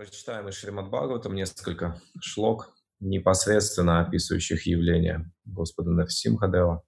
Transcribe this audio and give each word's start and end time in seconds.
Прочитаем 0.00 0.48
из 0.48 0.54
Шримад 0.54 0.88
Бхагаватам 0.88 1.34
несколько 1.34 2.00
шлок, 2.22 2.74
непосредственно 3.00 4.00
описывающих 4.00 4.64
явление 4.64 5.30
Господа 5.44 5.90
Навсимхадева. 5.90 6.82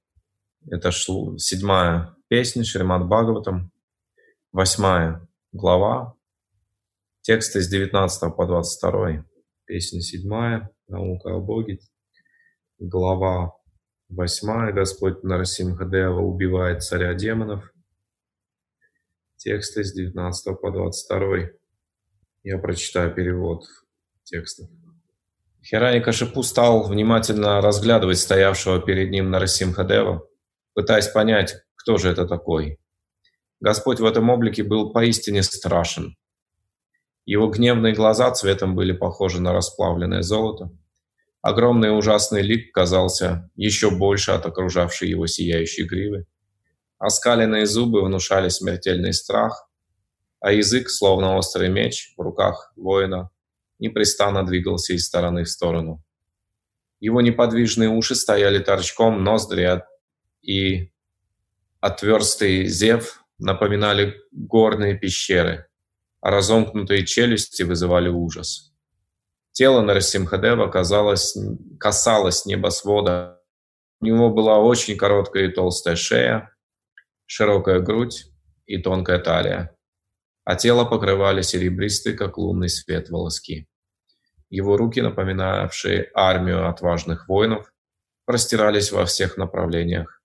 Это 0.70 0.90
шл... 0.92 1.36
седьмая 1.36 2.16
песня 2.28 2.64
Шримад 2.64 3.06
Бхагаватам, 3.06 3.70
восьмая 4.50 5.28
глава, 5.52 6.14
тексты 7.20 7.60
с 7.60 7.68
19 7.68 8.34
по 8.34 8.46
22. 8.46 9.26
Песня 9.66 10.00
седьмая, 10.00 10.70
наука 10.88 11.34
о 11.34 11.40
Боге, 11.40 11.80
глава 12.78 13.52
восьмая, 14.08 14.72
Господь 14.72 15.22
Нарасимхадева 15.22 16.20
убивает 16.20 16.82
царя 16.82 17.12
демонов, 17.12 17.74
тексты 19.36 19.84
с 19.84 19.92
19 19.92 20.58
по 20.58 20.70
22. 20.70 21.61
Я 22.44 22.58
прочитаю 22.58 23.14
перевод 23.14 23.64
текста. 24.24 24.64
Хирани 25.64 26.00
Кашипу 26.00 26.42
стал 26.42 26.82
внимательно 26.82 27.60
разглядывать 27.60 28.18
стоявшего 28.18 28.80
перед 28.80 29.10
ним 29.10 29.30
Нарасимхадева, 29.30 30.26
пытаясь 30.74 31.06
понять, 31.06 31.54
кто 31.76 31.98
же 31.98 32.08
это 32.08 32.26
такой. 32.26 32.78
Господь 33.60 34.00
в 34.00 34.04
этом 34.04 34.28
облике 34.28 34.64
был 34.64 34.92
поистине 34.92 35.44
страшен. 35.44 36.16
Его 37.26 37.46
гневные 37.46 37.94
глаза 37.94 38.32
цветом 38.32 38.74
были 38.74 38.90
похожи 38.90 39.40
на 39.40 39.52
расплавленное 39.52 40.22
золото. 40.22 40.76
Огромный 41.42 41.96
ужасный 41.96 42.42
лик 42.42 42.74
казался 42.74 43.48
еще 43.54 43.92
больше 43.92 44.32
от 44.32 44.44
окружавшей 44.46 45.08
его 45.08 45.28
сияющей 45.28 45.84
гривы. 45.84 46.26
Оскаленные 46.98 47.66
зубы 47.66 48.04
внушали 48.04 48.48
смертельный 48.48 49.12
страх, 49.12 49.68
а 50.42 50.50
язык, 50.52 50.90
словно 50.90 51.36
острый 51.36 51.68
меч 51.68 52.14
в 52.16 52.20
руках 52.20 52.72
воина, 52.74 53.30
непрестанно 53.78 54.44
двигался 54.44 54.92
из 54.92 55.06
стороны 55.06 55.44
в 55.44 55.48
сторону. 55.48 56.02
Его 56.98 57.20
неподвижные 57.20 57.88
уши 57.88 58.16
стояли 58.16 58.58
торчком, 58.58 59.22
ноздри 59.22 59.82
и 60.42 60.90
отверстый 61.80 62.66
зев 62.66 63.24
напоминали 63.38 64.16
горные 64.32 64.98
пещеры, 64.98 65.68
а 66.20 66.30
разомкнутые 66.30 67.06
челюсти 67.06 67.62
вызывали 67.62 68.08
ужас. 68.08 68.74
Тело 69.52 69.80
Нарасимхадева 69.80 70.66
казалось, 70.68 71.36
касалось 71.78 72.46
небосвода. 72.46 73.40
У 74.00 74.06
него 74.06 74.30
была 74.30 74.58
очень 74.58 74.96
короткая 74.96 75.44
и 75.44 75.52
толстая 75.52 75.94
шея, 75.94 76.52
широкая 77.26 77.78
грудь 77.78 78.24
и 78.66 78.78
тонкая 78.78 79.20
талия 79.20 79.71
а 80.44 80.56
тело 80.56 80.84
покрывали 80.84 81.42
серебристые, 81.42 82.16
как 82.16 82.38
лунный 82.38 82.68
свет, 82.68 83.10
волоски. 83.10 83.66
Его 84.50 84.76
руки, 84.76 85.00
напоминавшие 85.00 86.10
армию 86.14 86.68
отважных 86.68 87.28
воинов, 87.28 87.72
простирались 88.24 88.92
во 88.92 89.04
всех 89.06 89.36
направлениях, 89.36 90.20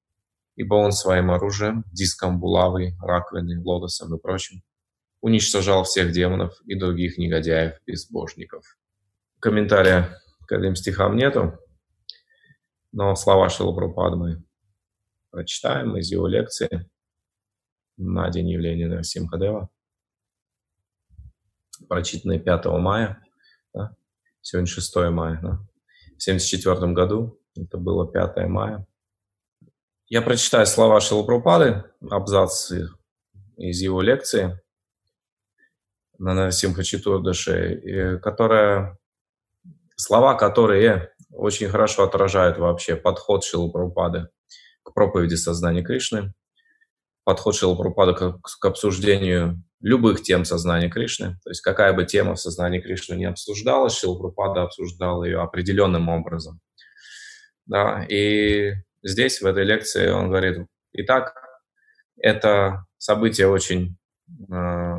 ибо 0.55 0.75
он 0.75 0.91
своим 0.91 1.31
оружием, 1.31 1.83
диском 1.91 2.39
булавы, 2.39 2.93
раковиной, 3.01 3.57
лотосом 3.63 4.15
и 4.15 4.19
прочим, 4.19 4.63
уничтожал 5.21 5.83
всех 5.83 6.11
демонов 6.11 6.59
и 6.65 6.75
других 6.75 7.17
негодяев-безбожников. 7.17 8.63
Комментария 9.39 10.17
к 10.47 10.51
этим 10.51 10.75
стихам 10.75 11.15
нету, 11.15 11.57
но 12.91 13.15
слова 13.15 13.49
Шилапрапады 13.49 14.15
мы 14.15 14.43
прочитаем 15.29 15.95
из 15.97 16.11
его 16.11 16.27
лекции 16.27 16.89
на 17.97 18.29
день 18.29 18.49
явления 18.49 18.87
Нарсимхадева 18.87 19.69
прочитанные 21.87 22.39
5 22.39 22.65
мая, 22.65 23.21
да? 23.73 23.95
сегодня 24.41 24.67
6 24.67 24.95
мая, 25.11 25.39
да? 25.41 25.59
в 26.17 26.21
1974 26.21 26.93
году, 26.93 27.39
это 27.55 27.77
было 27.77 28.11
5 28.11 28.47
мая. 28.47 28.85
Я 30.07 30.21
прочитаю 30.21 30.65
слова 30.65 31.01
Шилапрупады, 31.01 31.83
абзацы 32.09 32.89
из 33.57 33.81
его 33.81 34.01
лекции 34.01 34.59
на 36.17 36.33
Нарсимха 36.33 36.83
Читурдаше, 36.83 38.19
которая, 38.23 38.97
слова, 39.95 40.35
которые 40.35 41.13
очень 41.29 41.67
хорошо 41.67 42.03
отражают 42.03 42.57
вообще 42.57 42.95
подход 42.95 43.43
Шилапрупады 43.43 44.29
к 44.83 44.93
проповеди 44.93 45.35
сознания 45.35 45.83
Кришны, 45.83 46.33
подход 47.23 47.55
Шилапрупада 47.55 48.13
к, 48.13 48.39
к 48.41 48.65
обсуждению 48.65 49.61
любых 49.79 50.21
тем 50.21 50.45
сознания 50.45 50.89
Кришны. 50.89 51.37
То 51.43 51.49
есть 51.49 51.61
какая 51.61 51.93
бы 51.93 52.05
тема 52.05 52.35
в 52.35 52.39
сознании 52.39 52.79
Кришны 52.79 53.15
не 53.15 53.25
обсуждалась, 53.25 53.97
Шилпрапада 53.97 54.63
обсуждал 54.63 55.23
ее 55.23 55.41
определенным 55.41 56.09
образом. 56.09 56.59
Да, 57.65 58.05
и 58.09 58.73
здесь, 59.03 59.41
в 59.41 59.45
этой 59.45 59.65
лекции, 59.65 60.09
он 60.09 60.29
говорит, 60.29 60.65
итак, 60.93 61.33
это 62.17 62.85
событие 62.97 63.47
очень 63.47 63.97
э, 64.51 64.95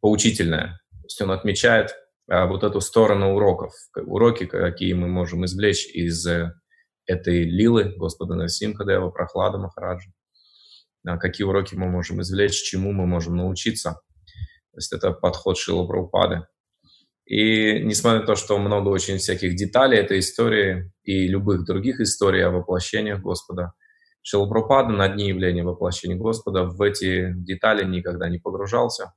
поучительное. 0.00 0.80
То 0.90 1.04
есть 1.04 1.22
он 1.22 1.30
отмечает 1.30 1.94
э, 2.28 2.46
вот 2.46 2.64
эту 2.64 2.80
сторону 2.80 3.34
уроков, 3.34 3.72
уроки, 3.94 4.46
какие 4.46 4.94
мы 4.94 5.08
можем 5.08 5.44
извлечь 5.44 5.86
из 5.86 6.26
э, 6.26 6.52
этой 7.06 7.44
лилы 7.44 7.94
Господа 7.96 8.34
Насимхадева, 8.34 9.10
Прохлада 9.10 9.58
Махараджа 9.58 10.10
какие 11.04 11.46
уроки 11.46 11.74
мы 11.74 11.88
можем 11.88 12.20
извлечь, 12.20 12.62
чему 12.62 12.92
мы 12.92 13.06
можем 13.06 13.36
научиться. 13.36 14.00
То 14.72 14.76
есть 14.76 14.92
это 14.92 15.12
подход 15.12 15.58
Шила 15.58 15.86
Прабхупады. 15.86 16.46
И 17.26 17.80
несмотря 17.84 18.20
на 18.20 18.26
то, 18.26 18.34
что 18.34 18.58
много 18.58 18.88
очень 18.88 19.18
всяких 19.18 19.54
деталей 19.54 19.98
этой 19.98 20.18
истории 20.18 20.92
и 21.04 21.28
любых 21.28 21.64
других 21.64 22.00
историй 22.00 22.44
о 22.44 22.50
воплощениях 22.50 23.20
Господа, 23.20 23.72
Шила 24.22 24.48
Прабхупада 24.48 24.90
на 24.90 25.08
дни 25.08 25.28
явления 25.28 25.62
воплощения 25.62 26.16
Господа 26.16 26.64
в 26.64 26.80
эти 26.82 27.32
детали 27.34 27.84
никогда 27.84 28.28
не 28.28 28.38
погружался. 28.38 29.14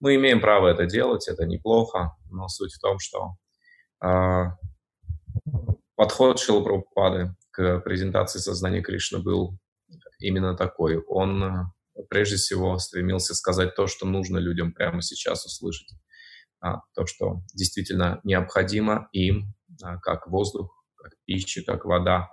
Мы 0.00 0.14
имеем 0.14 0.40
право 0.40 0.68
это 0.68 0.86
делать, 0.86 1.28
это 1.28 1.46
неплохо, 1.46 2.16
но 2.30 2.48
суть 2.48 2.72
в 2.72 2.80
том, 2.80 2.98
что 3.00 3.34
э, 4.04 4.44
подход 5.96 6.38
Шила 6.38 6.62
Прабхупады 6.62 7.34
к 7.50 7.80
презентации 7.80 8.38
сознания 8.38 8.82
Кришны 8.82 9.18
был 9.18 9.58
именно 10.18 10.56
такой. 10.56 10.98
Он 11.06 11.44
э, 11.44 12.04
прежде 12.08 12.36
всего 12.36 12.78
стремился 12.78 13.34
сказать 13.34 13.74
то, 13.74 13.86
что 13.86 14.06
нужно 14.06 14.38
людям 14.38 14.72
прямо 14.72 15.02
сейчас 15.02 15.44
услышать. 15.46 15.88
А, 16.60 16.80
то, 16.94 17.06
что 17.06 17.42
действительно 17.54 18.20
необходимо 18.24 19.08
им, 19.12 19.54
а, 19.82 19.98
как 19.98 20.26
воздух, 20.26 20.84
как 20.96 21.12
пища, 21.24 21.62
как 21.64 21.84
вода, 21.84 22.30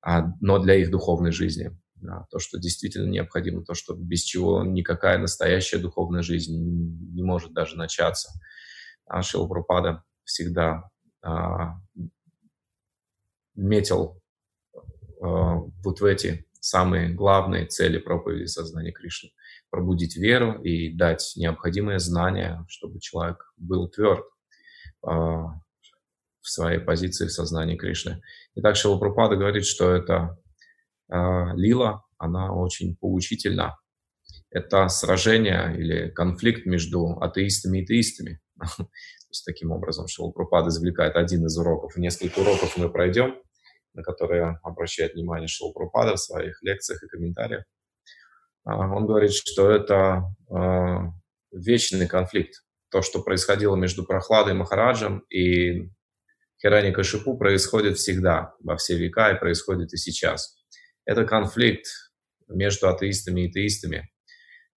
а, 0.00 0.26
но 0.40 0.58
для 0.58 0.76
их 0.76 0.90
духовной 0.90 1.32
жизни. 1.32 1.76
А, 2.08 2.24
то, 2.30 2.38
что 2.38 2.58
действительно 2.58 3.08
необходимо, 3.08 3.64
то, 3.64 3.74
что 3.74 3.94
без 3.94 4.22
чего 4.22 4.64
никакая 4.64 5.18
настоящая 5.18 5.78
духовная 5.78 6.22
жизнь 6.22 6.54
не 7.12 7.22
может 7.22 7.52
даже 7.52 7.76
начаться. 7.76 8.30
А 9.06 9.22
Шилпрапада 9.22 10.04
всегда 10.24 10.90
а, 11.22 11.76
метил 13.54 14.20
а, 15.20 15.56
вот 15.84 16.00
в 16.00 16.04
эти 16.04 16.46
самые 16.66 17.10
главные 17.10 17.66
цели 17.66 17.98
проповеди 17.98 18.46
сознания 18.46 18.90
Кришны. 18.90 19.30
Пробудить 19.70 20.16
веру 20.16 20.60
и 20.62 20.92
дать 20.92 21.32
необходимое 21.36 22.00
знание, 22.00 22.64
чтобы 22.68 22.98
человек 22.98 23.52
был 23.56 23.88
тверд 23.88 24.24
э, 25.04 25.08
в 25.08 25.52
своей 26.42 26.80
позиции 26.80 27.26
в 27.26 27.32
сознании 27.32 27.76
Кришны. 27.76 28.20
Итак, 28.56 28.74
Шилапрапада 28.74 29.36
говорит, 29.36 29.64
что 29.64 29.92
это 29.92 30.38
э, 31.08 31.14
лила, 31.54 32.02
она 32.18 32.52
очень 32.52 32.96
поучительна. 32.96 33.78
Это 34.50 34.88
сражение 34.88 35.72
или 35.78 36.10
конфликт 36.10 36.66
между 36.66 37.20
атеистами 37.20 37.82
и 37.82 37.86
теистами. 37.86 38.40
То 38.58 38.88
есть, 39.30 39.44
таким 39.44 39.70
образом, 39.70 40.08
Шилапрапада 40.08 40.70
извлекает 40.70 41.14
один 41.14 41.46
из 41.46 41.56
уроков. 41.56 41.96
Несколько 41.96 42.40
уроков 42.40 42.76
мы 42.76 42.90
пройдем 42.90 43.36
на 43.96 44.02
которые 44.02 44.60
обращает 44.62 45.14
внимание 45.14 45.48
Шилпрупада 45.48 46.14
в 46.14 46.20
своих 46.20 46.62
лекциях 46.62 47.02
и 47.02 47.08
комментариях. 47.08 47.64
А, 48.64 48.76
он 48.94 49.06
говорит, 49.06 49.32
что 49.32 49.70
это 49.70 50.24
а, 50.50 51.12
вечный 51.50 52.06
конфликт. 52.06 52.62
То, 52.90 53.02
что 53.02 53.22
происходило 53.22 53.74
между 53.74 54.04
Прохладой 54.04 54.52
и 54.52 54.56
Махараджем 54.56 55.20
и 55.30 55.90
Хирани 56.62 56.92
Кашипу, 56.92 57.36
происходит 57.36 57.96
всегда, 57.96 58.54
во 58.60 58.76
все 58.76 58.96
века, 58.96 59.30
и 59.32 59.38
происходит 59.38 59.92
и 59.92 59.96
сейчас. 59.96 60.56
Это 61.04 61.24
конфликт 61.24 61.86
между 62.48 62.88
атеистами 62.88 63.46
и 63.46 63.50
теистами. 63.50 64.08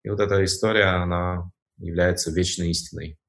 И 0.04 0.10
вот 0.10 0.20
эта 0.22 0.44
история, 0.44 0.86
она 0.86 1.52
является 1.78 2.32
вечной 2.32 2.72
истиной. 2.72 3.20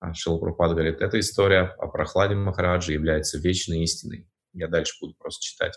А 0.00 0.14
Шилпрупад 0.14 0.72
говорит, 0.72 1.02
эта 1.02 1.20
история 1.20 1.74
о 1.78 1.88
прохладе 1.88 2.34
Махараджи 2.34 2.92
является 2.92 3.38
вечной 3.38 3.82
истиной. 3.82 4.30
Я 4.52 4.68
дальше 4.68 4.94
буду 5.00 5.14
просто 5.14 5.42
читать. 5.42 5.74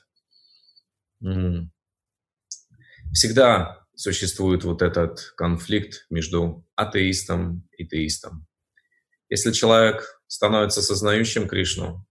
Всегда 3.13 3.85
существует 3.95 4.63
вот 4.63 4.81
этот 4.81 5.33
конфликт 5.37 6.05
между 6.09 6.65
атеистом 6.75 7.67
и 7.77 7.85
теистом. 7.85 8.47
Если 9.29 9.51
человек 9.51 10.21
становится 10.27 10.81
сознающим 10.81 11.47
Кришну, 11.47 12.05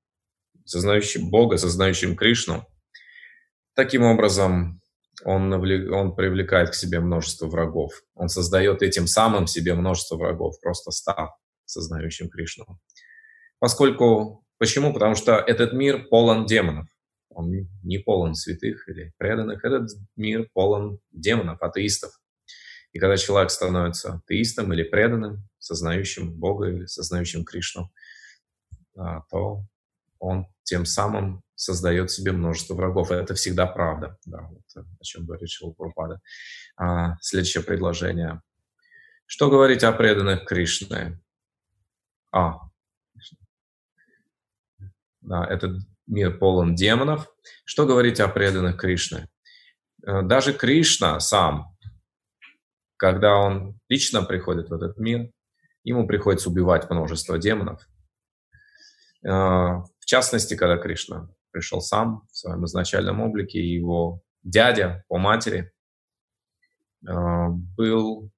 сознающим 0.65 1.31
Бога, 1.31 1.57
сознающим 1.57 2.17
Кришну, 2.17 2.67
таким 3.75 4.05
образом 4.05 4.81
он, 5.25 5.53
он 5.53 6.15
привлекает 6.15 6.71
к 6.71 6.75
себе 6.75 7.01
множество 7.01 7.47
врагов. 7.47 7.93
Он 8.15 8.29
создает 8.29 8.83
этим 8.83 9.07
самым 9.07 9.47
себе 9.47 9.75
множество 9.75 10.17
врагов, 10.17 10.61
просто 10.61 10.91
став 10.91 11.31
сознающим 11.65 12.29
Кришну. 12.29 12.81
Поскольку, 13.59 14.42
почему? 14.63 14.93
Потому 14.93 15.17
что 15.17 15.33
этот 15.39 15.73
мир 15.73 16.07
полон 16.09 16.47
демонов. 16.47 16.87
Он 17.31 17.51
не 17.83 17.99
полон 17.99 18.37
святых 18.37 18.89
или 18.89 19.13
преданных. 19.19 19.65
Этот 19.65 19.91
мир 20.15 20.49
полон 20.53 21.01
демонов, 21.11 21.61
атеистов. 21.61 22.13
И 22.93 23.01
когда 23.01 23.17
человек 23.17 23.51
становится 23.51 24.23
атеистом 24.25 24.73
или 24.73 24.85
преданным, 24.85 25.49
сознающим 25.59 26.33
Бога 26.33 26.69
или 26.69 26.87
сознающим 26.87 27.45
Кришну, 27.45 27.91
а, 28.97 29.23
то 29.33 29.65
он 30.21 30.47
тем 30.63 30.87
самым 30.87 31.43
создает 31.57 32.13
себе 32.13 32.31
множество 32.31 32.75
врагов. 32.75 33.11
Это 33.11 33.35
всегда 33.35 33.67
правда, 33.67 34.17
да, 34.27 34.43
вот, 34.43 34.63
о 34.77 35.03
чем 35.03 35.27
говорит 35.27 35.51
Шилпурпада. 35.51 36.21
А, 36.77 37.17
следующее 37.21 37.65
предложение. 37.65 38.41
Что 39.27 39.51
говорить 39.51 39.83
о 39.83 39.91
преданных 39.91 40.45
Кришне? 40.45 41.21
А, 42.31 42.61
этот 45.29 45.83
мир 46.07 46.39
полон 46.39 46.75
демонов. 46.75 47.29
Что 47.65 47.87
говорить 47.87 48.21
о 48.21 48.29
преданных 48.29 48.77
Кришне? 48.77 49.29
Э, 50.05 50.23
даже 50.23 50.53
Кришна 50.53 51.21
сам, 51.21 51.77
когда 52.97 53.37
он 53.37 53.79
лично 53.89 54.23
приходит 54.23 54.69
в 54.69 54.73
этот 54.73 54.99
мир, 54.99 55.31
ему 55.85 56.07
приходится 56.07 56.51
убивать 56.51 56.89
множество 56.91 57.39
демонов. 57.39 57.89
Э, 59.25 59.29
в 59.29 60.05
частности, 60.05 60.55
когда 60.55 60.77
Кришна 60.77 61.29
пришел 61.51 61.81
сам 61.81 62.27
в 62.31 62.37
своем 62.37 62.65
изначальном 62.65 63.21
облике, 63.21 63.61
его 63.61 64.23
дядя 64.43 65.05
по 65.09 65.19
матери 65.19 65.73
э, 67.07 67.49
был 67.77 68.31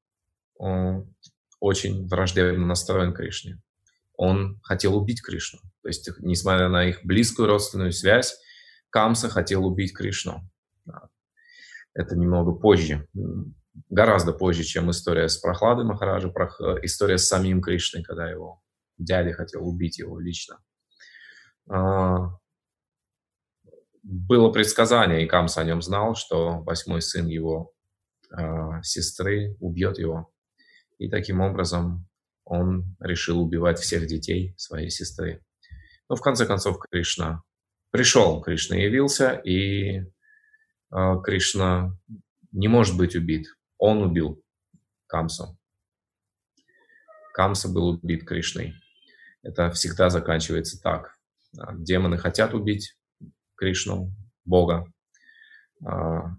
очень 1.60 2.06
враждебно 2.08 2.66
настроен 2.66 3.12
к 3.12 3.16
Кришне. 3.16 3.60
Он 4.16 4.60
хотел 4.62 4.96
убить 4.96 5.22
Кришну. 5.22 5.60
То 5.82 5.88
есть, 5.88 6.08
несмотря 6.18 6.68
на 6.68 6.84
их 6.84 7.04
близкую 7.04 7.48
родственную 7.48 7.92
связь, 7.92 8.36
Камса 8.90 9.28
хотел 9.28 9.66
убить 9.66 9.92
Кришну. 9.92 10.48
Это 11.94 12.16
немного 12.16 12.52
позже, 12.52 13.08
гораздо 13.88 14.32
позже, 14.32 14.64
чем 14.64 14.90
история 14.90 15.28
с 15.28 15.36
Прохладой 15.38 15.84
Махараджа, 15.84 16.32
история 16.82 17.18
с 17.18 17.28
самим 17.28 17.60
Кришной, 17.60 18.02
когда 18.02 18.28
его 18.28 18.62
дядя 18.98 19.32
хотел 19.32 19.66
убить 19.66 19.98
его 19.98 20.18
лично. 20.18 20.58
А, 21.68 22.36
было 24.02 24.50
предсказание, 24.50 25.24
и 25.24 25.28
Камса 25.28 25.60
о 25.60 25.64
нем 25.64 25.82
знал, 25.82 26.14
что 26.14 26.60
восьмой 26.62 27.02
сын 27.02 27.26
его 27.26 27.72
а, 28.30 28.82
сестры 28.82 29.56
убьет 29.60 29.98
его. 29.98 30.30
И 30.98 31.08
таким 31.08 31.40
образом 31.40 32.06
он 32.44 32.96
решил 33.00 33.40
убивать 33.40 33.78
всех 33.78 34.06
детей 34.06 34.54
своей 34.56 34.90
сестры. 34.90 35.42
Но 36.08 36.16
в 36.16 36.20
конце 36.20 36.46
концов 36.46 36.78
Кришна 36.90 37.42
пришел, 37.90 38.40
Кришна 38.40 38.76
явился, 38.76 39.32
и 39.32 40.00
э, 40.00 40.04
Кришна 41.24 41.96
не 42.52 42.68
может 42.68 42.96
быть 42.96 43.16
убит. 43.16 43.46
Он 43.78 44.02
убил 44.02 44.42
Камсу. 45.06 45.58
Камса 47.32 47.68
был 47.68 47.88
убит 47.88 48.26
Кришной. 48.26 48.74
Это 49.42 49.70
всегда 49.70 50.08
заканчивается 50.08 50.80
так. 50.80 51.16
Демоны 51.74 52.16
хотят 52.16 52.54
убить 52.54 52.96
Кришну, 53.56 54.12
Бога. 54.44 54.86
А, 55.84 56.36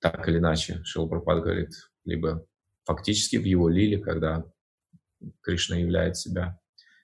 так 0.00 0.28
или 0.28 0.38
иначе, 0.38 0.82
Шилпрапад 0.84 1.42
говорит, 1.42 1.70
либо 2.04 2.44
фактически 2.84 3.36
в 3.36 3.44
его 3.44 3.68
лиле, 3.68 3.98
когда 3.98 4.44
Кришна 5.42 5.76
являет 5.76 6.16
себя 6.16 6.58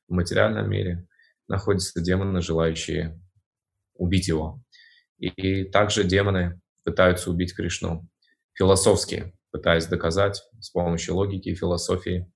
в 0.08 0.12
материальном 0.12 0.68
мире, 0.68 1.06
находятся 1.48 2.00
демоны, 2.00 2.40
желающие 2.40 3.20
убить 3.94 4.28
его. 4.28 4.62
И 5.18 5.64
также 5.64 6.04
демоны 6.04 6.60
пытаются 6.84 7.30
убить 7.30 7.54
Кришну 7.54 8.08
философски, 8.54 9.32
пытаясь 9.50 9.86
доказать 9.86 10.42
с 10.60 10.70
помощью 10.70 11.14
логики 11.16 11.48
и 11.48 11.54
философии, 11.54 12.30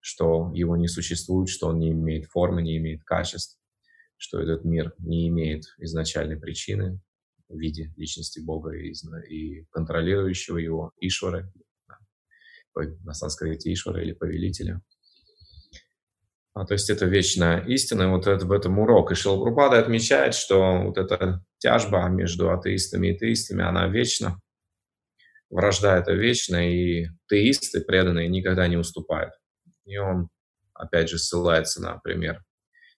что 0.00 0.50
его 0.54 0.76
не 0.76 0.88
существует, 0.88 1.48
что 1.48 1.68
он 1.68 1.78
не 1.78 1.90
имеет 1.90 2.26
формы, 2.26 2.62
не 2.62 2.76
имеет 2.78 3.04
качеств, 3.04 3.58
что 4.16 4.40
этот 4.40 4.64
мир 4.64 4.94
не 4.98 5.28
имеет 5.28 5.64
изначальной 5.78 6.38
причины 6.38 7.00
в 7.48 7.58
виде 7.58 7.92
личности 7.96 8.40
Бога 8.40 8.72
и, 8.72 8.92
и 9.28 9.64
контролирующего 9.70 10.58
его 10.58 10.92
Ишвары, 11.00 11.52
на 12.74 13.14
санскрите 13.14 13.72
Ишвара 13.72 14.02
или 14.02 14.12
повелителя. 14.12 14.80
А, 16.52 16.64
то 16.64 16.74
есть 16.74 16.90
это 16.90 17.06
вечная 17.06 17.60
истина, 17.66 18.02
и 18.02 18.06
вот 18.06 18.26
это, 18.26 18.44
в 18.44 18.52
этом 18.52 18.78
урок. 18.78 19.12
И 19.12 19.14
Шилбрупада 19.14 19.78
отмечает, 19.78 20.34
что 20.34 20.82
вот 20.82 20.98
эта 20.98 21.44
тяжба 21.58 22.08
между 22.08 22.50
атеистами 22.50 23.08
и 23.08 23.18
теистами, 23.18 23.64
она 23.64 23.86
вечна. 23.86 24.40
Вражда 25.48 25.98
это 25.98 26.12
вечна, 26.12 26.68
и 26.68 27.08
теисты, 27.28 27.80
преданные, 27.80 28.28
никогда 28.28 28.66
не 28.68 28.76
уступают. 28.76 29.32
И 29.84 29.96
он, 29.96 30.28
опять 30.74 31.08
же, 31.08 31.18
ссылается 31.18 31.82
на 31.82 31.98
пример 31.98 32.42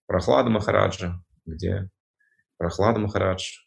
Прохлада 0.06 0.50
Махараджа, 0.50 1.22
где 1.46 1.88
Прохлада 2.58 2.98
Махарадж, 3.00 3.60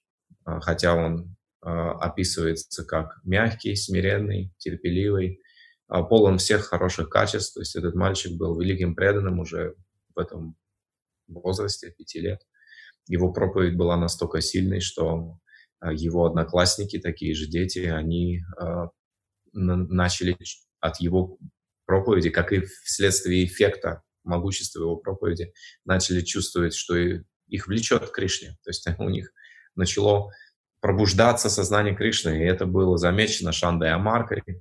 а, 0.46 0.60
хотя 0.62 0.94
он 0.94 1.36
а, 1.62 1.94
описывается 1.94 2.86
как 2.86 3.20
мягкий, 3.24 3.76
смиренный, 3.76 4.54
терпеливый, 4.58 5.42
полон 5.88 6.38
всех 6.38 6.66
хороших 6.66 7.10
качеств. 7.10 7.54
То 7.54 7.62
есть 7.62 7.76
этот 7.76 7.96
мальчик 7.96 8.34
был 8.38 8.60
великим 8.60 8.96
преданным 8.96 9.40
уже 9.40 9.76
в 10.16 10.20
этом 10.20 10.56
возрасте, 11.28 11.92
пяти 11.92 12.20
лет. 12.20 12.42
Его 13.08 13.32
проповедь 13.32 13.78
была 13.78 13.98
настолько 13.98 14.42
сильной, 14.42 14.80
что 14.80 15.40
а, 15.80 15.94
его 15.94 16.26
одноклассники, 16.26 17.00
такие 17.00 17.36
же 17.36 17.48
дети, 17.48 17.80
они 17.80 18.42
э, 18.60 18.88
начали 19.54 20.38
от 20.80 21.00
его 21.00 21.38
проповеди, 21.86 22.30
как 22.30 22.52
и 22.52 22.62
вследствие 22.84 23.46
эффекта 23.46 24.02
могущества 24.24 24.82
его 24.82 24.96
проповеди, 24.96 25.54
начали 25.86 26.22
чувствовать, 26.22 26.74
что 26.74 26.96
их 26.98 27.68
влечет 27.68 28.10
к 28.10 28.12
Кришне. 28.12 28.58
То 28.64 28.70
есть 28.70 28.88
у 29.00 29.10
них 29.10 29.32
начало 29.76 30.32
пробуждаться 30.82 31.50
сознание 31.50 31.96
Кришны, 31.96 32.42
и 32.42 32.46
это 32.46 32.66
было 32.66 32.98
замечено 32.98 33.52
Шандой 33.52 33.92
Амаркой, 33.92 34.42
а, 34.48 34.52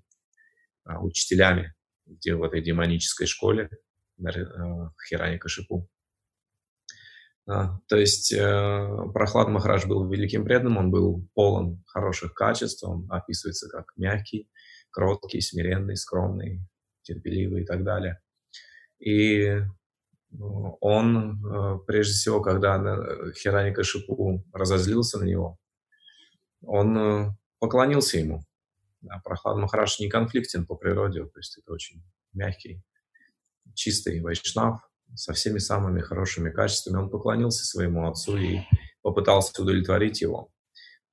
учителями 0.84 1.74
где 2.06 2.34
в 2.34 2.42
этой 2.42 2.62
демонической 2.62 3.26
школе 3.26 3.70
в 4.16 4.26
э, 4.26 4.90
Хиране 5.08 5.38
Кашипу. 5.38 5.88
А, 7.46 7.78
то 7.88 7.96
есть 7.96 8.32
э, 8.32 8.96
Прохлад 9.12 9.48
Махарадж 9.48 9.86
был 9.86 10.08
великим 10.08 10.44
преданным, 10.44 10.78
он 10.78 10.90
был 10.90 11.28
полон 11.34 11.82
хороших 11.86 12.34
качеств, 12.34 12.84
он 12.84 13.06
описывается 13.10 13.68
как 13.68 13.86
мягкий, 13.96 14.48
кроткий, 14.90 15.40
смиренный, 15.40 15.96
скромный, 15.96 16.60
терпеливый 17.02 17.62
и 17.62 17.66
так 17.66 17.84
далее. 17.84 18.20
И 18.98 19.60
ну, 20.30 20.78
он, 20.80 21.44
э, 21.44 21.78
прежде 21.86 22.14
всего, 22.14 22.40
когда 22.40 22.78
Хирани 23.32 23.74
Кашипу 23.74 24.44
разозлился 24.52 25.18
на 25.18 25.24
него, 25.24 25.58
он 26.62 27.36
поклонился 27.58 28.18
ему. 28.18 28.42
Да, 29.04 29.20
Прохлад 29.23 29.58
Махараш 29.58 30.00
не 30.00 30.08
конфликтен 30.08 30.64
по 30.64 30.76
природе, 30.76 31.25
то 31.25 31.38
есть 31.38 31.58
это 31.58 31.75
очень 31.75 32.02
мягкий, 32.32 32.82
чистый 33.75 34.23
вайшнав 34.23 34.80
со 35.14 35.34
всеми 35.34 35.58
самыми 35.58 36.00
хорошими 36.00 36.50
качествами. 36.50 36.96
Он 36.96 37.11
поклонился 37.11 37.66
своему 37.66 38.08
отцу 38.08 38.38
и 38.38 38.61
попытался 39.02 39.61
удовлетворить 39.61 40.23
его. 40.23 40.50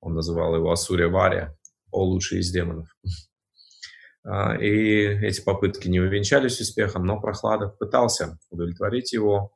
Он 0.00 0.14
называл 0.14 0.56
его 0.56 0.72
Асуря 0.72 1.08
Варя, 1.08 1.54
о 1.90 2.04
лучший 2.04 2.40
из 2.40 2.50
демонов. 2.50 2.88
А, 4.24 4.54
и 4.54 4.68
эти 4.68 5.40
попытки 5.40 5.88
не 5.88 5.98
увенчались 5.98 6.60
успехом, 6.60 7.04
но 7.04 7.20
Прохладов 7.20 7.76
пытался 7.76 8.38
удовлетворить 8.50 9.12
его, 9.12 9.52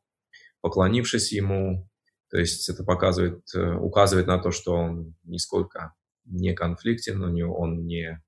поклонившись 0.61 1.31
ему. 1.31 1.89
То 2.31 2.39
есть 2.39 2.69
это 2.69 2.83
показывает, 2.83 3.45
э, 3.55 3.75
указывает 3.77 4.27
на 4.27 4.41
то, 4.41 4.51
что 4.51 4.73
он 4.73 5.15
нисколько 5.23 5.95
не 6.25 6.53
конфликтен, 6.53 7.23
у 7.23 7.29
него 7.29 7.57
он 7.57 7.87
не 7.87 8.21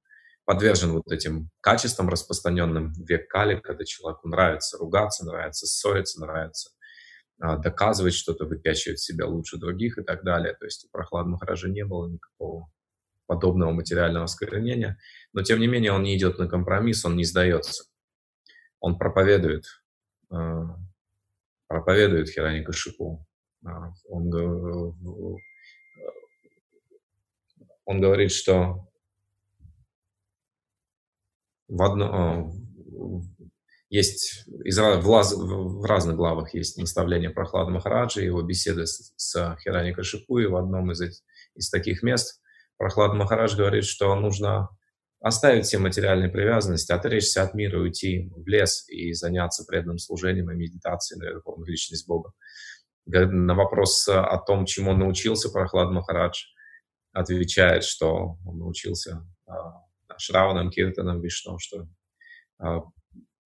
подвержен 0.49 0.93
вот 0.93 1.13
этим 1.13 1.51
качествам 1.61 2.09
распространенным 2.09 2.95
век 2.95 3.29
Кали, 3.29 3.61
когда 3.61 3.85
человеку 3.85 4.29
нравится 4.29 4.79
ругаться, 4.79 5.27
нравится 5.27 5.67
ссориться, 5.67 6.23
нравится 6.23 6.71
а, 7.39 7.59
доказывать 7.59 8.15
что-то, 8.15 8.47
выпячивать 8.47 8.99
себя 8.99 9.27
лучше 9.27 9.59
других 9.59 9.99
и 9.99 10.03
так 10.03 10.25
далее. 10.25 10.55
То 10.55 10.65
есть 10.65 10.87
у 10.87 10.89
Прохлада 10.89 11.29
Махараджа 11.29 11.69
не 11.69 11.85
было 11.85 12.09
никакого 12.09 12.73
подобного 13.27 13.73
материального 13.73 14.25
осквернения, 14.25 14.97
но 15.35 15.43
тем 15.43 15.61
не 15.61 15.67
менее 15.67 15.93
он 15.93 16.03
не 16.03 16.17
идет 16.17 16.39
на 16.39 16.49
компромисс, 16.49 17.05
он 17.05 17.17
не 17.17 17.25
сдается. 17.25 17.85
Он 18.81 18.97
проповедует, 18.97 19.67
э, 20.33 20.63
проповедует 21.67 22.31
Хираника 22.31 22.73
Шипу. 22.73 23.23
Он, 24.09 24.95
он 27.85 28.01
говорит, 28.01 28.33
что 28.33 28.88
в, 31.69 31.83
одно, 31.83 32.53
есть 33.91 34.45
из, 34.65 34.79
в, 34.79 35.09
лаз, 35.09 35.35
в 35.35 35.85
разных 35.85 36.17
главах 36.17 36.55
есть 36.55 36.77
наставление 36.79 37.31
Прохлада 37.31 37.71
Махараджи, 37.71 38.23
его 38.23 38.43
беседы 38.43 38.87
с, 38.87 39.13
с 39.17 39.57
Хирани 39.63 39.93
Кашипу, 39.93 40.39
и 40.39 40.47
в 40.47 40.57
одном 40.57 40.93
из, 40.93 41.01
из 41.55 41.71
таких 41.71 42.03
мест 42.03 42.41
Прохлад 42.77 43.15
Махарадж 43.15 43.57
говорит, 43.57 43.85
что 43.85 44.15
нужно 44.15 44.69
оставить 45.21 45.67
все 45.67 45.79
материальные 45.79 46.31
привязанности, 46.31 46.93
отречься 46.93 47.43
от 47.43 47.55
мира, 47.55 47.81
уйти 47.81 48.31
в 48.37 48.47
лес 48.47 48.89
и 48.89 49.13
заняться 49.13 49.65
преданным 49.65 49.99
служением 49.99 50.51
и 50.51 50.55
медитацией 50.55 51.19
на 51.21 51.25
Верховную 51.31 51.69
Личность 51.71 52.07
Бога. 52.07 52.33
На 53.07 53.55
вопрос 53.55 54.07
о 54.09 54.37
том, 54.39 54.67
чему 54.67 54.91
он 54.91 55.01
научился, 55.01 55.51
Прохлад 55.51 55.91
Махарадж 55.91 56.45
отвечает, 57.13 57.85
что 57.85 58.37
он 58.47 58.59
научился 58.59 59.27
Шраванам, 60.17 60.71
Киртанам, 60.71 61.21
Вишну, 61.21 61.59
что 61.59 61.89
а, 62.59 62.83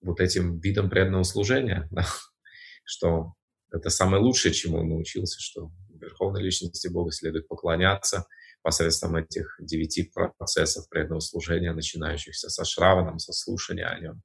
вот 0.01 0.21
этим 0.21 0.59
видом 0.61 0.91
преданного 0.91 1.25
служения, 1.25 1.89
что 2.85 3.35
это 3.71 3.91
самое 3.91 4.23
лучшее, 4.23 4.53
чему 4.53 4.79
он 4.79 4.89
научился, 4.89 5.41
что 5.41 5.71
Верховной 5.89 6.43
Личности 6.43 6.89
Бога 6.89 7.13
следует 7.13 7.49
поклоняться 7.49 8.27
посредством 8.63 9.17
этих 9.17 9.57
девяти 9.61 10.11
процессов 10.39 10.89
преданного 10.89 11.21
служения, 11.21 11.73
начинающихся 11.73 12.49
со 12.49 12.65
шраваном, 12.65 13.19
со 13.19 13.33
слушания 13.33 13.87
о 13.87 13.99
нем, 13.99 14.23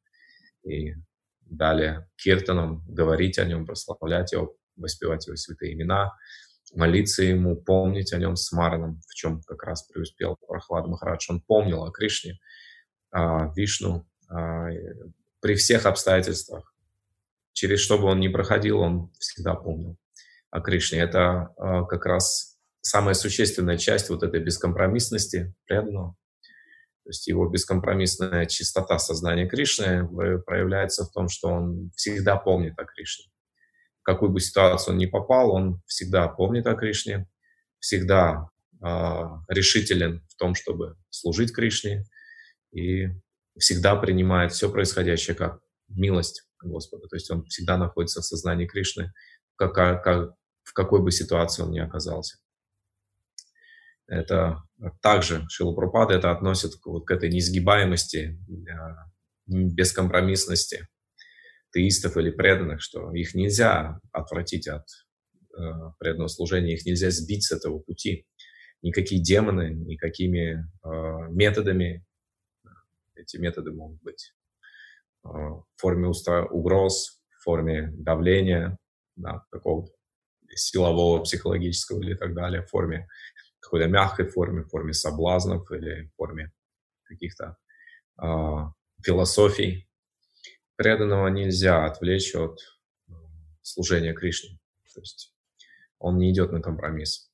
и 0.63 0.93
далее 1.41 2.07
киртаном, 2.17 2.85
говорить 2.87 3.39
о 3.39 3.45
нем, 3.45 3.65
прославлять 3.65 4.31
его, 4.33 4.55
воспевать 4.75 5.25
его 5.27 5.35
святые 5.35 5.73
имена, 5.73 6.13
молиться 6.73 7.23
ему, 7.23 7.55
помнить 7.55 8.13
о 8.13 8.17
нем 8.17 8.35
с 8.35 8.51
Мараном, 8.51 9.01
в 9.07 9.13
чем 9.13 9.41
как 9.41 9.63
раз 9.63 9.83
преуспел 9.83 10.37
Прохлад 10.47 10.87
Махарадж. 10.87 11.27
Он 11.29 11.41
помнил 11.41 11.83
о 11.83 11.91
Кришне, 11.91 12.39
о 13.11 13.51
Вишну, 13.55 14.05
при 15.41 15.55
всех 15.55 15.85
обстоятельствах. 15.85 16.73
Через 17.53 17.79
что 17.79 17.97
бы 17.97 18.05
он 18.05 18.19
ни 18.19 18.27
проходил, 18.27 18.79
он 18.79 19.11
всегда 19.19 19.55
помнил 19.55 19.97
о 20.51 20.61
Кришне. 20.61 20.99
Это 20.99 21.53
а, 21.57 21.85
как 21.85 22.05
раз 22.05 22.57
самая 22.81 23.13
существенная 23.13 23.77
часть 23.77 24.09
вот 24.09 24.23
этой 24.23 24.41
бескомпромиссности 24.41 25.53
преданного. 25.65 26.15
То 27.03 27.09
есть 27.09 27.27
его 27.27 27.47
бескомпромиссная 27.47 28.45
чистота 28.45 28.99
сознания 28.99 29.47
Кришны 29.47 30.07
проявляется 30.45 31.05
в 31.05 31.11
том, 31.11 31.29
что 31.29 31.47
он 31.47 31.91
всегда 31.95 32.35
помнит 32.35 32.77
о 32.77 32.85
Кришне. 32.85 33.31
Какую 34.07 34.31
бы 34.31 34.39
ситуацию 34.39 34.93
он 34.93 34.99
ни 34.99 35.05
попал, 35.05 35.51
он 35.51 35.81
всегда 35.85 36.29
помнит 36.29 36.65
о 36.65 36.75
Кришне, 36.75 37.27
всегда 37.79 38.49
э, 38.81 38.87
решителен 39.49 40.25
в 40.29 40.35
том, 40.37 40.55
чтобы 40.55 40.95
служить 41.09 41.53
Кришне 41.53 42.05
и 42.71 43.09
всегда 43.59 43.97
принимает 43.97 44.53
все 44.53 44.71
происходящее 44.71 45.35
как 45.35 45.59
милость 45.89 46.47
Господа. 46.61 47.09
То 47.09 47.17
есть 47.17 47.29
он 47.29 47.43
всегда 47.47 47.77
находится 47.77 48.21
в 48.21 48.25
сознании 48.25 48.65
Кришны, 48.65 49.11
как, 49.57 49.73
как, 49.73 50.35
в 50.63 50.71
какой 50.71 51.01
бы 51.01 51.11
ситуации 51.11 51.63
он 51.63 51.71
ни 51.71 51.79
оказался. 51.79 52.37
Это 54.07 54.63
также 55.01 55.45
Шила 55.49 55.75
Пропада 55.75 56.13
это 56.13 56.31
относит 56.31 56.75
к, 56.75 56.85
вот, 56.85 57.05
к 57.05 57.11
этой 57.11 57.29
неизгибаемости, 57.29 58.39
бескомпромиссности 59.47 60.87
теистов 61.77 62.17
или 62.17 62.31
преданных, 62.31 62.81
что 62.81 63.13
их 63.13 63.35
нельзя 63.35 63.99
отвратить 64.11 64.67
от 64.67 64.85
э, 65.55 65.61
преданного 65.99 66.27
служения, 66.27 66.73
их 66.73 66.85
нельзя 66.85 67.11
сбить 67.11 67.43
с 67.43 67.51
этого 67.51 67.77
пути. 67.77 68.25
Никакие 68.81 69.21
демоны, 69.21 69.73
никакими 69.73 70.65
э, 70.83 71.29
методами 71.29 72.03
эти 73.15 73.37
методы 73.37 73.71
могут 73.71 74.01
быть 74.01 74.33
а, 75.23 75.29
в 75.29 75.65
форме 75.77 76.07
угроз, 76.07 77.19
в 77.29 77.43
форме 77.43 77.91
давления, 77.93 78.77
да, 79.15 79.43
какого-то 79.51 79.91
силового, 80.55 81.23
психологического 81.23 82.01
или 82.01 82.13
так 82.13 82.33
далее, 82.33 82.61
в 82.61 82.69
форме 82.69 83.07
какой-то 83.59 83.87
мягкой 83.87 84.27
форме, 84.27 84.63
в 84.63 84.69
форме 84.69 84.93
соблазнов 84.93 85.69
или 85.71 86.07
в 86.07 86.15
форме 86.15 86.51
каких-то 87.03 87.57
э, 88.21 88.25
философий. 89.03 89.86
Преданного 90.77 91.27
нельзя 91.27 91.85
отвлечь 91.85 92.33
от 92.35 92.59
э, 93.09 93.11
служения 93.61 94.13
Кришне. 94.13 94.59
То 94.93 95.01
есть 95.01 95.35
он 95.99 96.17
не 96.17 96.31
идет 96.31 96.51
на 96.51 96.61
компромисс. 96.61 97.31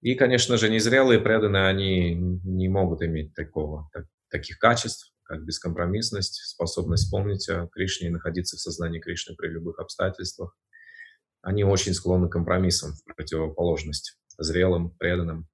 И, 0.00 0.14
конечно 0.14 0.58
же, 0.58 0.68
незрелые 0.68 1.18
преданные, 1.18 1.66
они 1.66 2.14
не 2.14 2.68
могут 2.68 3.02
иметь 3.02 3.34
такого, 3.34 3.88
так, 3.92 4.04
таких 4.28 4.58
качеств, 4.58 5.14
как 5.22 5.44
бескомпромиссность, 5.44 6.42
способность 6.44 7.10
помнить 7.10 7.48
о 7.48 7.66
Кришне 7.68 8.08
и 8.08 8.10
находиться 8.10 8.56
в 8.56 8.60
сознании 8.60 9.00
Кришны 9.00 9.34
при 9.34 9.48
любых 9.48 9.78
обстоятельствах. 9.78 10.54
Они 11.40 11.64
очень 11.64 11.94
склонны 11.94 12.28
к 12.28 12.32
компромиссам 12.32 12.92
в 12.92 13.04
противоположность 13.14 14.18
зрелым, 14.36 14.90
преданным 14.90 15.48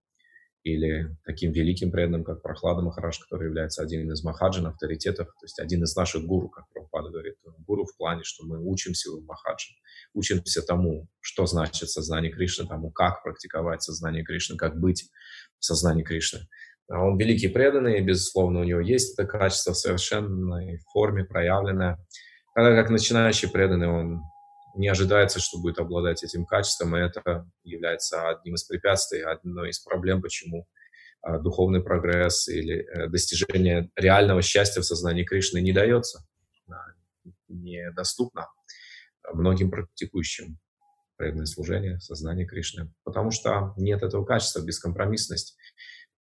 или 0.62 1.17
таким 1.25 1.52
великим 1.52 1.90
преданным, 1.90 2.23
как 2.23 2.43
Прохлада 2.43 2.83
Махараш, 2.83 3.19
который 3.21 3.47
является 3.47 3.83
один 3.83 4.11
из 4.12 4.23
махаджин, 4.23 4.67
авторитетов, 4.67 5.29
то 5.29 5.45
есть 5.45 5.59
один 5.59 5.83
из 5.85 5.97
наших 5.97 6.25
гуру, 6.25 6.49
как 6.49 6.69
Прабхупада 6.69 7.11
говорит. 7.11 7.37
Гуру 7.67 7.87
в 7.87 7.97
плане, 7.97 8.23
что 8.25 8.45
мы 8.45 8.59
учимся 8.59 9.11
у 9.11 9.23
махаджин, 9.23 9.75
учимся 10.12 10.62
тому, 10.62 11.09
что 11.21 11.47
значит 11.47 11.88
сознание 11.88 12.31
Кришны, 12.31 12.67
тому, 12.67 12.90
как 12.90 13.23
практиковать 13.23 13.83
сознание 13.83 14.23
Кришны, 14.23 14.57
как 14.57 14.79
быть 14.79 15.11
в 15.59 15.64
сознании 15.64 16.02
Кришны. 16.02 16.40
А 16.88 17.05
он 17.05 17.17
великий 17.17 17.49
преданный, 17.49 17.99
и, 17.99 18.02
безусловно, 18.02 18.61
у 18.61 18.64
него 18.64 18.81
есть 18.81 19.19
это 19.19 19.26
качество 19.26 19.73
в 19.73 19.79
совершенной 19.79 20.81
форме 20.93 21.25
проявленное. 21.25 21.99
Тогда 22.55 22.75
как 22.75 22.90
начинающий 22.90 23.49
преданный, 23.49 23.88
он 23.88 24.23
не 24.80 24.88
ожидается, 24.88 25.40
что 25.40 25.58
будет 25.58 25.78
обладать 25.78 26.25
этим 26.25 26.46
качеством, 26.46 26.96
и 26.96 27.00
это 27.00 27.46
является 27.62 28.28
одним 28.28 28.54
из 28.54 28.64
препятствий, 28.64 29.20
одной 29.20 29.70
из 29.70 29.78
проблем, 29.78 30.22
почему 30.22 30.66
а, 31.22 31.38
духовный 31.38 31.82
прогресс 31.82 32.49
или 32.49 32.78
э, 32.78 33.08
достижение 33.08 33.90
реального 33.94 34.40
счастья 34.42 34.80
в 34.80 34.87
сознании 34.87 35.25
Кришны 35.25 35.60
не 35.60 35.72
дается, 35.72 36.26
недоступно 37.49 38.49
многим 39.32 39.70
практикующим 39.70 40.58
преданное 41.16 41.46
служение, 41.46 42.00
сознание 42.00 42.46
Кришны, 42.46 42.92
потому 43.04 43.30
что 43.30 43.75
нет 43.76 44.02
этого 44.02 44.25
качества, 44.25 44.62
бескомпромиссность. 44.62 45.56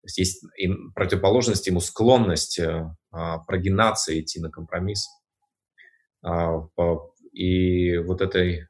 Есть 0.04 0.18
есть 0.18 0.44
им, 0.56 0.92
противоположность 0.94 1.66
ему 1.66 1.80
склонность 1.80 2.58
э, 2.60 2.94
а, 3.10 3.38
прогинаться, 3.38 4.18
идти 4.18 4.38
на 4.38 4.50
компромисс. 4.50 5.08
А, 6.22 6.60
по, 6.74 7.13
и 7.34 7.98
вот, 7.98 8.20
этой, 8.20 8.66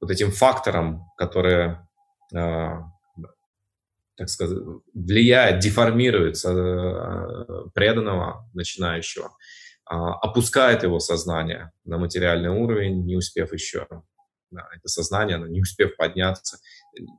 вот 0.00 0.10
этим 0.10 0.30
фактором, 0.30 1.04
который, 1.16 1.76
а, 2.34 2.84
так 4.16 4.28
сказать, 4.28 4.58
влияет, 4.94 5.60
деформирует 5.60 6.42
а, 6.44 7.68
преданного, 7.74 8.48
начинающего, 8.54 9.36
а, 9.84 10.14
опускает 10.14 10.82
его 10.82 10.98
сознание 10.98 11.72
на 11.84 11.98
материальный 11.98 12.50
уровень, 12.50 13.04
не 13.04 13.16
успев 13.16 13.52
еще 13.52 13.86
да, 14.50 14.68
это 14.74 14.88
сознание, 14.88 15.36
оно 15.36 15.48
не 15.48 15.60
успев 15.60 15.96
подняться 15.96 16.58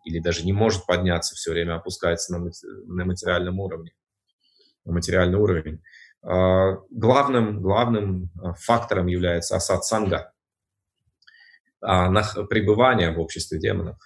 или 0.06 0.20
даже 0.20 0.46
не 0.46 0.54
может 0.54 0.86
подняться, 0.86 1.36
все 1.36 1.52
время 1.52 1.76
опускается 1.76 2.36
на, 2.36 2.50
на 2.86 3.06
материальном 3.06 3.60
уровне, 3.60 3.92
на 4.86 4.94
материальный 4.94 5.38
уровень. 5.38 5.84
А, 6.24 6.78
главным, 6.90 7.62
главным 7.62 8.32
фактором 8.58 9.08
является 9.08 9.56
асад-санга, 9.56 10.32
а, 11.82 12.10
пребывание 12.46 13.12
в 13.12 13.20
обществе 13.20 13.60
демонов. 13.60 13.98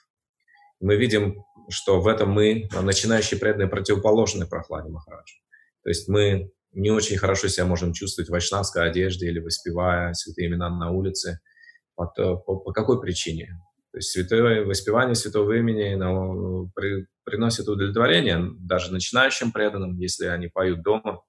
Мы 0.79 0.95
видим, 0.95 1.43
что 1.69 2.01
в 2.01 2.07
этом 2.07 2.31
мы, 2.31 2.67
начинающие 2.81 3.39
преданные, 3.39 3.67
противоположны 3.67 4.47
прохладе 4.47 4.89
Махараджа. 4.89 5.35
То 5.83 5.89
есть 5.89 6.07
мы 6.07 6.51
не 6.73 6.91
очень 6.91 7.17
хорошо 7.17 7.47
себя 7.47 7.65
можем 7.65 7.93
чувствовать 7.93 8.29
в 8.29 8.31
вайшнавской 8.31 8.87
одежде 8.89 9.27
или 9.27 9.39
воспевая 9.39 10.13
святые 10.13 10.47
имена 10.47 10.69
на 10.69 10.91
улице– 10.91 11.39
по, 11.95 12.11
э, 12.17 12.35
по, 12.45 12.57
по 12.57 12.71
какой 12.71 13.01
причине? 13.01 13.59
То 13.91 13.97
есть 13.97 14.11
святое, 14.11 14.63
воспевание 14.65 15.15
святого 15.15 15.51
имени 15.53 15.95
ну, 15.95 16.71
при, 16.73 17.07
приносит 17.23 17.67
удовлетворение 17.67 18.39
даже 18.59 18.93
начинающим 18.93 19.51
преданным, 19.51 19.97
если 19.97 20.27
они 20.27 20.47
поют 20.47 20.81
дома 20.81 21.21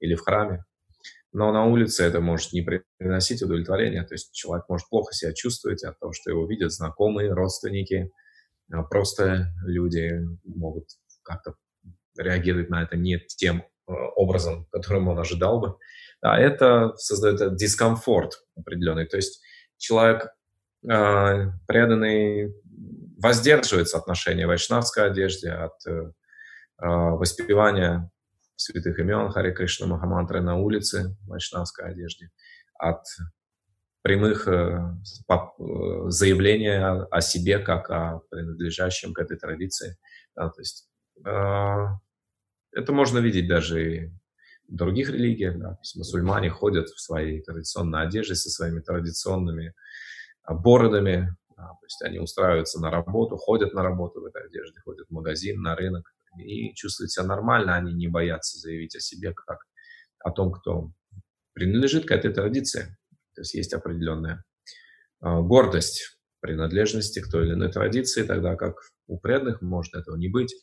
или 0.00 0.14
в 0.14 0.20
храме. 0.20 0.64
Но 1.32 1.52
на 1.52 1.66
улице 1.66 2.04
это 2.04 2.20
может 2.20 2.52
не 2.52 2.66
приносить 2.98 3.42
удовлетворения. 3.42 4.02
То 4.04 4.14
есть 4.14 4.32
человек 4.32 4.66
может 4.68 4.88
плохо 4.88 5.12
себя 5.12 5.32
чувствовать 5.32 5.84
от 5.84 5.98
того, 5.98 6.12
что 6.12 6.30
его 6.30 6.46
видят 6.46 6.72
знакомые, 6.72 7.32
родственники. 7.32 8.10
А 8.72 8.82
просто 8.82 9.52
люди 9.64 10.20
могут 10.44 10.88
как-то 11.22 11.54
реагировать 12.16 12.70
на 12.70 12.82
это 12.82 12.96
не 12.96 13.18
тем 13.18 13.58
э, 13.58 13.92
образом, 14.16 14.66
которым 14.72 15.08
он 15.08 15.18
ожидал 15.18 15.60
бы. 15.60 15.76
А 16.20 16.38
это 16.38 16.94
создает 16.96 17.56
дискомфорт 17.56 18.42
определенный. 18.56 19.06
То 19.06 19.16
есть 19.16 19.40
человек 19.76 20.28
э, 20.90 21.46
преданный 21.66 22.54
воздерживается 23.18 23.98
от 23.98 24.06
ношения 24.06 24.46
вайшнавской 24.46 25.06
одежды, 25.06 25.50
от 25.50 25.74
э, 25.86 26.10
воспевания 26.78 28.10
святых 28.58 28.98
имен 28.98 29.30
Хари 29.30 29.52
Кришна 29.52 29.86
Махамантры 29.86 30.40
на 30.40 30.56
улице 30.56 31.16
в 31.22 31.28
вайшнавской 31.28 31.86
одежде, 31.90 32.30
от 32.78 33.04
прямых 34.02 34.44
заявлений 36.10 37.06
о 37.10 37.20
себе 37.20 37.58
как 37.58 37.90
о 37.90 38.20
принадлежащем 38.30 39.12
к 39.12 39.18
этой 39.20 39.36
традиции. 39.36 39.96
Да, 40.36 40.48
то 40.50 40.60
есть 40.60 40.88
это 41.24 42.92
можно 42.92 43.18
видеть 43.18 43.48
даже 43.48 43.94
и 43.94 44.08
в 44.68 44.74
других 44.76 45.10
религиях. 45.10 45.58
Да. 45.58 45.70
То 45.70 45.80
есть 45.80 45.96
мусульмане 45.96 46.50
ходят 46.50 46.88
в 46.88 47.00
своей 47.00 47.42
традиционной 47.42 48.02
одежде 48.02 48.34
со 48.34 48.50
своими 48.50 48.80
традиционными 48.80 49.74
бородами. 50.48 51.34
Да. 51.56 51.68
То 51.68 51.86
есть 51.86 52.02
они 52.02 52.18
устраиваются 52.18 52.80
на 52.80 52.90
работу, 52.90 53.36
ходят 53.36 53.72
на 53.72 53.82
работу 53.82 54.20
в 54.20 54.24
этой 54.26 54.44
одежде, 54.46 54.80
ходят 54.80 55.08
в 55.08 55.12
магазин, 55.12 55.60
на 55.60 55.74
рынок 55.74 56.14
и 56.38 56.74
чувствуют 56.74 57.10
себя 57.10 57.26
нормально. 57.26 57.76
Они 57.76 57.92
не 57.92 58.08
боятся 58.08 58.58
заявить 58.58 58.96
о 58.96 59.00
себе 59.00 59.32
как 59.32 59.58
о 60.20 60.30
том, 60.30 60.52
кто 60.52 60.90
принадлежит 61.52 62.06
к 62.06 62.12
этой 62.12 62.32
традиции. 62.32 62.96
То 63.34 63.42
есть 63.42 63.54
есть 63.54 63.72
определенная 63.72 64.44
э, 65.22 65.40
гордость 65.40 66.18
принадлежности 66.40 67.20
к 67.20 67.30
той 67.30 67.46
или 67.46 67.54
иной 67.54 67.70
традиции, 67.70 68.22
тогда 68.22 68.56
как 68.56 68.76
у 69.06 69.18
преданных 69.18 69.60
может 69.62 69.94
этого 69.94 70.16
не 70.16 70.28
быть. 70.28 70.54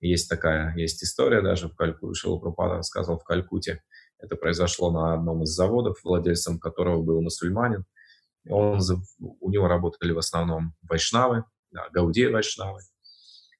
Есть 0.00 0.28
такая, 0.28 0.76
есть 0.76 1.02
история 1.02 1.40
даже 1.40 1.68
в 1.68 1.74
Калькуте, 1.74 2.14
Шилапрапада 2.14 2.76
рассказывал 2.76 3.18
в 3.18 3.24
Калькуте. 3.24 3.82
Это 4.18 4.36
произошло 4.36 4.90
на 4.90 5.14
одном 5.14 5.42
из 5.42 5.50
заводов, 5.50 5.98
владельцем 6.04 6.58
которого 6.58 7.02
был 7.02 7.22
мусульманин. 7.22 7.84
Он, 8.48 8.78
у 9.18 9.50
него 9.50 9.66
работали 9.68 10.12
в 10.12 10.18
основном 10.18 10.74
вайшнавы, 10.82 11.44
да, 11.70 11.88
гаудеи 11.90 12.26
вайшнавы 12.26 12.80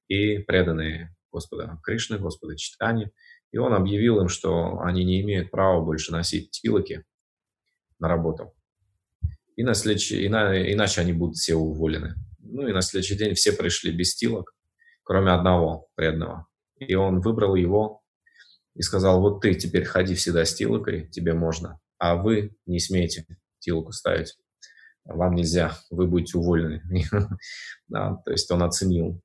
и 0.08 0.38
преданные 0.38 1.15
Господа 1.32 1.78
Кришны, 1.82 2.18
Господа 2.18 2.56
Читани. 2.56 3.10
И 3.52 3.58
он 3.58 3.72
объявил 3.72 4.20
им, 4.20 4.28
что 4.28 4.80
они 4.80 5.04
не 5.04 5.20
имеют 5.20 5.50
права 5.50 5.82
больше 5.82 6.12
носить 6.12 6.50
тилоки 6.50 7.04
на 7.98 8.08
работу. 8.08 8.52
И 9.56 9.62
на 9.62 9.74
следующий, 9.74 10.24
и 10.24 10.28
на, 10.28 10.72
иначе 10.72 11.00
они 11.00 11.12
будут 11.12 11.36
все 11.36 11.54
уволены. 11.54 12.14
Ну 12.38 12.68
и 12.68 12.72
на 12.72 12.82
следующий 12.82 13.16
день 13.16 13.34
все 13.34 13.52
пришли 13.52 13.90
без 13.90 14.14
тилок 14.14 14.56
кроме 15.06 15.30
одного 15.30 15.88
преданного. 15.94 16.46
И 16.78 16.94
он 16.94 17.20
выбрал 17.20 17.54
его 17.54 18.02
и 18.74 18.82
сказал, 18.82 19.20
вот 19.20 19.40
ты 19.40 19.54
теперь 19.54 19.84
ходи 19.84 20.14
всегда 20.14 20.44
с 20.44 20.52
тилокой, 20.52 21.08
тебе 21.08 21.32
можно, 21.32 21.80
а 21.96 22.16
вы 22.16 22.56
не 22.66 22.80
смеете 22.80 23.24
тилоку 23.60 23.92
ставить. 23.92 24.36
Вам 25.04 25.36
нельзя, 25.36 25.78
вы 25.90 26.08
будете 26.08 26.36
уволены. 26.36 26.82
то 27.88 28.22
есть 28.26 28.50
он 28.50 28.64
оценил. 28.64 29.22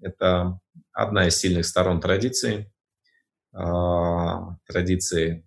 Это 0.00 0.60
одна 0.92 1.28
из 1.28 1.36
сильных 1.36 1.66
сторон 1.66 2.00
традиции, 2.00 2.72
а, 3.52 4.56
традиции 4.66 5.44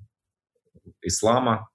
ислама. 1.02 1.70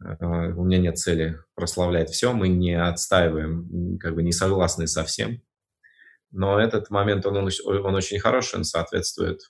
А, 0.00 0.14
у 0.56 0.64
меня 0.64 0.78
нет 0.78 0.98
цели 0.98 1.38
прославлять 1.54 2.10
все, 2.10 2.32
мы 2.32 2.48
не 2.48 2.74
отстаиваем, 2.74 3.98
как 3.98 4.14
бы 4.14 4.22
не 4.22 4.32
согласны 4.32 4.86
со 4.86 5.04
всем. 5.04 5.42
Но 6.30 6.58
этот 6.58 6.88
момент, 6.88 7.26
он, 7.26 7.36
он 7.36 7.94
очень 7.94 8.18
хороший, 8.18 8.56
он 8.56 8.64
соответствует 8.64 9.40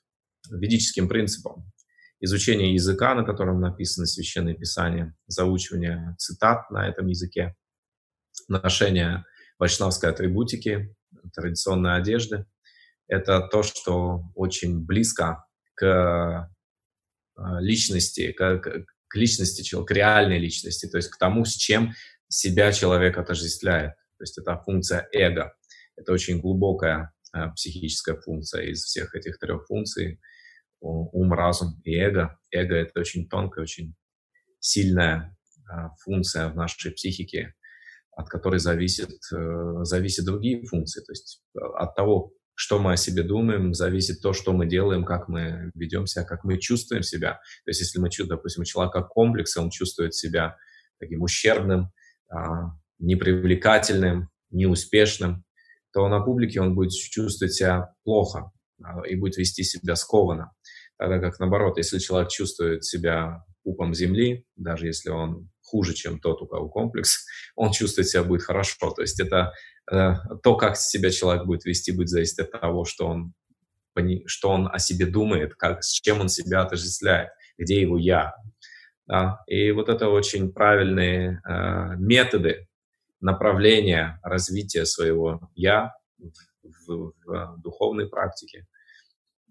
ведическим 0.51 1.09
принципам. 1.09 1.71
Изучение 2.19 2.75
языка, 2.75 3.15
на 3.15 3.25
котором 3.25 3.61
написано 3.61 4.07
Священное 4.07 4.55
Писание, 4.55 5.15
заучивание 5.27 6.15
цитат 6.19 6.71
на 6.71 6.89
этом 6.89 7.07
языке, 7.07 7.55
ношение 8.49 9.25
вайшнавской 9.59 10.11
атрибутики, 10.11 10.95
традиционной 11.35 11.97
одежды. 11.97 12.47
Это 13.09 13.41
то, 13.41 13.63
что 13.63 14.23
очень 14.35 14.85
близко 14.85 15.45
к 15.75 16.49
э, 17.37 17.43
личности, 17.61 18.33
к, 18.33 18.59
к 18.59 19.17
личности 19.17 19.63
человека, 19.63 19.95
к 19.95 19.97
реальной 19.97 20.39
личности, 20.39 20.87
то 20.89 20.97
есть 20.97 21.11
к 21.11 21.19
тому, 21.19 21.45
с 21.45 21.55
чем 21.55 21.93
себя 22.29 22.73
человек 22.73 23.19
отождествляет. 23.19 23.95
То 24.19 24.23
есть 24.23 24.39
это 24.39 24.57
функция 24.59 25.09
эго. 25.13 25.55
Это 25.97 26.13
очень 26.13 26.41
глубокая 26.41 27.13
э, 27.35 27.51
психическая 27.55 28.17
функция 28.21 28.63
из 28.63 28.85
всех 28.85 29.15
этих 29.15 29.39
трех 29.39 29.67
функций. 29.67 30.21
Ум, 30.81 31.33
разум 31.33 31.81
и 31.85 31.95
эго. 31.95 32.39
Эго— 32.51 32.75
это 32.77 33.01
очень 33.01 33.29
тонкая, 33.29 33.63
очень 33.63 33.95
сильная 34.59 35.37
э, 35.71 35.89
функция 36.01 36.49
в 36.49 36.57
нашей 36.57 36.93
психике, 36.93 37.55
от 38.15 38.29
которой 38.29 38.61
зависит, 38.61 39.11
э, 39.35 39.85
зависят 39.85 40.25
другие 40.25 40.65
функции. 40.67 41.01
То 41.01 41.13
есть 41.13 41.43
от 41.55 41.95
того, 41.95 42.33
что 42.55 42.79
мы 42.79 42.93
о 42.93 42.97
себе 42.97 43.23
думаем, 43.23 43.75
зависит 43.75 44.21
то, 44.21 44.33
что 44.33 44.53
мы 44.53 44.67
делаем, 44.67 45.05
как 45.05 45.29
мы 45.29 45.71
ведем 45.75 46.07
себя, 46.07 46.25
как 46.25 46.45
мы 46.45 46.59
чувствуем 46.59 47.03
себя. 47.03 47.41
То 47.65 47.71
есть 47.71 47.81
если 47.81 47.99
мы 47.99 48.11
допустим, 48.27 48.65
человек 48.65 48.93
как 48.93 49.09
комплекс, 49.09 49.57
он 49.57 49.71
чувствует 49.71 50.15
себя 50.15 50.57
таким 51.01 51.23
ущербным, 51.23 51.91
а, 52.31 52.73
непривлекательным, 52.99 54.29
неуспешным, 54.51 55.45
то 55.93 56.07
на 56.09 56.21
публике 56.21 56.61
он 56.61 56.75
будет 56.75 56.93
чувствовать 56.93 57.55
себя 57.55 57.95
плохо 58.05 58.53
а, 58.83 59.07
и 59.07 59.17
будет 59.17 59.37
вести 59.39 59.65
себя 59.65 59.97
скованно. 59.97 60.53
Тогда 60.99 61.19
как 61.19 61.41
наоборот, 61.41 61.79
если 61.79 61.99
человек 61.99 62.31
чувствует 62.31 62.85
себя 62.85 63.45
пупом 63.65 63.95
земли, 63.95 64.45
даже 64.57 64.87
если 64.87 65.11
он 65.11 65.51
хуже, 65.73 65.95
чем 65.95 66.19
тот, 66.21 66.43
у 66.43 66.47
кого 66.47 66.69
комплекс, 66.69 67.27
он 67.57 67.73
чувствует 67.73 68.09
себя 68.09 68.23
будет 68.23 68.43
хорошо. 68.43 68.91
То 68.91 69.03
есть 69.03 69.19
это 69.21 69.53
э, 69.91 70.13
то, 70.43 70.57
как 70.57 70.77
себя 70.77 71.11
человек 71.11 71.47
будет 71.47 71.65
вести, 71.65 71.93
будет 71.93 72.09
зависеть 72.09 72.41
от 72.41 72.53
того, 72.53 72.85
что 72.85 73.07
он, 73.07 73.33
что 74.27 74.51
он 74.51 74.69
о 74.71 74.79
себе 74.79 75.07
думает, 75.07 75.55
как, 75.55 75.83
с 75.83 76.01
чем 76.01 76.21
он 76.21 76.29
себя 76.29 76.63
отождествляет, 76.63 77.31
где 77.59 77.81
его 77.81 77.99
«я». 77.99 78.35
Да? 79.07 79.41
И 79.47 79.73
вот 79.73 79.89
это 79.89 80.09
очень 80.09 80.53
правильные 80.53 81.41
э, 81.49 81.97
методы 81.97 82.69
направление 83.21 84.19
развития 84.23 84.85
своего 84.85 85.51
«я» 85.55 85.93
в, 86.87 87.13
в 87.25 87.63
духовной 87.63 88.09
практике. 88.09 88.67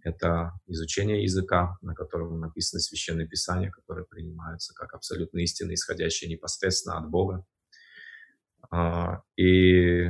Это 0.03 0.53
изучение 0.67 1.23
языка, 1.23 1.77
на 1.81 1.93
котором 1.93 2.39
написано 2.39 2.79
Священное 2.79 3.27
Писание, 3.27 3.71
которое 3.71 4.05
принимаются 4.05 4.73
как 4.73 4.93
абсолютно 4.93 5.39
истины, 5.39 5.73
исходящие 5.73 6.29
непосредственно 6.29 6.97
от 6.97 7.09
Бога. 7.09 7.45
А, 8.71 9.21
и 9.37 10.09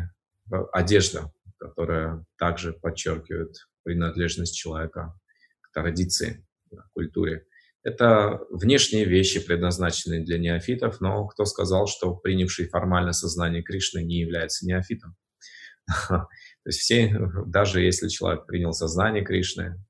одежда, 0.71 1.31
которая 1.57 2.25
также 2.37 2.73
подчеркивает 2.73 3.55
принадлежность 3.83 4.55
человека 4.55 5.13
к 5.61 5.71
традиции, 5.73 6.45
к 6.69 6.91
культуре. 6.93 7.45
Это 7.83 8.39
внешние 8.51 9.05
вещи, 9.05 9.43
предназначенные 9.43 10.23
для 10.23 10.37
неофитов, 10.37 11.01
но 11.01 11.25
кто 11.27 11.45
сказал, 11.45 11.87
что 11.87 12.15
принявший 12.15 12.67
формально 12.67 13.11
сознание 13.11 13.63
Кришны 13.63 14.03
не 14.03 14.19
является 14.19 14.67
неофитом? 14.67 15.15
То 16.09 16.27
есть 16.65 16.79
все, 16.79 17.17
даже 17.47 17.81
если 17.81 18.07
человек 18.07 18.45
принял 18.45 18.73
сознание 18.73 19.23
Кришны, 19.23 19.83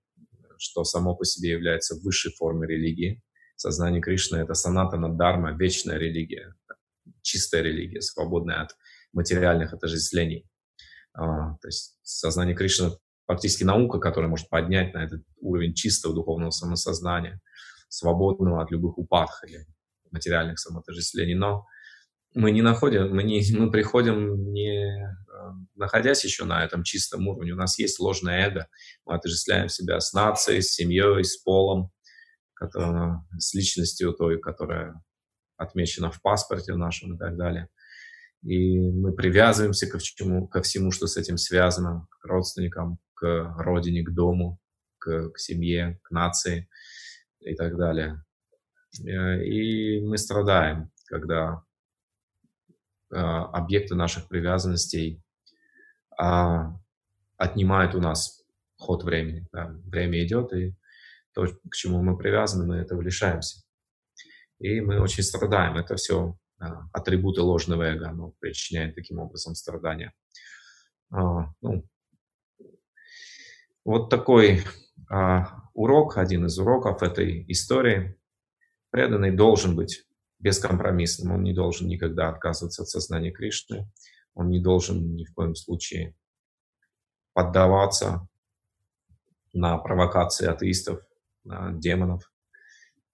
что 0.57 0.83
само 0.83 1.15
по 1.15 1.25
себе 1.25 1.51
является 1.51 1.95
высшей 1.95 2.31
формой 2.33 2.67
религии, 2.67 3.21
сознание 3.55 4.01
Кришны— 4.01 4.37
это 4.37 4.53
санатана 4.53 5.09
дарма, 5.09 5.51
вечная 5.57 5.97
религия, 5.97 6.53
чистая 7.21 7.61
религия, 7.61 8.01
свободная 8.01 8.61
от 8.61 8.75
материальных 9.13 9.73
отождествлений. 9.73 10.47
А, 11.13 11.55
то 11.57 11.67
есть 11.67 11.97
сознание 12.03 12.55
Кришны 12.55 12.91
фактически 13.27 13.63
наука, 13.63 13.99
которая 13.99 14.29
может 14.29 14.49
поднять 14.49 14.93
на 14.93 15.03
этот 15.03 15.23
уровень 15.39 15.73
чистого 15.73 16.13
духовного 16.13 16.51
самосознания— 16.51 17.39
свободного 17.91 18.63
от 18.63 18.71
любых 18.71 18.97
упадков 18.97 19.43
или 19.49 19.65
материальных 20.11 20.59
самоотождествлений. 20.59 21.35
Но 21.35 21.67
мы 22.33 22.51
не 22.51 22.61
находим, 22.61 23.13
мы, 23.13 23.23
не, 23.23 23.43
мы 23.57 23.71
приходим 23.71 24.51
не 24.53 24.77
э, 24.77 25.11
находясь 25.75 26.23
еще 26.23 26.45
на 26.45 26.63
этом 26.63 26.83
чистом 26.83 27.27
уровне. 27.27 27.53
У 27.53 27.57
нас 27.57 27.77
есть 27.77 27.99
ложное 27.99 28.47
эго. 28.47 28.67
Мы 29.05 29.15
отождествляем 29.15 29.69
себя 29.69 29.99
с 29.99 30.13
нацией, 30.13 30.61
с 30.61 30.73
семьей, 30.73 31.23
с 31.23 31.37
полом, 31.37 31.91
который, 32.53 33.19
с 33.37 33.53
личностью 33.53 34.13
той, 34.13 34.39
которая 34.39 35.01
отмечена 35.57 36.11
в 36.11 36.21
паспорте 36.21 36.75
нашем 36.75 37.15
и 37.15 37.17
так 37.17 37.37
далее. 37.37 37.69
И 38.43 38.79
мы 38.79 39.13
привязываемся 39.13 39.87
ко 39.87 39.99
всему, 39.99 40.47
ко 40.47 40.61
всему, 40.61 40.91
что 40.91 41.07
с 41.07 41.17
этим 41.17 41.37
связано, 41.37 42.07
к 42.09 42.25
родственникам, 42.25 42.97
к 43.13 43.55
родине, 43.57 44.03
к 44.03 44.11
дому, 44.11 44.59
к, 44.97 45.29
к 45.31 45.37
семье, 45.37 45.99
к 46.03 46.11
нации 46.11 46.67
и 47.39 47.55
так 47.55 47.77
далее. 47.77 48.23
Э, 49.05 49.43
и 49.43 50.01
мы 50.01 50.17
страдаем, 50.17 50.91
когда 51.05 51.63
объекты 53.11 53.95
наших 53.95 54.27
привязанностей 54.27 55.21
а, 56.17 56.77
отнимают 57.37 57.95
у 57.95 57.99
нас 57.99 58.43
ход 58.77 59.03
времени. 59.03 59.47
Да. 59.51 59.75
Время 59.85 60.23
идет, 60.25 60.53
и 60.53 60.75
то, 61.33 61.47
к 61.47 61.75
чему 61.75 62.01
мы 62.03 62.17
привязаны, 62.17 62.65
мы 62.65 62.75
этого 62.77 63.01
лишаемся. 63.01 63.63
И 64.59 64.81
мы 64.81 64.99
очень 64.99 65.23
страдаем. 65.23 65.77
Это 65.77 65.95
все 65.95 66.37
атрибуты 66.93 67.41
ложного 67.41 67.83
эго, 67.83 68.09
оно 68.09 68.33
причиняет 68.39 68.93
таким 68.93 69.19
образом 69.19 69.55
страдания. 69.55 70.13
А, 71.09 71.51
ну, 71.61 71.83
вот 73.83 74.09
такой 74.09 74.63
а, 75.09 75.69
урок, 75.73 76.17
один 76.17 76.45
из 76.45 76.59
уроков 76.59 77.01
этой 77.01 77.45
истории. 77.47 78.15
Преданный 78.91 79.31
должен 79.31 79.75
быть 79.75 80.05
бескомпромиссным, 80.41 81.33
он 81.33 81.43
не 81.43 81.53
должен 81.53 81.87
никогда 81.87 82.29
отказываться 82.29 82.83
от 82.83 82.89
сознания 82.89 83.31
Кришны, 83.31 83.89
он 84.33 84.49
не 84.49 84.59
должен 84.59 85.15
ни 85.15 85.25
в 85.25 85.33
коем 85.33 85.55
случае 85.55 86.15
поддаваться 87.33 88.27
на 89.53 89.77
провокации 89.77 90.47
атеистов, 90.47 91.01
демонов, 91.43 92.31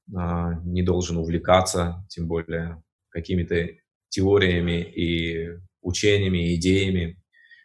не 0.08 0.84
должен 0.84 1.18
увлекаться, 1.18 2.06
тем 2.10 2.28
более 2.28 2.82
какими-то 3.10 3.68
теориями 4.10 4.82
и 4.82 5.60
учениями, 5.82 6.56
идеями, 6.56 7.22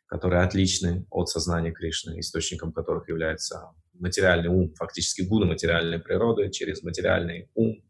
которые 0.06 0.42
отличны 0.42 1.06
от 1.10 1.28
сознания 1.28 1.72
Кришны, 1.72 2.20
источником 2.20 2.72
которых 2.72 3.08
является 3.08 3.72
материальный 3.94 4.48
ум, 4.48 4.74
фактически 4.74 5.22
гуна 5.22 5.46
материальной 5.46 5.98
природы, 6.00 6.50
через 6.50 6.82
материальный 6.82 7.48
ум 7.54 7.82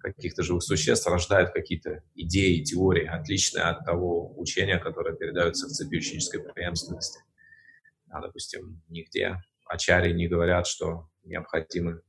каких-то 0.00 0.42
живых 0.42 0.62
существ 0.62 1.06
рождают 1.06 1.50
какие-то 1.50 2.02
идеи, 2.14 2.62
теории, 2.62 3.06
отличные 3.06 3.64
от 3.64 3.84
того 3.84 4.38
учения, 4.38 4.78
которое 4.78 5.14
передается 5.14 5.66
в 5.66 5.70
цепи 5.70 5.96
ученической 5.96 6.42
преемственности. 6.42 7.20
А, 8.08 8.20
допустим, 8.20 8.82
нигде 8.88 9.40
ачари 9.66 10.12
не 10.12 10.26
говорят, 10.26 10.66
что 10.66 11.08
необходимы 11.24 12.02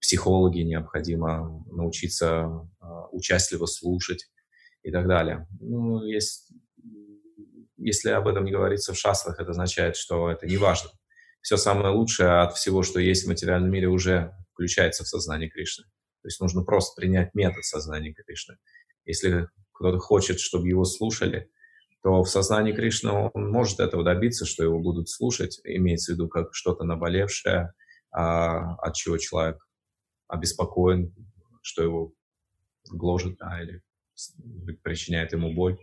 психологи, 0.00 0.60
необходимо 0.60 1.64
научиться 1.70 2.68
э, 2.80 2.86
участливо 3.12 3.66
слушать 3.66 4.26
и 4.82 4.90
так 4.90 5.06
далее. 5.06 5.46
Ну, 5.60 6.04
есть, 6.04 6.52
если 7.76 8.10
об 8.10 8.28
этом 8.28 8.44
не 8.44 8.52
говорится 8.52 8.92
в 8.92 8.98
шастрах, 8.98 9.40
это 9.40 9.50
означает, 9.50 9.96
что 9.96 10.30
это 10.30 10.46
не 10.46 10.56
важно. 10.56 10.90
Все 11.40 11.56
самое 11.56 11.88
лучшее 11.94 12.42
от 12.42 12.54
всего, 12.54 12.82
что 12.82 13.00
есть 13.00 13.24
в 13.24 13.28
материальном 13.28 13.70
мире, 13.70 13.88
уже 13.88 14.32
включается 14.52 15.04
в 15.04 15.08
сознание 15.08 15.50
Кришны. 15.50 15.84
То 16.24 16.28
есть 16.28 16.40
нужно 16.40 16.62
просто 16.62 16.98
принять 16.98 17.34
метод 17.34 17.66
сознания 17.66 18.14
Кришны. 18.14 18.56
Если 19.04 19.46
кто-то 19.72 19.98
хочет, 19.98 20.40
чтобы 20.40 20.66
его 20.66 20.86
слушали, 20.86 21.50
то 22.02 22.22
в 22.22 22.30
сознании 22.30 22.72
Кришны 22.72 23.10
он 23.10 23.50
может 23.50 23.78
этого 23.78 24.02
добиться, 24.02 24.46
что 24.46 24.64
его 24.64 24.80
будут 24.80 25.10
слушать, 25.10 25.60
имеется 25.64 26.12
в 26.12 26.14
виду 26.14 26.28
как 26.28 26.54
что-то 26.54 26.84
наболевшее, 26.84 27.74
а, 28.10 28.74
от 28.76 28.94
чего 28.94 29.18
человек 29.18 29.58
обеспокоен, 30.26 31.14
что 31.60 31.82
его 31.82 32.14
гложет 32.90 33.36
да, 33.36 33.60
или 33.60 33.82
причиняет 34.82 35.32
ему 35.32 35.52
боль. 35.52 35.76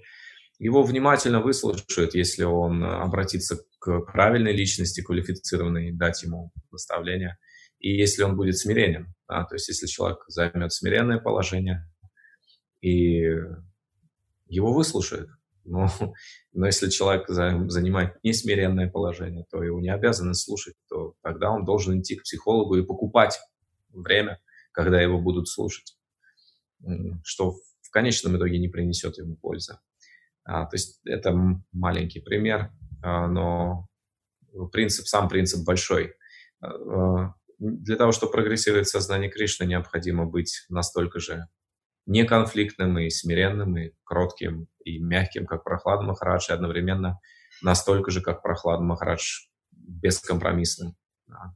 Его 0.58 0.82
внимательно 0.82 1.40
выслушают, 1.40 2.16
если 2.16 2.46
он 2.46 2.84
обратится 2.84 3.60
к 3.78 4.02
правильной 4.12 4.54
личности, 4.54 5.02
квалифицированной, 5.02 5.92
дать 5.92 6.24
ему 6.24 6.52
наставления. 6.72 7.38
И 7.82 7.98
если 7.98 8.24
он 8.24 8.38
будет 8.38 8.58
смиренен, 8.58 9.14
да, 9.28 9.44
то 9.44 9.56
есть 9.56 9.68
если 9.68 9.88
человек 9.88 10.20
займет 10.28 10.72
смиренное 10.72 11.20
положение, 11.20 11.90
и 12.82 13.24
его 14.48 14.74
выслушают. 14.74 15.30
Но, 15.64 15.90
но 16.54 16.68
если 16.68 16.90
человек 16.90 17.28
занимает 17.28 18.18
несмиренное 18.24 18.90
положение, 18.90 19.46
то 19.50 19.64
его 19.64 19.80
не 19.80 19.90
обязаны 19.90 20.36
слушать, 20.36 20.76
то 20.90 21.16
тогда 21.24 21.50
он 21.52 21.66
должен 21.66 22.00
идти 22.00 22.16
к 22.16 22.24
психологу 22.24 22.76
и 22.76 22.86
покупать 22.86 23.40
время, 23.90 24.40
когда 24.72 25.02
его 25.02 25.20
будут 25.20 25.48
слушать, 25.48 25.98
что 27.24 27.52
в 27.82 27.90
конечном 27.92 28.38
итоге 28.38 28.60
не 28.60 28.70
принесет 28.70 29.18
ему 29.18 29.36
пользы. 29.36 29.80
А, 30.44 30.66
то 30.66 30.76
есть 30.76 31.00
это 31.06 31.36
маленький 31.72 32.20
пример, 32.20 32.72
а, 33.04 33.28
но 33.28 33.88
принцип, 34.72 35.08
сам 35.08 35.30
принцип 35.30 35.66
большой. 35.66 36.16
А, 36.62 36.70
а 36.70 37.34
для 37.62 37.96
того, 37.96 38.12
чтобы 38.12 38.32
прогрессировать 38.32 38.88
в 38.88 38.92
сознании 38.92 39.30
Кришны, 39.30 39.66
необходимо 39.66 40.26
быть 40.26 40.66
настолько 40.70 41.20
же 41.20 41.48
неконфликтным 42.08 42.98
и 42.98 43.10
смиренным, 43.12 43.78
и 43.78 43.92
кротким, 44.04 44.68
и 44.84 44.98
мягким, 44.98 45.46
как 45.46 45.64
Прохлад 45.64 46.02
Махарадж, 46.02 46.50
и 46.50 46.54
одновременно 46.54 47.20
настолько 47.62 48.10
же, 48.10 48.22
как 48.22 48.42
Прохлад 48.42 48.82
Махарадж, 48.82 49.46
бескомпромиссным. 49.72 50.96
Да. 51.28 51.56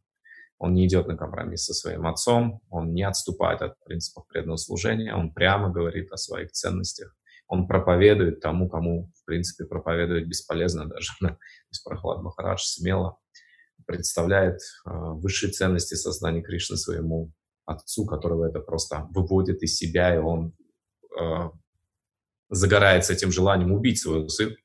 Он 0.60 0.76
не 0.76 0.86
идет 0.86 1.08
на 1.08 1.18
компромисс 1.18 1.66
со 1.66 1.74
своим 1.74 2.06
отцом, 2.06 2.62
он 2.70 2.94
не 2.94 3.02
отступает 3.02 3.64
от 3.64 3.84
принципов 3.84 4.28
преданного 4.28 4.58
служения, 4.58 5.16
он 5.16 5.34
прямо 5.34 5.72
говорит 5.72 6.12
о 6.12 6.18
своих 6.18 6.52
ценностях, 6.52 7.16
он 7.48 7.68
проповедует 7.68 8.42
тому, 8.42 8.70
кому, 8.70 9.12
в 9.16 9.26
принципе, 9.26 9.66
проповедовать 9.66 10.28
бесполезно 10.28 10.86
даже. 10.88 11.14
То 11.20 11.38
есть 11.72 11.84
Прохлад 11.84 12.22
Махарадж 12.22 12.62
смело 12.62 13.18
представляет 13.86 14.60
э, 14.86 14.90
высшие 14.90 15.52
ценности 15.52 15.96
сознания 15.96 16.42
Кришны 16.42 16.78
своему 16.78 17.32
отцу, 17.66 18.06
которого 18.06 18.48
это 18.48 18.60
просто 18.60 19.08
выводит 19.12 19.64
из 19.64 19.76
себя, 19.76 20.16
и 20.16 20.20
он 20.20 20.56
э, 21.20 21.50
загорается 22.50 23.14
этим 23.14 23.32
желанием 23.32 23.72
убить 23.72 24.02
своего 24.02 24.28
сына, 24.30 24.56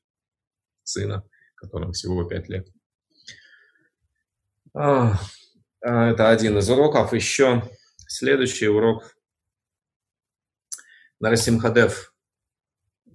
сына 0.83 1.23
которому 1.61 1.93
всего 1.93 2.23
пять 2.23 2.49
лет. 2.49 2.67
А, 4.73 5.19
а, 5.83 6.09
это 6.09 6.29
один 6.29 6.57
из 6.57 6.69
уроков. 6.69 7.13
Еще 7.13 7.63
следующий 8.07 8.67
урок. 8.67 9.15
Нарасимхадев 11.19 12.15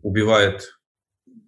убивает 0.03 0.79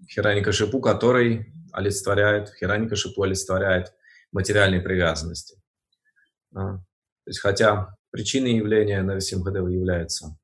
Хираника 0.09 0.51
Шипу, 0.51 0.81
который 0.81 1.53
олицетворяет, 1.73 2.53
Хираника 2.59 2.97
Шипу 2.97 3.23
олицетворяет 3.23 3.95
материальные 4.33 4.81
привязанности. 4.81 5.61
А, 6.55 6.79
то 6.79 6.83
есть, 7.27 7.41
хотя 7.41 7.89
причиной 8.11 8.57
явления 8.57 9.03
Нарасимхадева 9.03 9.69
является 9.69 10.37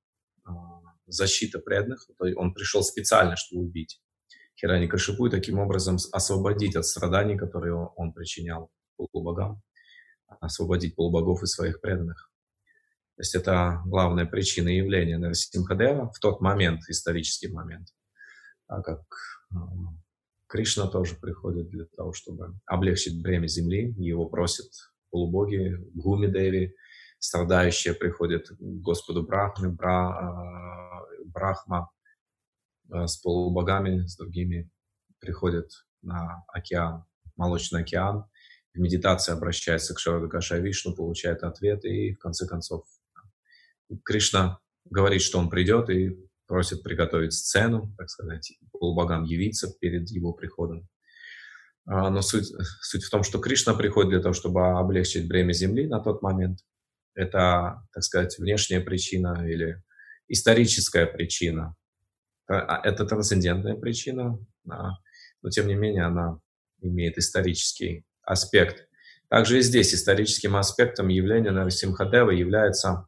защита 1.07 1.59
преданных, 1.59 2.07
то 2.19 2.27
он 2.37 2.55
пришел 2.55 2.83
специально, 2.83 3.37
чтобы 3.37 3.65
убить 3.65 4.01
Хираника 4.59 4.99
Шипу 4.99 5.27
и 5.27 5.31
таким 5.31 5.59
образом 5.59 5.97
освободить 6.13 6.77
от 6.77 6.87
страданий, 6.87 7.37
которые 7.37 7.75
он 7.75 8.13
причинял 8.13 8.71
полубогам 8.97 9.63
освободить 10.41 10.95
полубогов 10.95 11.43
и 11.43 11.47
своих 11.47 11.81
преданных. 11.81 12.31
То 13.17 13.21
есть 13.21 13.35
это 13.35 13.81
главная 13.85 14.27
причина 14.27 14.69
явления 14.69 15.19
Нарасимхадева 15.19 16.11
в 16.13 16.19
тот 16.19 16.41
момент, 16.41 16.81
исторический 16.89 17.49
момент. 17.49 17.89
А 18.67 18.83
как 18.83 19.03
Кришна 20.47 20.89
тоже 20.89 21.17
приходит 21.17 21.69
для 21.69 21.87
того, 21.97 22.13
чтобы 22.13 22.55
облегчить 22.67 23.21
бремя 23.23 23.47
земли. 23.47 23.95
Его 23.99 24.27
просят 24.27 24.71
полубоги, 25.11 25.77
Гуми 25.95 26.27
Деви, 26.27 26.75
страдающие 27.19 27.95
приходят 27.95 28.49
к 28.49 28.57
Господу 28.59 29.23
Брахме, 29.23 29.69
Бра, 29.69 31.05
э, 31.11 31.25
Брахма 31.27 31.91
э, 32.93 33.07
с 33.07 33.17
полубогами, 33.17 34.07
с 34.07 34.17
другими 34.17 34.71
приходят 35.19 35.71
на 36.03 36.45
океан, 36.49 37.05
Молочный 37.37 37.81
океан, 37.81 38.27
в 38.75 38.79
медитации 38.79 39.33
обращается 39.33 39.95
к 39.95 40.01
Шарвакаша 40.01 40.59
Вишну, 40.59 40.95
получает 40.95 41.43
ответ, 41.45 41.85
и 41.85 42.15
в 42.15 42.19
конце 42.19 42.47
концов 42.47 42.85
Кришна 44.05 44.59
говорит, 44.85 45.23
что 45.23 45.39
он 45.39 45.49
придет 45.49 45.91
и 45.91 46.24
просит 46.47 46.83
приготовить 46.83 47.33
сцену, 47.33 47.95
так 47.97 48.09
сказать, 48.11 48.53
полубогам 48.73 49.25
явиться 49.25 49.73
перед 49.81 50.09
его 50.11 50.33
приходом. 50.33 50.89
А, 51.87 52.11
но 52.11 52.23
суть, 52.23 52.53
суть 52.81 53.05
в 53.05 53.11
том, 53.11 53.23
что 53.23 53.39
Кришна 53.39 53.75
приходит 53.75 54.11
для 54.11 54.21
того, 54.21 54.33
чтобы 54.33 54.79
облегчить 54.79 55.29
бремя 55.29 55.53
земли 55.53 55.87
на 55.87 56.01
тот 56.01 56.23
момент. 56.23 56.61
Это, 57.15 57.83
так 57.93 58.03
сказать, 58.03 58.39
внешняя 58.39 58.81
причина 58.81 59.47
или 59.47 59.83
историческая 60.29 61.07
причина. 61.07 61.75
А, 62.47 62.81
это 62.83 63.05
трансцендентная 63.05 63.77
причина, 63.77 64.39
но 64.65 65.51
тем 65.51 65.67
не 65.67 65.75
менее 65.75 66.05
она 66.05 66.39
имеет 66.81 67.19
исторический 67.19 68.05
аспект. 68.23 68.89
Также 69.29 69.59
и 69.59 69.63
здесь 69.63 69.95
историческим 69.95 70.57
аспектом 70.57 71.09
явления 71.09 71.51
Нарасимхадева 71.51 72.31
является 72.31 73.07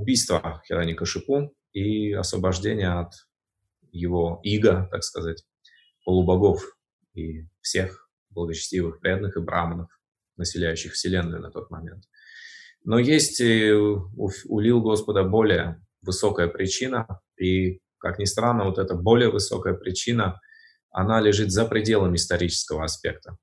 убийство 0.00 0.62
Хираника 0.66 1.04
Шипу 1.04 1.54
и 1.72 2.12
освобождение 2.12 2.88
от 2.88 3.12
его 3.92 4.40
иго, 4.42 4.88
так 4.90 5.04
сказать, 5.04 5.44
полубогов 6.04 6.76
и 7.14 7.46
всех 7.60 8.08
благочестивых 8.30 9.00
преданных 9.00 9.36
и 9.36 9.40
браманов, 9.40 9.90
населяющих 10.36 10.92
Вселенную 10.92 11.42
на 11.42 11.50
тот 11.50 11.70
момент. 11.70 12.04
Но 12.84 12.98
есть 12.98 13.40
у, 13.40 14.10
у 14.16 14.60
Лил 14.60 14.80
Господа 14.80 15.24
более 15.24 15.82
высокая 16.02 16.48
причина, 16.48 17.06
и, 17.38 17.80
как 17.98 18.18
ни 18.18 18.24
странно, 18.24 18.64
вот 18.64 18.78
эта 18.78 18.94
более 18.94 19.30
высокая 19.30 19.74
причина 19.74 20.40
она 20.90 21.20
лежит 21.20 21.52
за 21.52 21.66
пределами 21.66 22.16
исторического 22.16 22.84
аспекта. 22.84 23.36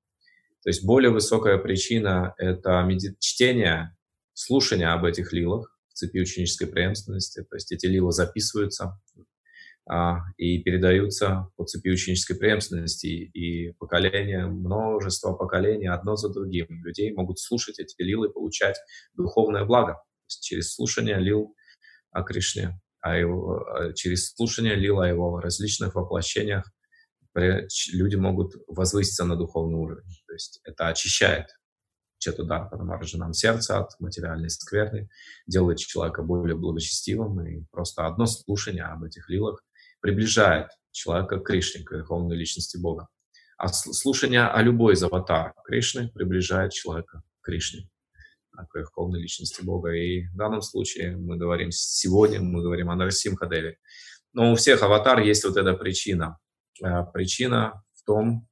То 0.64 0.70
есть 0.70 0.86
более 0.86 1.12
высокая 1.12 1.58
причина– 1.58 2.34
это 2.38 2.86
чтение, 3.20 3.96
слушание 4.34 4.90
об 4.90 5.06
этих 5.06 5.32
лилах 5.32 5.77
цепи 5.98 6.20
ученической 6.20 6.68
преемственности, 6.68 7.44
то 7.44 7.56
есть 7.56 7.72
эти 7.72 7.88
лилы 7.88 8.12
записываются 8.12 9.00
а, 9.90 10.20
и 10.38 10.62
передаются 10.62 11.50
по 11.56 11.66
цепи 11.66 11.90
ученической 11.90 12.36
преемственности, 12.36 13.08
и 13.08 13.72
поколения, 13.80 14.46
множество 14.46 15.34
поколений 15.34 15.88
одно 15.88 16.16
за 16.16 16.30
другим 16.30 16.68
людей 16.84 17.14
могут 17.14 17.40
слушать 17.40 17.80
эти 17.80 17.96
лилы, 18.02 18.30
получать 18.30 18.78
духовное 19.16 19.66
благо. 19.66 20.02
Через 20.28 20.74
слушание 20.74 21.20
лил 21.20 21.56
о 22.12 22.24
Кришне, 22.24 22.80
о 23.02 23.18
его, 23.18 23.66
через 23.96 24.34
слушание 24.36 24.76
лил 24.76 25.00
о 25.00 25.08
его 25.08 25.40
различных 25.40 25.96
воплощениях 25.96 26.70
люди 27.94 28.16
могут 28.16 28.54
возвыситься 28.68 29.24
на 29.26 29.36
духовный 29.36 29.78
уровень. 29.78 30.10
То 30.28 30.34
есть 30.34 30.60
это 30.64 30.88
очищает 30.88 31.48
Четудар 32.20 32.70
Парамарджанам 32.70 33.34
сердце 33.34 33.80
от 33.80 34.00
материальной 34.00 34.50
скверны, 34.50 35.10
делает 35.46 35.78
человека 35.78 36.24
более 36.24 36.56
благочестивым, 36.56 37.46
и 37.46 37.64
просто 37.72 38.08
одно 38.08 38.26
слушание 38.26 38.84
об 38.84 39.04
этих 39.04 39.30
лилах 39.30 39.64
приближает 40.02 40.70
человека 40.92 41.40
к 41.40 41.46
Кришне, 41.46 41.84
к 41.84 41.92
верховной 41.92 42.36
личности 42.36 42.78
Бога. 42.78 43.08
А 43.58 43.70
слушание 43.70 44.46
о 44.48 44.62
любой 44.62 44.94
из 44.94 45.04
аватар 45.04 45.54
Кришны 45.66 46.10
приближает 46.10 46.74
человека 46.74 47.24
к 47.42 47.46
Кришне, 47.46 47.90
а, 48.56 48.66
к 48.66 48.76
верховной 48.76 49.22
личности 49.22 49.64
Бога. 49.64 49.92
И 49.92 50.28
в 50.28 50.36
данном 50.36 50.62
случае 50.62 51.18
мы 51.18 51.38
говорим 51.38 51.72
сегодня, 51.72 52.40
мы 52.40 52.62
говорим 52.62 52.90
о 52.90 52.96
Нарасимхадеве. 52.96 53.78
Но 54.34 54.52
у 54.52 54.56
всех 54.56 54.84
аватар 54.84 55.20
есть 55.20 55.44
вот 55.44 55.58
эта 55.58 55.74
причина. 55.74 56.38
А, 56.84 57.04
причина 57.04 57.84
в 57.96 58.04
том 58.04 58.48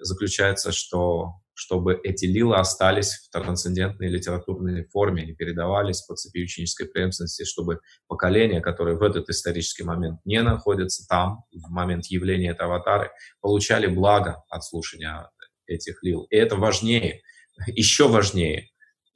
заключается, 0.00 0.72
что 0.72 1.40
чтобы 1.58 1.98
эти 2.04 2.24
лилы 2.24 2.56
остались 2.56 3.14
в 3.14 3.30
трансцендентной 3.32 4.08
литературной 4.08 4.84
форме 4.84 5.28
и 5.28 5.34
передавались 5.34 6.02
по 6.02 6.14
цепи 6.14 6.44
ученической 6.44 6.86
преемственности, 6.86 7.42
чтобы 7.42 7.80
поколения, 8.06 8.60
которые 8.60 8.96
в 8.96 9.02
этот 9.02 9.28
исторический 9.28 9.82
момент 9.82 10.20
не 10.24 10.40
находятся 10.40 11.04
там, 11.08 11.40
в 11.50 11.68
момент 11.70 12.06
явления 12.06 12.50
этой 12.50 12.66
аватары, 12.66 13.10
получали 13.40 13.88
благо 13.88 14.36
от 14.48 14.64
слушания 14.64 15.28
этих 15.66 16.00
лил. 16.04 16.28
И 16.30 16.36
это 16.36 16.54
важнее, 16.54 17.22
еще 17.66 18.06
важнее, 18.06 18.68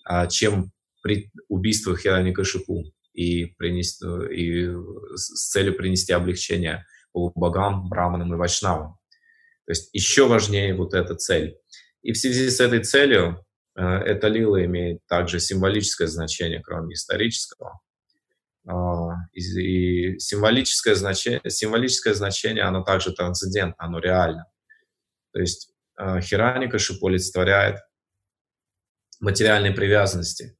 а, 0.04 0.26
чем 0.26 0.72
при 1.00 1.30
убийстве 1.48 1.96
Хираника 1.96 2.42
Шипу 2.42 2.82
и, 3.12 3.54
принести, 3.56 4.04
и 4.34 4.66
с 5.14 5.50
целью 5.50 5.76
принести 5.76 6.12
облегчение 6.12 6.84
полубогам, 7.12 7.88
браманам 7.88 8.34
и 8.34 8.36
вайшнавам. 8.36 8.98
То 9.66 9.70
есть 9.70 9.90
еще 9.92 10.26
важнее 10.26 10.74
вот 10.74 10.92
эта 10.92 11.14
цель. 11.14 11.56
И 12.02 12.12
в 12.12 12.18
связи 12.18 12.50
с 12.50 12.60
этой 12.60 12.82
целью 12.82 13.44
э, 13.76 13.82
эта 13.82 14.28
лила 14.28 14.64
имеет 14.64 15.06
также 15.06 15.40
символическое 15.40 16.08
значение, 16.08 16.60
кроме 16.60 16.94
исторического. 16.94 17.80
Э, 18.68 18.72
и, 19.32 20.18
символическое 20.18 20.94
значение, 20.94 21.40
символическое 21.48 22.14
значение, 22.14 22.64
оно 22.64 22.82
также 22.82 23.12
трансцендентно, 23.12 23.76
оно 23.78 23.98
реально. 23.98 24.46
То 25.32 25.40
есть 25.40 25.72
э, 25.98 26.20
Хираника 26.20 26.78
Шипу 26.78 27.06
олицетворяет 27.06 27.78
материальные 29.20 29.72
привязанности, 29.72 30.56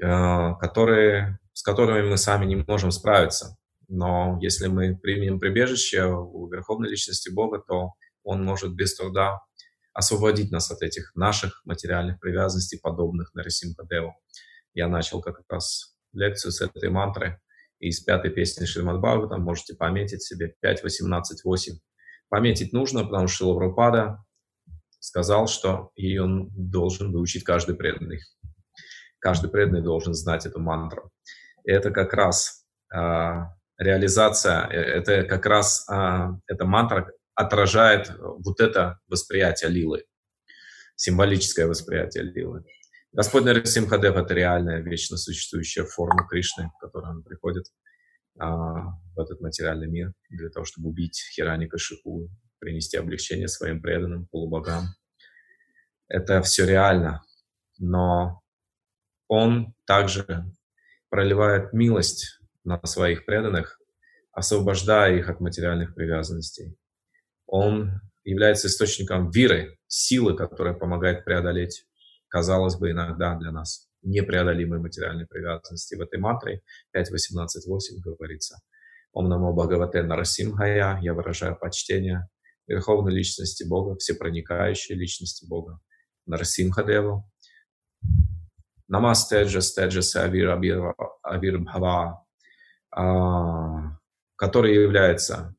э, 0.00 0.54
которые, 0.60 1.38
с 1.52 1.62
которыми 1.62 2.08
мы 2.08 2.16
сами 2.16 2.46
не 2.46 2.56
можем 2.56 2.90
справиться. 2.90 3.56
Но 3.88 4.38
если 4.40 4.66
мы 4.66 4.96
примем 4.96 5.38
прибежище 5.38 6.06
у 6.06 6.48
Верховной 6.48 6.90
Личности 6.90 7.30
Бога, 7.30 7.62
то 7.66 7.92
Он 8.24 8.44
может 8.44 8.74
без 8.74 8.96
труда 8.96 9.40
освободить 9.96 10.50
нас 10.50 10.70
от 10.70 10.82
этих 10.82 11.14
наших 11.14 11.62
материальных 11.64 12.20
привязанностей, 12.20 12.78
подобных 12.78 13.34
на 13.34 13.40
Нарисимхадеву. 13.40 14.14
Я 14.74 14.88
начал 14.88 15.22
как 15.22 15.40
раз 15.48 15.96
лекцию 16.12 16.52
с 16.52 16.60
этой 16.60 16.90
мантры 16.90 17.40
из 17.78 18.00
пятой 18.00 18.30
песни 18.30 18.66
Шримад 18.66 18.98
Бхагаватам. 18.98 19.42
Можете 19.42 19.74
пометить 19.74 20.22
себе 20.22 20.54
5.18.8. 20.62 21.78
Пометить 22.28 22.74
нужно, 22.74 23.04
потому 23.04 23.26
что 23.26 23.48
Лаврупада 23.48 24.22
сказал, 24.98 25.48
что 25.48 25.92
ее 25.96 26.26
должен 26.50 27.10
выучить 27.10 27.44
каждый 27.44 27.74
преданный. 27.74 28.20
Каждый 29.18 29.48
преданный 29.48 29.82
должен 29.82 30.12
знать 30.12 30.44
эту 30.44 30.60
мантру. 30.60 31.10
И 31.64 31.70
это 31.70 31.90
как 31.90 32.12
раз 32.12 32.66
э, 32.94 32.98
реализация, 33.78 34.66
это 34.66 35.24
как 35.24 35.46
раз 35.46 35.88
э, 35.90 36.28
эта 36.48 36.66
мантра, 36.66 37.10
отражает 37.36 38.10
вот 38.18 38.60
это 38.60 38.98
восприятие 39.06 39.70
лилы, 39.70 40.04
символическое 40.96 41.66
восприятие 41.66 42.24
лилы. 42.24 42.64
Господь 43.12 43.44
Нарисимхадев— 43.44 44.16
это 44.16 44.34
реальная, 44.34 44.80
вечно 44.80 45.16
существующая 45.16 45.84
форма 45.84 46.26
Кришны, 46.26 46.70
в 46.74 46.78
которой 46.80 47.10
он 47.10 47.22
приходит 47.22 47.66
а, 48.38 48.90
в 49.14 49.20
этот 49.20 49.40
материальный 49.40 49.86
мир 49.86 50.12
для 50.30 50.48
того, 50.48 50.64
чтобы 50.64 50.88
убить 50.88 51.22
Хираника 51.34 51.78
Шипу, 51.78 52.28
принести 52.58 52.96
облегчение 52.96 53.48
своим 53.48 53.80
преданным, 53.80 54.26
полубогам. 54.26 54.86
Это 56.08 56.40
все 56.42 56.66
реально, 56.66 57.22
но 57.78 58.40
он 59.28 59.74
также 59.86 60.44
проливает 61.10 61.72
милость 61.72 62.40
на 62.64 62.80
своих 62.84 63.26
преданных, 63.26 63.78
освобождая 64.32 65.16
их 65.16 65.28
от 65.28 65.40
материальных 65.40 65.94
привязанностей 65.94 66.76
он 67.46 68.00
является 68.24 68.66
источником 68.68 69.30
веры, 69.30 69.78
силы, 69.86 70.36
которая 70.36 70.74
помогает 70.74 71.24
преодолеть, 71.24 71.86
казалось 72.28 72.76
бы, 72.76 72.90
иногда 72.90 73.36
для 73.36 73.52
нас 73.52 73.88
непреодолимые 74.02 74.80
материальные 74.80 75.26
привязанности. 75.26 75.94
В 75.94 76.00
этой 76.00 76.18
мантре 76.18 76.62
5.18.8 76.96 78.00
говорится 78.02 78.58
«Ом 79.12 79.28
намо 79.28 79.52
Бхагавате 79.52 80.02
Нарасимхая» 80.02 81.00
я 81.00 81.14
выражаю 81.14 81.56
почтение 81.56 82.28
Верховной 82.66 83.12
Личности 83.12 83.64
Бога, 83.64 83.96
всепроникающей 83.96 84.94
Личности 84.94 85.46
Бога, 85.48 85.80
Нарасимхадеву. 86.26 87.30
Намасте 88.88 89.42
Джастеджасе 89.44 90.20
Авир 90.20 90.50
Авир 91.22 91.58
Бхава, 91.58 92.24
а, 92.90 93.98
который 94.36 94.74
является 94.74 95.56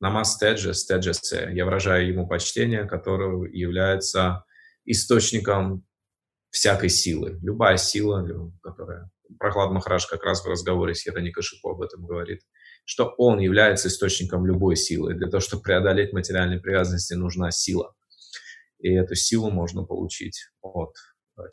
Намастеджа, 0.00 0.72
стеджасе. 0.72 1.50
Я 1.52 1.66
выражаю 1.66 2.08
ему 2.08 2.26
почтение, 2.26 2.86
которое 2.86 3.50
является 3.50 4.44
источником 4.84 5.86
всякой 6.50 6.88
силы. 6.88 7.38
Любая 7.42 7.76
сила, 7.76 8.26
которая... 8.62 9.10
Прохлад 9.38 9.70
Махараш 9.70 10.06
как 10.06 10.24
раз 10.24 10.42
в 10.42 10.48
разговоре 10.48 10.94
с 10.94 11.06
Яраникашипо 11.06 11.70
об 11.70 11.82
этом 11.82 12.04
говорит, 12.04 12.40
что 12.84 13.14
он 13.16 13.38
является 13.38 13.86
источником 13.86 14.44
любой 14.44 14.74
силы. 14.74 15.14
Для 15.14 15.28
того, 15.28 15.40
чтобы 15.40 15.62
преодолеть 15.62 16.12
материальные 16.12 16.60
привязанности, 16.60 17.14
нужна 17.14 17.52
сила. 17.52 17.94
И 18.80 18.92
эту 18.92 19.14
силу 19.14 19.50
можно 19.50 19.84
получить 19.84 20.48
от, 20.62 20.94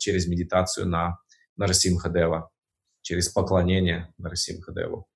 через 0.00 0.26
медитацию 0.26 0.88
на 0.88 1.18
Нарасимхадева, 1.56 2.50
через 3.02 3.28
поклонение 3.28 4.12
Нарасимхадеву. 4.18 5.06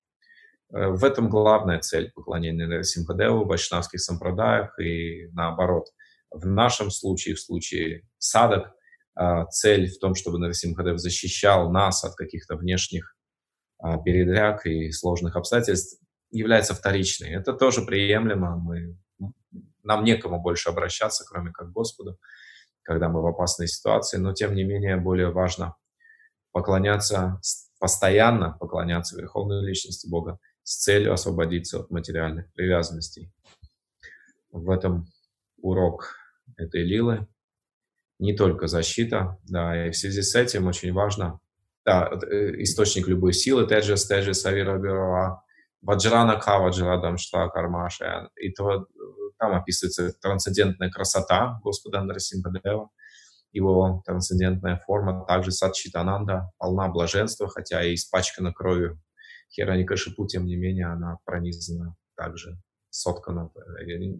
Э, 0.73 0.87
в 0.89 1.03
этом 1.03 1.29
главная 1.29 1.79
цель 1.79 2.11
поклонения 2.11 2.67
Нарасимхадеву 2.67 3.43
в 3.43 3.47
вайшнавских 3.47 3.99
сампрадаях 4.01 4.77
и 4.79 5.27
наоборот. 5.33 5.85
В 6.31 6.47
нашем 6.47 6.89
случае, 6.89 7.35
в 7.35 7.41
случае 7.41 8.07
садок, 8.17 8.73
э, 9.19 9.45
цель 9.51 9.87
в 9.87 9.99
том, 9.99 10.15
чтобы 10.15 10.39
Нарасимхадев 10.39 10.97
защищал 10.97 11.71
нас 11.71 12.03
от 12.03 12.15
каких-то 12.15 12.55
внешних 12.55 13.15
э, 13.83 13.97
передряг 14.03 14.65
и 14.65 14.91
сложных 14.91 15.35
обстоятельств, 15.35 16.01
является 16.31 16.73
вторичной. 16.73 17.29
Это 17.29 17.53
тоже 17.53 17.83
приемлемо. 17.83 18.57
Мы, 18.57 18.97
нам 19.83 20.03
некому 20.03 20.41
больше 20.41 20.69
обращаться, 20.69 21.23
кроме 21.29 21.51
как 21.51 21.71
Господу, 21.71 22.17
когда 22.81 23.07
мы 23.09 23.21
в 23.21 23.27
опасной 23.27 23.67
ситуации. 23.67 24.17
Но, 24.17 24.33
тем 24.33 24.55
не 24.55 24.63
менее, 24.63 24.97
более 24.97 25.29
важно 25.29 25.75
поклоняться, 26.51 27.39
постоянно 27.79 28.57
поклоняться 28.59 29.15
Верховной 29.15 29.63
Личности 29.63 30.09
Бога, 30.09 30.39
с 30.63 30.83
целью 30.83 31.13
освободиться 31.13 31.79
от 31.79 31.91
материальных 31.91 32.51
привязанностей. 32.53 33.31
В 34.51 34.69
этом 34.69 35.07
урок 35.57 36.15
этой 36.57 36.83
лилы 36.83 37.27
не 38.19 38.35
только 38.35 38.67
защита, 38.67 39.37
да, 39.43 39.87
и 39.87 39.91
в 39.91 39.97
связи 39.97 40.21
с 40.21 40.35
этим 40.35 40.67
очень 40.67 40.93
важно, 40.93 41.39
да, 41.85 42.09
э, 42.09 42.61
источник 42.61 43.07
любой 43.07 43.33
силы, 43.33 43.67
теджес, 43.67 44.05
теджес, 44.05 44.41
савира, 44.41 44.77
бирова, 44.77 45.43
ваджрана 45.81 46.39
ка, 46.39 46.59
ваджрадам, 46.59 47.17
шта, 47.17 47.49
кармаша, 47.49 48.29
и 48.35 48.51
то, 48.51 48.87
там 49.37 49.53
описывается 49.53 50.13
трансцендентная 50.21 50.89
красота 50.89 51.59
Господа 51.63 51.99
Андрасимхадева, 51.99 52.89
его 53.51 54.01
трансцендентная 54.05 54.81
форма, 54.85 55.25
также 55.25 55.51
садчитананда, 55.51 56.51
полна 56.57 56.87
блаженства, 56.87 57.49
хотя 57.49 57.83
и 57.83 57.95
испачкана 57.95 58.53
кровью 58.53 59.01
Хероника 59.55 59.95
Шипу, 59.95 60.25
тем 60.27 60.45
не 60.45 60.55
менее, 60.55 60.87
она 60.87 61.17
пронизана 61.25 61.95
также, 62.15 62.57
соткана, 62.89 63.51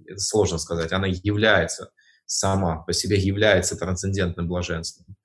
это 0.08 0.20
сложно 0.20 0.58
сказать, 0.58 0.92
она 0.92 1.08
является 1.08 1.92
сама 2.26 2.84
по 2.84 2.94
себе 2.94 3.18
является 3.18 3.78
трансцендентным 3.78 4.48
блаженством. 4.48 5.16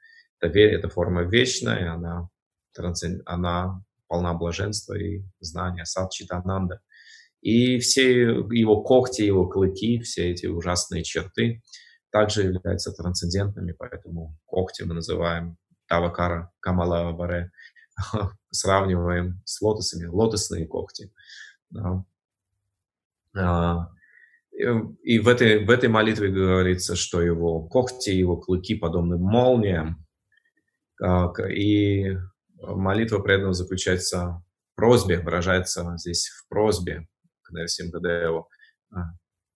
Это, 0.41 0.59
это 0.59 0.89
форма 0.89 1.23
вечная, 1.23 1.93
она 1.93 2.29
она 3.27 3.83
полна 4.07 4.35
блаженства 4.35 4.95
и 4.95 5.23
знания, 5.41 5.85
садчитананда. 5.85 6.81
И 7.41 7.79
все 7.79 8.23
его 8.23 8.83
когти, 8.83 9.23
его 9.23 9.49
клыки, 9.49 10.01
все 10.01 10.31
эти 10.31 10.47
ужасные 10.47 11.03
черты 11.03 11.63
также 12.11 12.45
являются 12.45 12.93
трансцендентными, 12.93 13.73
поэтому 13.73 14.37
когти 14.45 14.83
мы 14.83 14.95
называем 14.95 15.57
Тавакара 15.89 16.51
Камала 16.61 17.13
Баре, 17.13 17.51
сравниваем 18.51 19.41
с 19.45 19.61
лотосами, 19.61 20.07
лотосные 20.07 20.67
когти. 20.67 21.13
Да. 21.71 22.05
А, 23.37 23.89
и 25.03 25.19
в 25.19 25.29
этой, 25.29 25.65
в 25.65 25.71
этой 25.71 25.89
молитве 25.89 26.31
говорится, 26.31 26.97
что 26.97 27.23
его 27.23 27.63
когти, 27.69 28.11
его 28.11 28.37
клыки 28.37 28.75
подобны 28.75 29.17
молниям. 29.19 30.05
И 31.49 32.17
молитва 32.61 33.21
преданного 33.21 33.55
заключается 33.55 34.43
в 34.73 34.77
просьбе, 34.77 35.21
выражается 35.21 35.95
здесь 35.97 36.29
в 36.29 36.49
просьбе 36.49 37.07
к 37.43 37.53
Нарисимхадеву. 37.53 38.49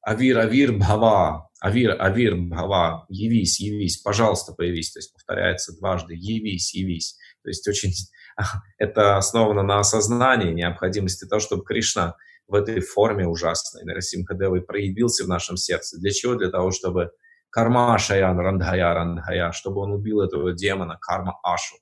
Авир, 0.02 0.38
Авир, 0.38 0.72
Бхава, 0.72 1.48
Авир, 1.60 2.00
Авир, 2.00 2.36
Бхава, 2.36 3.06
явись, 3.08 3.60
явись, 3.60 3.98
пожалуйста, 3.98 4.52
появись. 4.52 4.92
То 4.92 4.98
есть 4.98 5.12
повторяется 5.12 5.76
дважды, 5.78 6.14
явись, 6.14 6.74
явись. 6.74 7.16
То 7.42 7.48
есть 7.50 7.66
очень 7.68 7.92
это 8.78 9.16
основано 9.16 9.62
на 9.62 9.78
осознании 9.78 10.52
необходимости 10.52 11.26
того, 11.26 11.40
чтобы 11.40 11.64
Кришна 11.64 12.16
в 12.48 12.54
этой 12.54 12.80
форме 12.80 13.26
ужасной, 13.26 13.84
Нарасимхадевой, 13.84 14.62
проявился 14.62 15.24
в 15.24 15.28
нашем 15.28 15.56
сердце. 15.56 15.98
Для 15.98 16.10
чего? 16.10 16.34
Для 16.34 16.50
того, 16.50 16.70
чтобы 16.70 17.10
карма 17.50 17.96
Шаян, 17.98 18.38
Рандхая, 18.38 18.94
Рандхая, 18.94 19.52
чтобы 19.52 19.80
он 19.80 19.92
убил 19.92 20.20
этого 20.20 20.52
демона, 20.52 20.98
карма 21.00 21.38
Ашу. 21.42 21.76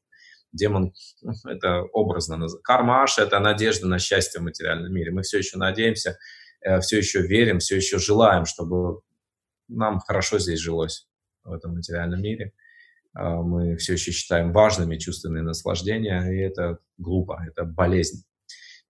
Демон, 0.52 0.92
это 1.46 1.82
образно. 1.92 2.46
Карма 2.62 3.02
Аша– 3.02 3.22
это 3.24 3.38
надежда 3.38 3.86
на 3.86 3.98
счастье 3.98 4.40
в 4.40 4.44
материальном 4.44 4.92
мире. 4.92 5.12
Мы 5.12 5.22
все 5.22 5.38
еще 5.38 5.56
надеемся, 5.58 6.18
э, 6.60 6.80
все 6.80 6.98
еще 6.98 7.22
верим, 7.22 7.58
все 7.58 7.76
еще 7.76 7.98
желаем, 7.98 8.44
чтобы 8.44 9.00
нам 9.68 10.00
хорошо 10.00 10.38
здесь 10.38 10.58
жилось, 10.58 11.08
в 11.44 11.52
этом 11.52 11.74
материальном 11.74 12.20
мире. 12.20 12.52
А, 13.14 13.42
мы 13.42 13.76
все 13.76 13.94
еще 13.94 14.12
считаем 14.12 14.52
важными 14.52 14.96
чувственные 14.96 15.42
наслаждения, 15.42 16.22
и 16.30 16.38
это 16.38 16.78
глупо, 16.98 17.44
это 17.46 17.64
болезнь. 17.64 18.24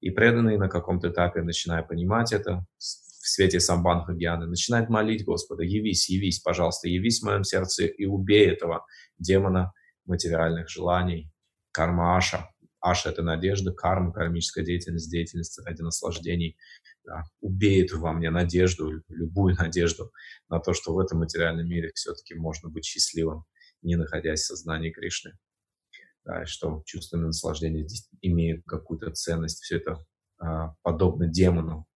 И 0.00 0.10
преданные 0.10 0.58
на 0.58 0.68
каком-то 0.68 1.10
этапе, 1.10 1.42
начиная 1.42 1.82
понимать 1.82 2.32
это, 2.32 2.64
в 2.78 3.28
свете 3.28 3.60
самбанха 3.60 4.14
гьяны, 4.14 4.46
начинает 4.46 4.88
молить 4.88 5.24
Господа, 5.24 5.62
явись, 5.62 6.08
явись, 6.08 6.40
пожалуйста, 6.40 6.88
явись 6.88 7.20
в 7.20 7.26
моем 7.26 7.44
сердце 7.44 7.86
и 7.86 8.06
убей 8.06 8.48
этого 8.48 8.86
демона 9.18 9.72
материальных 10.06 10.68
желаний, 10.68 11.30
карма 11.70 12.16
Аша. 12.16 12.48
Аша– 12.80 13.10
это 13.10 13.22
надежда, 13.22 13.72
карма, 13.72 14.10
кармическая 14.10 14.64
деятельность, 14.64 15.10
деятельность 15.10 15.60
ради 15.66 15.82
наслаждений. 15.82 16.56
Да, 17.04 17.24
убей 17.40 17.84
эту 17.84 18.00
во 18.00 18.12
мне 18.14 18.30
надежду, 18.30 19.02
любую 19.08 19.54
надежду 19.54 20.12
на 20.48 20.60
то, 20.60 20.72
что 20.72 20.94
в 20.94 20.98
этом 20.98 21.18
материальном 21.18 21.68
мире 21.68 21.90
все-таки 21.94 22.34
можно 22.34 22.70
быть 22.70 22.86
счастливым, 22.86 23.44
не 23.82 23.96
находясь 23.96 24.40
в 24.40 24.46
сознании 24.46 24.90
Кришны 24.90 25.32
да, 26.24 26.44
что 26.46 26.82
чувственное 26.86 27.26
наслаждение 27.26 27.86
здесь 27.86 28.08
имеет 28.20 28.64
какую-то 28.64 29.10
ценность. 29.10 29.62
Все 29.62 29.76
это 29.76 29.98
а, 30.38 30.74
подобно 30.82 31.26
демону. 31.26 31.86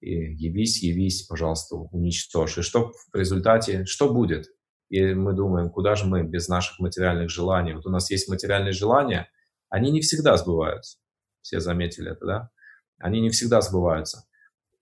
И 0.00 0.10
явись, 0.10 0.82
явись, 0.82 1.22
пожалуйста, 1.22 1.76
уничтожь. 1.76 2.58
И 2.58 2.62
что 2.62 2.92
в 3.12 3.16
результате, 3.16 3.84
что 3.86 4.12
будет? 4.12 4.48
И 4.90 5.14
мы 5.14 5.32
думаем, 5.32 5.70
куда 5.70 5.94
же 5.94 6.04
мы 6.04 6.22
без 6.22 6.48
наших 6.48 6.78
материальных 6.78 7.30
желаний? 7.30 7.74
Вот 7.74 7.86
у 7.86 7.90
нас 7.90 8.10
есть 8.10 8.28
материальные 8.28 8.72
желания, 8.72 9.30
они 9.70 9.90
не 9.90 10.02
всегда 10.02 10.36
сбываются. 10.36 10.98
Все 11.40 11.60
заметили 11.60 12.12
это, 12.12 12.26
да? 12.26 12.50
Они 12.98 13.20
не 13.20 13.30
всегда 13.30 13.60
сбываются. 13.60 14.24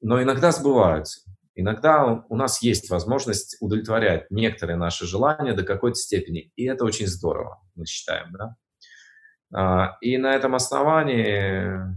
Но 0.00 0.20
иногда 0.20 0.50
сбываются. 0.52 1.22
Иногда 1.54 2.24
у 2.28 2.36
нас 2.36 2.62
есть 2.62 2.88
возможность 2.88 3.56
удовлетворять 3.60 4.30
некоторые 4.30 4.76
наши 4.76 5.06
желания 5.06 5.52
до 5.52 5.64
какой-то 5.64 5.96
степени. 5.96 6.50
И 6.56 6.64
это 6.64 6.84
очень 6.84 7.06
здорово, 7.06 7.60
мы 7.74 7.84
считаем, 7.84 8.32
да? 8.32 8.56
А, 9.54 9.98
и 10.00 10.16
на 10.16 10.34
этом 10.34 10.54
основании 10.54 11.76
э, 11.76 11.94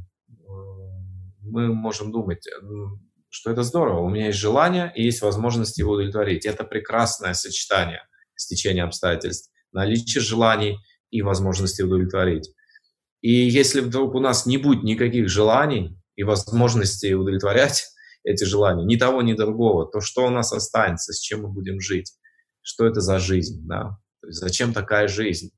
мы 1.41 1.73
можем 1.73 2.11
думать, 2.11 2.45
что 3.29 3.51
это 3.51 3.63
здорово, 3.63 4.01
у 4.01 4.09
меня 4.09 4.27
есть 4.27 4.39
желание 4.39 4.91
и 4.95 5.03
есть 5.03 5.21
возможность 5.21 5.77
его 5.77 5.93
удовлетворить. 5.93 6.45
Это 6.45 6.63
прекрасное 6.65 7.33
сочетание 7.33 8.01
стечения 8.35 8.83
обстоятельств, 8.83 9.51
наличие 9.71 10.21
желаний 10.21 10.77
и 11.11 11.21
возможности 11.21 11.81
удовлетворить. 11.81 12.49
И 13.21 13.31
если 13.31 13.79
вдруг 13.79 14.15
у 14.15 14.19
нас 14.19 14.45
не 14.45 14.57
будет 14.57 14.83
никаких 14.83 15.29
желаний 15.29 15.97
и 16.15 16.23
возможности 16.23 17.13
удовлетворять 17.13 17.85
эти 18.25 18.43
желания, 18.43 18.83
ни 18.83 18.97
того, 18.97 19.21
ни 19.21 19.33
другого, 19.33 19.85
то 19.85 20.01
что 20.01 20.25
у 20.25 20.29
нас 20.29 20.51
останется, 20.51 21.13
с 21.13 21.19
чем 21.19 21.43
мы 21.43 21.49
будем 21.49 21.79
жить? 21.79 22.13
Что 22.61 22.85
это 22.85 22.99
за 22.99 23.19
жизнь? 23.19 23.65
Да? 23.67 23.97
То 24.21 24.27
есть 24.27 24.39
зачем 24.39 24.73
такая 24.73 25.07
жизнь? 25.07 25.51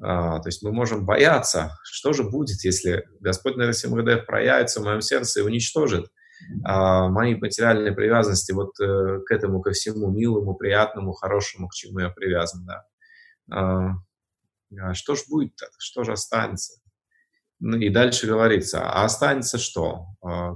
А, 0.00 0.40
то 0.40 0.48
есть 0.48 0.62
мы 0.62 0.72
можем 0.72 1.04
бояться, 1.04 1.76
что 1.84 2.12
же 2.12 2.24
будет, 2.24 2.64
если 2.64 3.04
Господь 3.20 3.56
Нарасимхадев 3.56 4.24
проявится 4.26 4.80
в 4.80 4.84
моем 4.84 5.00
сердце 5.00 5.40
и 5.40 5.42
уничтожит 5.42 6.06
а, 6.64 7.08
мои 7.08 7.34
материальные 7.34 7.92
привязанности 7.92 8.52
вот 8.52 8.78
э, 8.80 9.20
к 9.26 9.30
этому, 9.30 9.60
ко 9.60 9.70
всему 9.72 10.10
милому, 10.10 10.54
приятному, 10.54 11.12
хорошему, 11.12 11.68
к 11.68 11.74
чему 11.74 12.00
я 12.00 12.10
привязан. 12.10 12.66
Да. 12.66 12.84
А, 13.50 13.90
а 14.80 14.94
что 14.94 15.14
же 15.14 15.22
будет 15.28 15.52
-то? 15.52 15.66
Что 15.78 16.04
же 16.04 16.12
останется? 16.12 16.80
Ну 17.60 17.76
и 17.76 17.88
дальше 17.88 18.26
говорится, 18.26 18.82
а 18.82 19.04
останется 19.04 19.58
что? 19.58 20.06
А, 20.22 20.54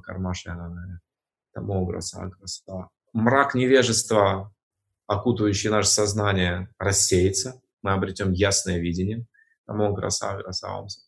Кармашина, 1.58 1.60
тамограса, 1.60 2.22
аграса. 2.22 2.88
Мрак 3.12 3.54
невежества, 3.54 4.52
окутывающий 5.06 5.70
наше 5.70 5.88
сознание, 5.88 6.68
рассеется, 6.78 7.60
мы 7.82 7.92
обретем 7.92 8.32
ясное 8.32 8.78
видение. 8.78 9.26
Тамо 9.66 9.94
краса 9.94 10.36
красавамса. 10.36 11.00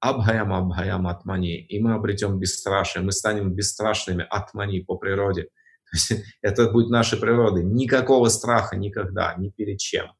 Абхаям 0.00 0.52
абхаям 0.52 1.06
атмани. 1.06 1.56
И 1.56 1.80
мы 1.80 1.94
обретем 1.94 2.38
бесстрашие. 2.38 3.02
Мы 3.02 3.12
станем 3.12 3.54
бесстрашными 3.54 4.24
атмани 4.28 4.80
по 4.80 4.96
природе. 4.96 5.44
То 5.44 5.94
есть 5.94 6.12
это 6.42 6.70
будет 6.70 6.90
нашей 6.90 7.18
природой. 7.18 7.64
Никакого 7.64 8.28
страха 8.28 8.76
никогда, 8.76 9.34
ни 9.36 9.50
перед 9.50 9.78
чем. 9.78 10.12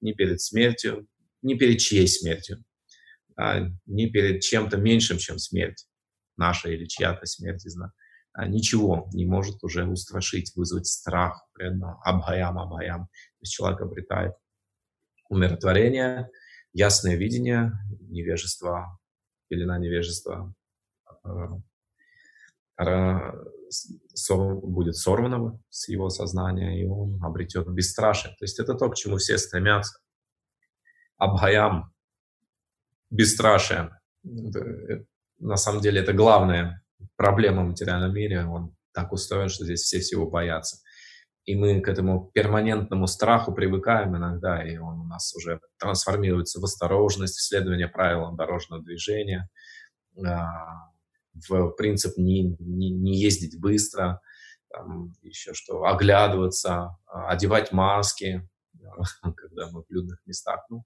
Ни 0.00 0.12
перед 0.12 0.40
смертью, 0.40 1.06
ни 1.42 1.54
перед 1.54 1.78
чьей 1.78 2.06
смертью. 2.08 2.64
А, 3.36 3.60
ни 3.86 4.06
перед 4.06 4.40
чем-то 4.42 4.76
меньшим, 4.76 5.18
чем 5.18 5.38
смерть. 5.38 5.86
Наша 6.36 6.70
или 6.70 6.86
чья-то 6.86 7.26
смерть. 7.26 7.66
А, 7.76 7.90
ничего 8.36 9.08
не 9.12 9.26
может 9.26 9.62
уже 9.62 9.86
устрашить, 9.86 10.54
вызвать 10.56 10.86
страх. 10.86 11.46
Абхаям, 12.02 12.58
абхаям. 12.58 13.06
То 13.06 13.40
есть 13.40 13.52
человек 13.52 13.80
обретает 13.80 14.34
умиротворение, 15.28 16.30
ясное 16.72 17.16
видение, 17.16 17.72
невежество, 18.00 18.98
пелена 19.48 19.78
невежества 19.78 20.54
э, 21.24 21.28
будет 24.62 24.96
сорвано 24.96 25.60
с 25.70 25.88
его 25.88 26.10
сознания, 26.10 26.80
и 26.80 26.86
он 26.86 27.22
обретет 27.22 27.68
бесстрашие. 27.68 28.34
То 28.38 28.44
есть 28.44 28.58
это 28.58 28.74
то, 28.74 28.90
к 28.90 28.96
чему 28.96 29.16
все 29.16 29.38
стремятся. 29.38 29.98
Абхаям, 31.16 31.92
бесстрашие. 33.10 33.98
Э, 34.24 35.04
на 35.38 35.56
самом 35.56 35.80
деле 35.80 36.00
это 36.00 36.12
главная 36.12 36.83
проблема 37.16 37.62
в 37.64 37.68
материальном 37.68 38.14
мире. 38.14 38.46
Он 38.46 38.74
так 38.92 39.12
устроен, 39.12 39.48
что 39.48 39.64
здесь 39.64 39.80
все 39.80 40.00
всего 40.00 40.28
боятся 40.28 40.78
и 41.44 41.54
мы 41.54 41.80
к 41.80 41.88
этому 41.88 42.30
перманентному 42.32 43.06
страху 43.06 43.52
привыкаем 43.52 44.16
иногда, 44.16 44.66
и 44.66 44.78
он 44.78 45.00
у 45.00 45.04
нас 45.04 45.34
уже 45.34 45.60
трансформируется 45.78 46.60
в 46.60 46.64
осторожность, 46.64 47.36
в 47.36 47.46
следование 47.46 47.88
правилам 47.88 48.36
дорожного 48.36 48.82
движения, 48.82 49.48
а, 50.24 50.90
в 51.48 51.70
принцип 51.72 52.16
не, 52.16 52.56
не, 52.58 52.90
не 52.90 53.18
ездить 53.18 53.60
быстро, 53.60 54.20
там, 54.70 55.12
еще 55.20 55.52
что, 55.52 55.84
оглядываться, 55.84 56.96
а, 57.06 57.28
одевать 57.28 57.72
маски, 57.72 58.48
когда 59.36 59.70
мы 59.70 59.82
в 59.82 59.90
людных 59.90 60.20
местах. 60.24 60.64
Ну, 60.70 60.84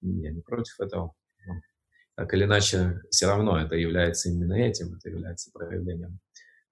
я 0.00 0.32
не 0.32 0.40
против 0.40 0.80
этого. 0.80 1.12
Так 2.16 2.32
или 2.32 2.44
иначе, 2.44 3.02
все 3.10 3.26
равно 3.26 3.60
это 3.60 3.76
является 3.76 4.30
именно 4.30 4.54
этим, 4.54 4.94
это 4.94 5.10
является 5.10 5.50
проявлением. 5.52 6.18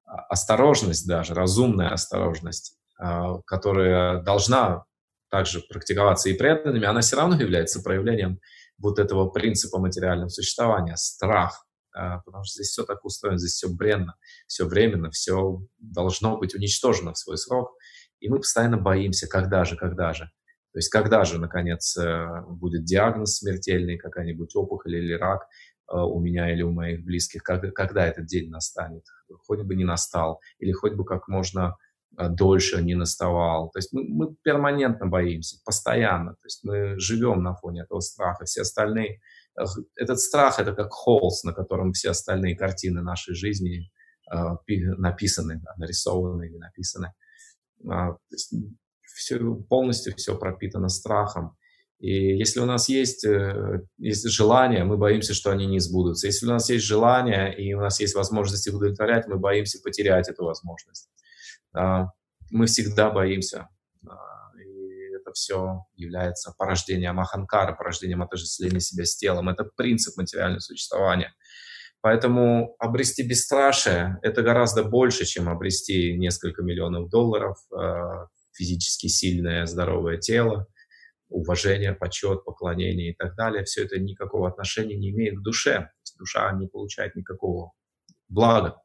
А, 0.06 0.20
осторожность 0.26 1.06
даже, 1.06 1.34
разумная 1.34 1.90
осторожность, 1.90 2.78
а, 2.98 3.40
которая 3.42 4.22
должна 4.22 4.84
также 5.30 5.60
практиковаться 5.60 6.30
и 6.30 6.34
преданными, 6.34 6.86
она 6.86 7.02
все 7.02 7.16
равно 7.16 7.36
является 7.36 7.82
проявлением 7.82 8.40
вот 8.78 8.98
этого 8.98 9.28
принципа 9.28 9.78
материального 9.78 10.28
существования, 10.28 10.96
страх, 10.96 11.66
а, 11.94 12.20
потому 12.20 12.44
что 12.44 12.54
здесь 12.54 12.68
все 12.68 12.84
так 12.84 13.04
устроено, 13.04 13.38
здесь 13.38 13.52
все 13.52 13.68
бренно, 13.68 14.16
все 14.46 14.64
временно, 14.64 15.10
все 15.10 15.60
должно 15.78 16.38
быть 16.38 16.54
уничтожено 16.54 17.12
в 17.12 17.18
свой 17.18 17.36
срок, 17.36 17.72
и 18.20 18.30
мы 18.30 18.38
постоянно 18.38 18.78
боимся, 18.78 19.26
когда 19.26 19.64
же, 19.64 19.76
когда 19.76 20.14
же. 20.14 20.30
То 20.74 20.78
есть 20.78 20.88
когда 20.88 21.24
же, 21.24 21.38
наконец, 21.38 21.96
э, 21.96 22.42
будет 22.48 22.82
диагноз 22.84 23.36
смертельный, 23.36 23.96
какая-нибудь 23.96 24.56
опухоль 24.56 24.96
или 24.96 25.12
рак 25.12 25.42
э, 25.88 25.96
у 25.96 26.18
меня 26.18 26.52
или 26.52 26.62
у 26.62 26.72
моих 26.72 27.04
близких, 27.04 27.44
когда 27.44 28.04
этот 28.04 28.26
день 28.26 28.50
настанет, 28.50 29.04
хоть 29.46 29.62
бы 29.62 29.76
не 29.76 29.84
настал, 29.84 30.40
или 30.58 30.72
хоть 30.72 30.94
бы 30.94 31.04
как 31.04 31.28
можно 31.28 31.76
э, 32.18 32.28
дольше 32.28 32.82
не 32.82 32.96
наставал. 32.96 33.70
То 33.70 33.78
есть 33.78 33.92
мы, 33.92 34.02
мы 34.02 34.34
перманентно 34.42 35.06
боимся, 35.06 35.58
постоянно. 35.64 36.32
То 36.32 36.46
есть 36.46 36.64
мы 36.64 36.98
живем 36.98 37.44
на 37.44 37.54
фоне 37.54 37.82
этого 37.82 38.00
страха. 38.00 38.44
Все 38.44 38.62
остальные... 38.62 39.20
Этот 39.94 40.18
страх— 40.18 40.58
это 40.58 40.72
как 40.72 40.90
холст, 40.90 41.44
на 41.44 41.52
котором 41.52 41.92
все 41.92 42.10
остальные 42.10 42.56
картины 42.56 43.00
нашей 43.00 43.36
жизни 43.36 43.92
написаны, 44.66 45.62
нарисованы 45.76 46.48
или 46.48 46.56
написаны. 46.56 47.12
А, 47.88 48.16
все, 49.14 49.38
полностью 49.68 50.14
все 50.16 50.36
пропитано 50.36 50.88
страхом. 50.88 51.56
И 52.00 52.36
если 52.36 52.60
у 52.60 52.66
нас 52.66 52.88
есть, 52.88 53.24
э, 53.24 53.80
есть 53.98 54.28
желание, 54.28 54.84
мы 54.84 54.98
боимся, 54.98 55.32
что 55.32 55.50
они 55.50 55.66
не 55.66 55.78
сбудутся. 55.78 56.26
Если 56.26 56.44
у 56.46 56.50
нас 56.50 56.68
есть 56.68 56.84
желание 56.84 57.56
и 57.56 57.72
у 57.72 57.80
нас 57.80 58.00
есть 58.00 58.14
возможность 58.14 58.66
их 58.66 58.74
удовлетворять, 58.74 59.26
мы 59.26 59.38
боимся 59.38 59.80
потерять 59.82 60.28
эту 60.28 60.44
возможность. 60.44 61.08
А, 61.74 62.08
мы 62.50 62.66
всегда 62.66 63.10
боимся. 63.10 63.68
А, 64.06 64.14
и 64.58 65.14
это 65.14 65.32
все 65.32 65.86
является 65.94 66.52
порождением 66.58 67.20
Аханкара, 67.20 67.74
порождением 67.74 68.22
отождествления 68.22 68.80
себя 68.80 69.04
с 69.04 69.16
телом. 69.16 69.48
Это 69.48 69.64
принцип 69.64 70.16
материального 70.16 70.60
существования. 70.60 71.32
Поэтому 72.02 72.76
обрести 72.80 73.26
бесстрашие– 73.26 74.18
это 74.22 74.42
гораздо 74.42 74.84
больше, 74.84 75.24
чем 75.24 75.48
обрести 75.48 76.18
несколько 76.18 76.62
миллионов 76.62 77.08
долларов, 77.08 77.56
а, 77.72 78.26
физически 78.54 79.08
сильное, 79.08 79.66
здоровое 79.66 80.18
тело, 80.18 80.66
уважение, 81.28 81.92
почет, 81.92 82.44
поклонение 82.44 83.10
и 83.10 83.14
так 83.14 83.34
далее, 83.34 83.64
все 83.64 83.84
это 83.84 83.98
никакого 83.98 84.48
отношения 84.48 84.96
не 84.96 85.10
имеет 85.10 85.38
к 85.38 85.42
душе. 85.42 85.90
Душа 86.16 86.52
не 86.52 86.68
получает 86.68 87.16
никакого 87.16 87.72
блага 88.28 88.80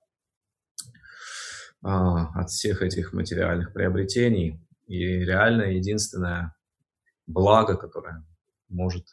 а, 1.82 2.42
от 2.42 2.50
всех 2.50 2.82
этих 2.82 3.14
материальных 3.14 3.74
приобретений. 3.74 4.60
И 4.88 4.98
реально 4.98 5.74
единственное 5.74 6.56
благо, 7.28 7.78
которое 7.78 8.26
может 8.68 9.06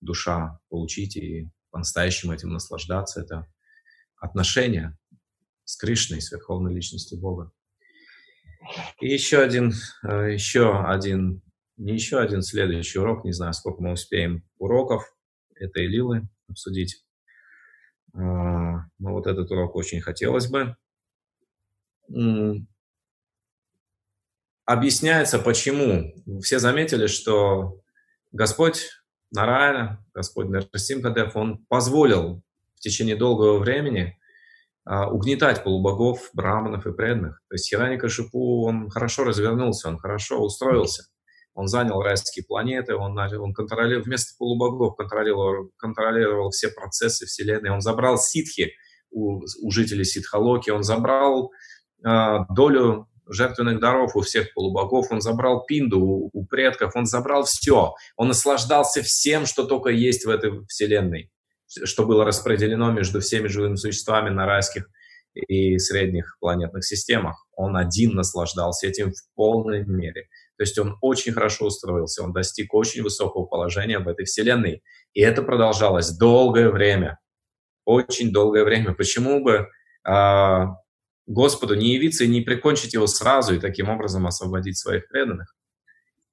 душа 0.00 0.60
получить 0.68 1.16
и 1.16 1.50
по-настоящему 1.70 2.32
этим 2.32 2.50
наслаждаться, 2.50 3.20
это 3.20 3.48
отношения 4.16 4.96
с 5.64 5.76
Кришной, 5.76 6.20
с 6.20 6.30
Верховной 6.30 6.72
Личностью 6.72 7.18
Бога. 7.18 7.50
И 9.00 9.08
еще 9.08 9.40
один, 9.40 9.72
э, 10.06 10.32
еще 10.32 10.84
один, 10.84 11.42
не 11.76 11.92
еще 11.92 12.18
один 12.18 12.42
следующий 12.42 12.98
урок, 12.98 13.24
не 13.24 13.32
знаю, 13.32 13.52
сколько 13.52 13.82
мы 13.82 13.92
успеем 13.92 14.42
уроков 14.58 15.04
этой 15.54 15.86
лилы 15.86 16.22
обсудить. 16.48 17.04
А, 18.14 18.20
но 18.98 19.12
вот 19.12 19.26
этот 19.26 19.50
урок 19.50 19.74
очень 19.76 20.00
хотелось 20.00 20.48
бы. 20.48 20.76
Объясняется, 24.64 25.38
почему. 25.38 26.14
Все 26.40 26.58
заметили, 26.58 27.06
что 27.06 27.80
Господь 28.32 28.88
Нараяна, 29.30 30.04
Господь 30.14 30.48
Нарасимхадев, 30.48 31.36
Он 31.36 31.64
позволил 31.66 32.42
в 32.76 32.80
течение 32.80 33.16
долгого 33.16 33.58
времени 33.58 34.18
угнетать 34.86 35.64
полубогов, 35.64 36.30
браманов 36.34 36.86
и 36.86 36.92
преданных. 36.92 37.40
То 37.48 37.54
есть 37.54 37.70
Хираника 37.70 38.08
Шипу, 38.08 38.66
он 38.66 38.90
хорошо 38.90 39.24
развернулся, 39.24 39.88
он 39.88 39.98
хорошо 39.98 40.40
устроился. 40.42 41.04
Он 41.54 41.68
занял 41.68 42.02
райские 42.02 42.44
планеты, 42.44 42.96
он, 42.96 43.16
он 43.16 43.54
контролировал, 43.54 44.04
вместо 44.04 44.34
полубогов 44.36 44.96
контролировал, 44.96 45.70
контролировал 45.76 46.50
все 46.50 46.68
процессы 46.68 47.26
Вселенной. 47.26 47.70
Он 47.70 47.80
забрал 47.80 48.18
ситхи 48.18 48.72
у, 49.10 49.40
у 49.62 49.70
жителей 49.70 50.04
Ситхалоки, 50.04 50.70
он 50.70 50.82
забрал 50.82 51.52
э, 52.04 52.38
долю 52.50 53.08
жертвенных 53.28 53.80
даров 53.80 54.16
у 54.16 54.20
всех 54.20 54.52
полубогов, 54.52 55.06
он 55.10 55.20
забрал 55.20 55.64
пинду 55.64 56.00
у, 56.00 56.30
у 56.32 56.44
предков, 56.44 56.96
он 56.96 57.06
забрал 57.06 57.44
все. 57.44 57.94
Он 58.16 58.28
наслаждался 58.28 59.02
всем, 59.02 59.46
что 59.46 59.64
только 59.64 59.90
есть 59.90 60.26
в 60.26 60.30
этой 60.30 60.66
Вселенной 60.66 61.30
что 61.66 62.06
было 62.06 62.24
распределено 62.24 62.92
между 62.92 63.20
всеми 63.20 63.48
живыми 63.48 63.76
существами 63.76 64.30
на 64.30 64.46
райских 64.46 64.88
и 65.34 65.78
средних 65.78 66.36
планетных 66.40 66.84
системах. 66.84 67.46
Он 67.56 67.76
один 67.76 68.14
наслаждался 68.14 68.86
этим 68.86 69.12
в 69.12 69.34
полной 69.34 69.84
мере. 69.84 70.28
То 70.56 70.62
есть 70.62 70.78
он 70.78 70.96
очень 71.00 71.32
хорошо 71.32 71.66
устроился, 71.66 72.22
он 72.22 72.32
достиг 72.32 72.72
очень 72.74 73.02
высокого 73.02 73.44
положения 73.44 73.98
в 73.98 74.06
этой 74.06 74.24
вселенной. 74.24 74.82
И 75.12 75.20
это 75.20 75.42
продолжалось 75.42 76.16
долгое 76.16 76.70
время. 76.70 77.18
Очень 77.84 78.32
долгое 78.32 78.64
время. 78.64 78.94
Почему 78.94 79.42
бы 79.42 79.68
э, 80.08 80.64
Господу 81.26 81.74
не 81.74 81.94
явиться 81.94 82.24
и 82.24 82.28
не 82.28 82.40
прикончить 82.40 82.94
его 82.94 83.06
сразу 83.06 83.54
и 83.54 83.60
таким 83.60 83.88
образом 83.88 84.26
освободить 84.26 84.78
своих 84.78 85.08
преданных? 85.08 85.54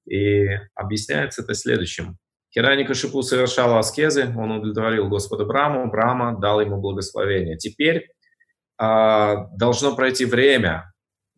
И 0.06 0.46
объясняется 0.74 1.42
это 1.42 1.54
следующим. 1.54 2.18
Хираника 2.54 2.94
Шипу 2.94 3.22
совершал 3.22 3.78
аскезы, 3.78 4.32
он 4.36 4.52
удовлетворил 4.52 5.08
Господа 5.08 5.44
Браму, 5.44 5.90
Брама 5.90 6.38
дал 6.38 6.60
ему 6.60 6.80
благословение. 6.80 7.56
Теперь 7.56 8.10
а, 8.76 9.46
должно 9.56 9.96
пройти 9.96 10.26
время, 10.26 10.92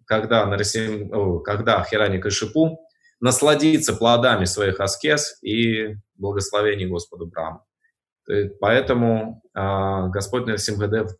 когда, 0.06 0.44
Нарисим, 0.46 1.42
когда 1.42 1.84
Хираника 1.84 2.30
Шипу 2.30 2.80
насладится 3.20 3.94
плодами 3.94 4.44
своих 4.44 4.80
аскез 4.80 5.38
и 5.42 5.94
благословений 6.16 6.86
Господа 6.86 7.26
Брама. 7.26 7.64
Поэтому 8.60 9.42
а, 9.54 10.08
Господь 10.08 10.46
Нарисимхадев 10.46 11.10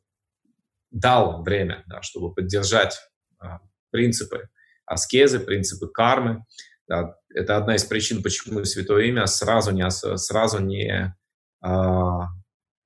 дал 0.90 1.42
время, 1.42 1.84
да, 1.86 2.02
чтобы 2.02 2.34
поддержать 2.34 2.98
а, 3.38 3.60
принципы 3.90 4.48
аскезы, 4.86 5.38
принципы 5.38 5.86
кармы, 5.88 6.44
это 6.88 7.56
одна 7.56 7.76
из 7.76 7.84
причин, 7.84 8.22
почему 8.22 8.64
Святое 8.64 9.04
Имя 9.04 9.26
сразу 9.26 9.70
не, 9.72 9.88
сразу 9.90 10.60
не 10.60 11.14
а, 11.62 12.28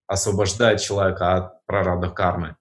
освобождает 0.06 0.80
человека 0.80 1.34
от 1.34 1.66
прарабдов 1.66 2.14
кармы. 2.14 2.56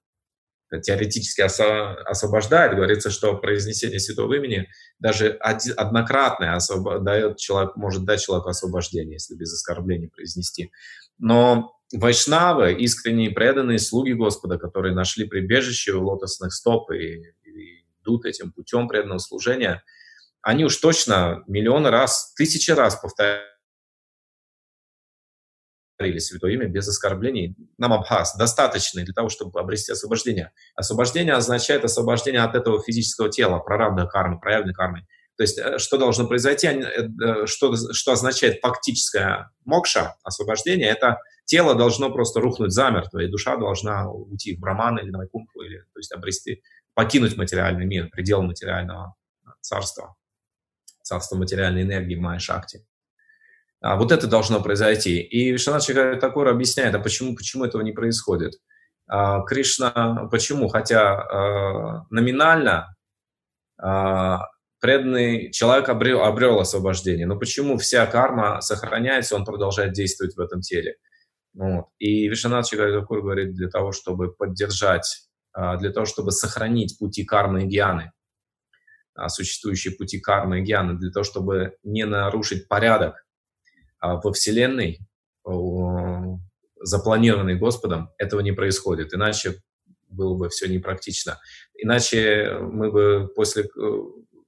Теоретически 0.84 1.40
освобождает, 1.40 2.76
говорится, 2.76 3.10
что 3.10 3.38
произнесение 3.38 4.00
Святого 4.00 4.34
Имени 4.34 4.68
даже 5.00 5.30
однократное 5.30 6.56
освоб, 6.56 7.04
дает 7.04 7.38
человек, 7.38 7.78
может 7.78 8.04
дать 8.04 8.22
человеку 8.22 8.50
освобождение, 8.50 9.14
если 9.14 9.36
без 9.36 9.54
оскорбления 9.54 10.10
произнести. 10.10 10.72
Но 11.20 11.74
вайшнавы, 11.94 12.74
искренние 12.74 13.32
преданные 13.32 13.80
слуги 13.80 14.12
Господа, 14.12 14.58
которые 14.58 14.94
нашли 14.94 15.26
прибежище 15.26 15.94
у 15.94 16.04
лотосных 16.04 16.52
стоп 16.52 16.92
и, 16.92 17.22
и 17.46 17.86
идут 18.02 18.26
этим 18.26 18.52
путем 18.52 18.90
преданного 18.90 19.20
служения– 19.20 19.84
они 20.48 20.64
уж 20.64 20.78
точно 20.78 21.44
миллионы 21.46 21.90
раз, 21.90 22.34
тысячи 22.38 22.72
раз 22.72 22.96
повторяли 22.96 23.42
Святое 26.20 26.54
Имя 26.54 26.70
без 26.70 26.88
оскорблений. 26.88 27.58
Нам 27.78 27.92
Абхаз 27.92 28.34
достаточно 28.38 29.04
для 29.04 29.14
того, 29.14 29.28
чтобы 29.28 29.60
обрести 29.60 29.92
освобождение. 29.92 30.54
Освобождение 30.74 31.34
означает 31.34 31.84
освобождение 31.84 32.44
от 32.44 32.56
этого 32.56 32.82
физического 32.82 33.30
тела, 33.30 33.60
прарабда 33.60 34.06
кармы, 34.06 34.40
проявленной 34.40 34.74
кармы. 34.74 35.06
То 35.36 35.44
есть 35.44 35.60
э, 35.60 35.80
что 35.80 35.98
должно 35.98 36.26
произойти, 36.28 36.68
э, 36.68 37.10
э, 37.10 37.46
что, 37.46 37.76
что 37.92 38.14
означает 38.14 38.62
фактическое 38.62 39.52
мокша, 39.66 40.16
освобождение, 40.24 40.88
это 40.88 41.18
тело 41.44 41.76
должно 41.76 42.10
просто 42.10 42.40
рухнуть 42.40 42.72
замертво, 42.72 43.20
и 43.20 43.28
душа 43.28 43.58
должна 43.58 44.10
уйти 44.10 44.56
в 44.56 44.62
браман 44.62 44.98
или 44.98 45.10
на 45.10 45.18
вайкунху, 45.18 45.62
или 45.62 45.80
то 45.80 46.00
есть 46.00 46.14
обрести, 46.14 46.64
покинуть 46.94 47.36
материальный 47.36 47.86
мир, 47.86 48.08
предел 48.10 48.44
материального 48.44 49.14
царства 49.60 50.16
царство 51.08 51.36
материальной 51.36 51.84
энергии 51.84 52.16
Майя 52.16 52.40
Шакти. 52.40 52.86
А, 53.82 53.96
вот 53.96 54.12
это 54.12 54.28
должно 54.28 54.62
произойти. 54.62 55.22
И 55.22 55.52
Вишванат 55.52 55.86
Такур 56.20 56.48
объясняет, 56.48 56.96
а 56.96 57.00
почему, 57.00 57.36
почему 57.36 57.66
этого 57.66 57.82
не 57.82 57.92
происходит. 57.92 58.54
А, 59.08 59.42
Кришна, 59.44 60.28
почему? 60.32 60.68
Хотя 60.68 61.14
а, 61.14 62.06
номинально 62.10 62.96
а, 63.82 64.42
преданный 64.80 65.52
человек 65.52 65.90
обрел, 65.90 66.22
обрел 66.24 66.60
освобождение, 66.60 67.26
но 67.26 67.38
почему 67.38 67.78
вся 67.78 68.06
карма 68.06 68.62
сохраняется, 68.62 69.36
он 69.36 69.46
продолжает 69.46 69.94
действовать 69.94 70.36
в 70.36 70.40
этом 70.40 70.62
теле. 70.62 70.96
Вот. 71.54 71.86
И 71.98 72.28
Вишванат 72.28 72.70
Такур 72.70 73.22
говорит, 73.22 73.54
для 73.54 73.70
того, 73.70 73.92
чтобы 73.92 74.32
поддержать, 74.34 75.30
а, 75.54 75.78
для 75.78 75.92
того, 75.92 76.06
чтобы 76.06 76.32
сохранить 76.32 77.00
пути 77.00 77.24
кармы 77.24 77.64
и 77.64 77.68
гьяны, 77.68 78.04
а, 78.04 78.12
существующие 79.28 79.96
пути 79.96 80.20
кармы 80.20 80.60
и 80.60 80.64
гьяны 80.64 80.98
для 80.98 81.12
того, 81.12 81.24
чтобы 81.24 81.76
не 81.84 82.06
нарушить 82.06 82.68
порядок 82.68 83.26
а, 84.00 84.16
во 84.16 84.32
Вселенной, 84.32 85.00
запланированный 86.80 87.56
Господом, 87.56 88.12
этого 88.18 88.42
не 88.42 88.52
происходит. 88.52 89.14
Иначе 89.14 89.56
было 90.10 90.36
бы 90.38 90.50
все 90.50 90.68
непрактично. 90.68 91.40
Иначе 91.76 92.58
мы 92.60 92.92
бы 92.92 93.30
после... 93.36 93.68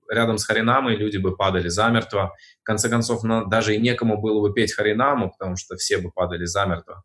рядом 0.10 0.38
с 0.38 0.46
Харинамой 0.46 0.96
люди 0.96 1.18
бы 1.18 1.36
падали 1.36 1.70
замертво. 1.70 2.36
В 2.62 2.64
конце 2.64 2.90
концов, 2.90 3.22
даже 3.50 3.76
и 3.76 3.82
некому 3.82 4.22
было 4.22 4.42
бы 4.42 4.54
петь 4.54 4.74
Харинаму, 4.74 5.32
потому 5.32 5.56
что 5.56 5.76
все 5.78 5.98
бы 6.00 6.12
падали 6.12 6.46
замертво, 6.46 7.04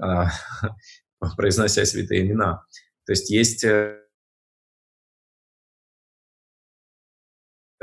а, 0.00 0.28
произнося 1.36 1.84
святые 1.84 2.22
имена. 2.22 2.64
То 3.06 3.12
есть 3.12 3.30
есть 3.30 3.64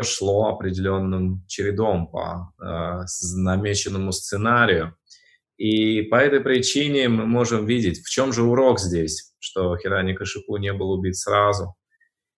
шло 0.01 0.49
определенным 0.49 1.45
чередом 1.47 2.07
по 2.07 2.53
э, 2.61 3.05
намеченному 3.35 4.11
сценарию. 4.11 4.95
И 5.57 6.03
по 6.03 6.15
этой 6.15 6.41
причине 6.41 7.09
мы 7.09 7.25
можем 7.25 7.65
видеть, 7.65 8.03
в 8.03 8.09
чем 8.09 8.33
же 8.33 8.43
урок 8.43 8.79
здесь, 8.79 9.33
что 9.39 9.77
Хирани 9.77 10.13
Кашипу 10.13 10.57
не 10.57 10.73
был 10.73 10.91
убит 10.91 11.15
сразу, 11.15 11.75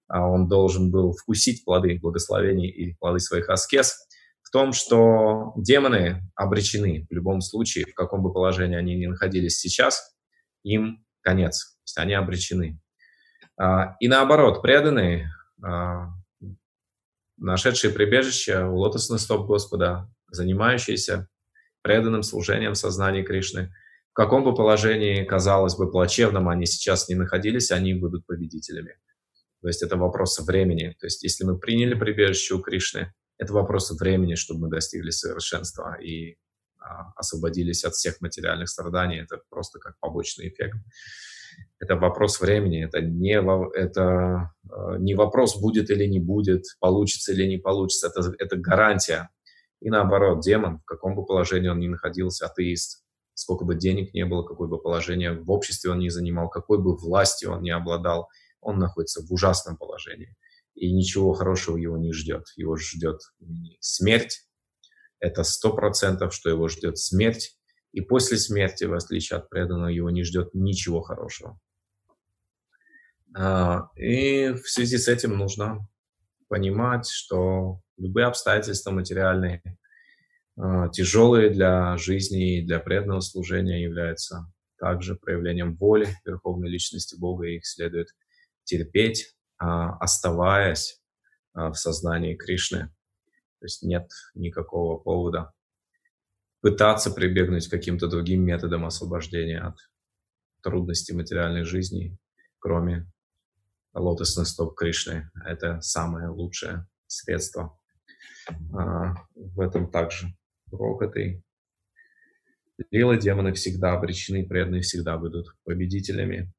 а 0.08 0.28
он 0.30 0.48
должен 0.48 0.92
был 0.92 1.14
вкусить 1.14 1.64
плоды 1.64 1.98
благословений 2.00 2.70
и 2.70 2.94
плоды 2.96 3.20
своих 3.20 3.50
аскез, 3.50 3.96
в 4.44 4.52
том, 4.52 4.74
что 4.74 5.54
демоны 5.56 6.22
обречены 6.36 7.08
в 7.10 7.14
любом 7.14 7.42
случае, 7.42 7.86
в 7.86 7.96
каком 7.96 8.22
бы 8.22 8.32
положении 8.32 8.78
они 8.78 8.96
ни 8.96 9.06
находились 9.06 9.58
сейчас, 9.58 10.16
им 10.64 11.04
конец, 11.22 11.78
то 11.78 11.82
есть 11.86 11.98
они 11.98 12.14
обречены. 12.14 12.80
А, 13.58 13.96
и 14.00 14.08
наоборот, 14.08 14.62
преданные, 14.62 15.32
а, 15.64 16.10
нашедшие 17.38 17.94
прибежище 17.94 18.66
у 18.66 18.78
лотосных 18.78 19.20
стоп 19.20 19.48
Господа, 19.48 20.10
занимающиеся 20.32 21.28
преданным 21.82 22.24
служением 22.24 22.76
сознания 22.76 23.24
Кришны, 23.24 23.74
в 24.12 24.16
каком 24.16 24.44
бы 24.44 24.56
положении, 24.56 25.24
казалось 25.24 25.76
бы, 25.76 25.92
плачевном 25.92 26.48
они 26.50 26.66
сейчас 26.66 27.10
не 27.10 27.16
находились, 27.16 27.72
они 27.72 27.94
будут 27.94 28.26
победителями. 28.26 28.98
То 29.62 29.68
есть 29.68 29.84
это 29.84 29.98
вопрос 29.98 30.40
времени. 30.40 30.96
То 31.00 31.08
есть 31.08 31.24
если 31.24 31.44
мы 31.44 31.60
приняли 31.60 31.96
прибежище 31.96 32.56
у 32.56 32.62
Кришны, 32.62 33.14
это 33.38 33.54
вопрос 33.54 33.92
времени, 33.92 34.36
чтобы 34.36 34.62
мы 34.62 34.70
достигли 34.70 35.10
совершенства 35.10 36.00
и 36.02 36.38
а, 36.80 37.12
освободились 37.16 37.84
от 37.84 37.94
всех 37.94 38.22
материальных 38.22 38.70
страданий. 38.70 39.20
Это 39.20 39.42
просто 39.50 39.80
как 39.80 40.00
побочный 40.00 40.50
эффект. 40.50 40.78
Это 41.80 41.96
вопрос 41.96 42.40
времени, 42.40 42.84
это 42.84 43.02
не, 43.02 43.34
это, 43.78 44.52
э, 44.64 44.98
не 45.00 45.14
вопрос, 45.14 45.60
будет 45.60 45.90
или 45.90 46.06
не 46.06 46.20
будет, 46.20 46.64
получится 46.80 47.34
или 47.34 47.46
не 47.46 47.58
получится, 47.58 48.08
это, 48.08 48.34
это 48.40 48.58
гарантия. 48.58 49.30
И 49.82 49.90
наоборот, 49.90 50.42
демон, 50.42 50.80
в 50.80 50.86
каком 50.86 51.16
бы 51.16 51.26
положении 51.26 51.68
он 51.68 51.80
ни 51.80 51.88
находился, 51.88 52.46
атеист, 52.46 53.04
сколько 53.34 53.66
бы 53.66 53.76
денег 53.76 54.14
не 54.14 54.26
было, 54.26 54.44
какое 54.44 54.68
бы 54.68 54.82
положение 54.82 55.34
в 55.34 55.52
обществе 55.52 55.92
он 55.92 56.00
не 56.00 56.10
занимал, 56.10 56.50
какой 56.50 56.82
бы 56.82 56.96
властью 56.96 57.52
он 57.52 57.62
не 57.62 57.72
обладал, 57.72 58.30
он 58.62 58.80
находится 58.80 59.22
в 59.22 59.32
ужасном 59.32 59.78
положении. 59.78 60.36
И 60.74 60.92
ничего 60.92 61.34
хорошего 61.34 61.78
его 61.78 61.98
не 61.98 62.12
ждет. 62.12 62.46
Его 62.56 62.76
ждет 62.76 63.22
смерть. 63.80 64.42
Это 65.20 65.44
сто 65.44 65.74
процентов, 65.74 66.34
что 66.34 66.50
его 66.50 66.68
ждет 66.68 66.98
смерть. 66.98 67.58
И 67.96 68.02
после 68.02 68.38
смерти, 68.38 68.84
в 68.84 68.94
отличие 68.94 69.40
от 69.40 69.50
преданного, 69.50 69.88
его 69.88 70.10
не 70.10 70.24
ждет 70.26 70.54
ничего 70.54 71.00
хорошего. 71.00 71.58
А, 73.34 73.90
и 73.96 74.50
в 74.50 74.68
связи 74.68 74.98
с 74.98 75.08
этим 75.08 75.38
нужно 75.38 75.88
понимать, 76.50 77.08
что 77.08 77.80
любые 77.96 78.28
обстоятельства 78.28 78.92
материальные, 78.92 79.62
а, 80.58 80.90
тяжелые 80.90 81.52
для 81.52 81.96
жизни 81.96 82.58
и 82.58 82.66
для 82.66 82.82
преданного 82.82 83.22
служения 83.22 83.82
являются 83.82 84.46
также 84.78 85.16
проявлением 85.16 85.78
воли 85.78 86.10
Верховной 86.26 86.68
Личности 86.68 87.18
Бога, 87.18 87.48
и 87.48 87.56
их 87.56 87.66
следует 87.66 88.10
терпеть, 88.66 89.38
а, 89.58 89.96
оставаясь 90.00 91.00
в 91.54 91.76
сознании 91.76 92.36
Кришны. 92.36 92.94
То 93.60 93.66
есть 93.68 93.84
нет 93.84 94.10
никакого 94.34 94.98
повода 94.98 95.54
пытаться 96.66 97.12
прибегнуть 97.12 97.68
к 97.68 97.70
каким-то 97.70 98.08
другим 98.08 98.44
методам 98.44 98.86
освобождения 98.86 99.60
от 99.60 99.78
трудностей 100.64 101.14
материальной 101.14 101.64
жизни, 101.64 102.18
кроме 102.58 103.06
лотосных 103.94 104.48
стоп 104.48 104.76
Кришны. 104.76 105.30
Это 105.46 105.80
самое 105.82 106.28
лучшее 106.30 106.88
средство. 107.06 107.78
А, 108.74 109.14
в 109.36 109.60
этом 109.60 109.92
также 109.92 110.36
урок 110.72 111.04
этой 111.04 111.44
Лилы 112.90 113.20
демоны 113.20 113.54
всегда 113.54 113.94
обречены, 113.94 114.44
преданные 114.44 114.82
всегда 114.82 115.20
будут 115.20 115.56
победителями. 115.66 116.52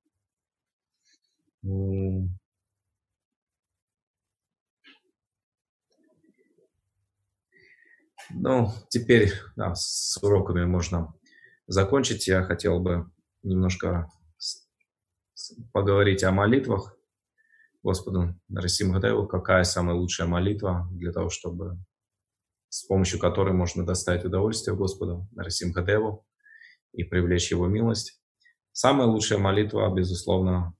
Ну, 8.30 8.72
теперь 8.88 9.32
да, 9.56 9.74
с 9.74 10.18
уроками 10.22 10.64
можно 10.64 11.14
закончить. 11.66 12.26
Я 12.26 12.42
хотел 12.42 12.80
бы 12.80 13.10
немножко 13.42 14.10
поговорить 15.72 16.24
о 16.24 16.32
молитвах 16.32 16.96
Господу 17.82 18.34
Нарасимхадеву. 18.48 19.26
Какая 19.26 19.64
самая 19.64 19.96
лучшая 19.96 20.26
молитва 20.26 20.88
для 20.90 21.12
того, 21.12 21.28
чтобы 21.30 21.78
с 22.68 22.84
помощью 22.84 23.18
которой 23.18 23.54
можно 23.54 23.86
доставить 23.86 24.24
удовольствие 24.24 24.76
Господу 24.76 25.28
Нарасимхадеву 25.32 26.26
и 26.92 27.04
привлечь 27.04 27.50
Его 27.50 27.68
милость. 27.68 28.20
Самая 28.72 29.06
лучшая 29.06 29.38
молитва, 29.38 29.90
безусловно, 29.94 30.74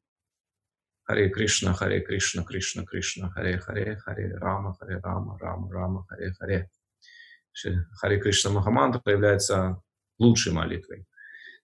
Харе 1.04 1.30
Кришна, 1.30 1.72
Харе 1.72 2.00
Кришна, 2.00 2.42
Кришна, 2.42 2.84
Кришна, 2.84 3.30
Харе 3.30 3.58
Харе, 3.58 3.96
Харе 3.96 4.36
Рама, 4.36 4.74
Харе 4.74 4.98
Рама, 4.98 5.38
Рама, 5.38 5.72
Рама, 5.72 6.06
Харе 6.08 6.32
Харе. 6.32 6.70
Хари 8.00 8.20
Кришна 8.20 8.50
Махамантра 8.50 9.00
является 9.06 9.80
лучшей 10.18 10.52
молитвой 10.52 11.06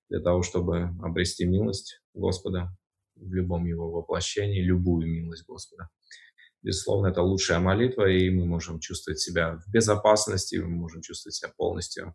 для 0.09 0.20
того, 0.20 0.43
чтобы 0.43 0.90
обрести 1.03 1.45
милость 1.47 2.01
Господа 2.14 2.70
в 3.16 3.32
любом 3.32 3.66
его 3.66 3.90
воплощении, 3.90 4.62
любую 4.62 5.09
милость 5.09 5.47
Господа. 5.47 5.88
Безусловно, 6.62 7.09
это 7.09 7.22
лучшая 7.22 7.59
молитва, 7.59 8.09
и 8.09 8.30
мы 8.30 8.47
можем 8.47 8.78
чувствовать 8.78 9.18
себя 9.18 9.57
в 9.57 9.70
безопасности, 9.70 10.57
мы 10.57 10.68
можем 10.68 11.03
чувствовать 11.03 11.34
себя 11.34 11.53
полностью 11.57 12.14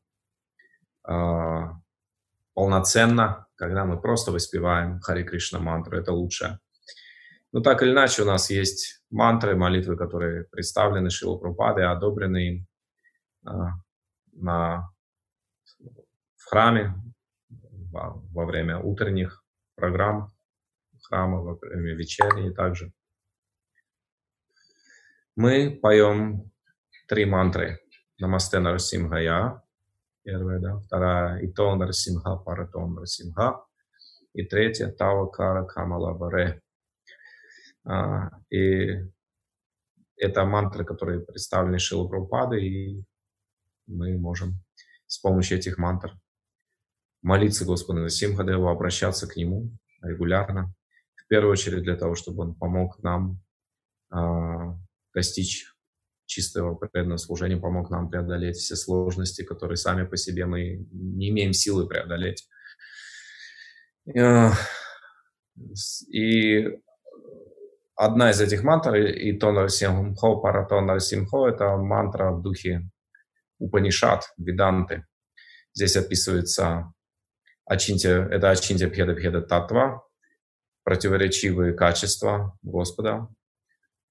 э, 1.07 1.11
полноценно, 2.53 3.47
когда 3.55 3.83
мы 3.83 3.99
просто 3.99 4.31
воспеваем 4.31 4.99
Хари 5.01 5.23
Кришна 5.23 5.59
мантру. 5.59 5.97
Это 5.97 6.13
лучшее. 6.13 6.59
Но 7.51 7.61
так 7.61 7.81
или 7.81 7.91
иначе, 7.91 8.21
у 8.21 8.25
нас 8.25 8.49
есть 8.49 9.01
мантры, 9.09 9.55
молитвы, 9.55 9.97
которые 9.97 10.45
представлены 10.45 11.09
Шилу 11.09 11.39
Прупады, 11.39 11.81
одобрены 11.81 12.47
им. 12.47 12.67
А, 13.45 13.71
на, 14.33 14.89
в 16.35 16.49
храме 16.49 16.93
во, 17.91 18.21
во 18.31 18.45
время 18.45 18.79
утренних 18.79 19.43
программ 19.75 20.31
храма, 21.07 21.41
во 21.41 21.55
время 21.55 21.95
вечерней 21.95 22.53
также. 22.53 22.91
Мы 25.35 25.79
поем 25.81 26.51
три 27.07 27.25
мантры. 27.25 27.79
Намасте 28.19 28.59
Нарасимхая, 28.59 29.61
первая, 30.23 30.59
да, 30.59 30.79
вторая 30.79 31.39
Ито 31.45 31.75
Нарасимха, 31.75 32.35
Парато 32.37 32.79
Нарасимха, 32.79 33.63
и 34.33 34.43
третья 34.43 34.87
Тавакара 34.89 35.65
Камала 35.65 36.13
Баре. 36.13 36.61
А, 37.85 38.31
и 38.49 38.89
это 40.15 40.45
мантры, 40.45 40.83
которые 40.83 41.19
представлены 41.19 41.77
Шилу 41.77 42.09
и 42.55 43.03
мы 43.87 44.17
можем 44.17 44.61
с 45.07 45.17
помощью 45.17 45.57
этих 45.57 45.77
мантр 45.77 46.13
молиться 47.21 47.65
Господу 47.65 48.01
на 48.01 48.09
Симхадеву, 48.09 48.67
обращаться 48.67 49.27
к 49.27 49.35
Нему 49.35 49.71
регулярно, 50.01 50.73
в 51.15 51.27
первую 51.27 51.51
очередь 51.51 51.83
для 51.83 51.95
того, 51.95 52.15
чтобы 52.15 52.43
Он 52.43 52.55
помог 52.55 53.01
нам 53.03 53.41
э, 54.13 54.17
достичь 55.13 55.65
чистого 56.25 56.75
преданного 56.75 57.17
служения, 57.17 57.57
помог 57.57 57.89
нам 57.89 58.09
преодолеть 58.09 58.57
все 58.57 58.75
сложности, 58.75 59.43
которые 59.43 59.77
сами 59.77 60.05
по 60.05 60.17
себе 60.17 60.45
мы 60.45 60.85
не 60.91 61.29
имеем 61.29 61.53
силы 61.53 61.87
преодолеть. 61.87 62.47
И 66.09 66.63
одна 67.95 68.31
из 68.31 68.41
этих 68.41 68.63
мантр, 68.63 68.95
и 68.95 69.37
Тонар 69.37 69.69
Симхо, 69.69 70.35
Паратонар 70.35 70.99
Симхо, 70.99 71.47
это 71.47 71.75
мантра 71.77 72.31
в 72.31 72.41
духе 72.41 72.89
Упанишат, 73.59 74.33
Веданты. 74.37 75.05
Здесь 75.73 75.95
описывается 75.95 76.93
Ачинтия, 77.65 78.25
это 78.25 78.49
Ачинтия 78.49 78.89
Пхеда 78.89 79.13
Пхеда 79.13 79.41
Татва, 79.41 80.03
противоречивые 80.83 81.73
качества 81.73 82.57
Господа, 82.61 83.27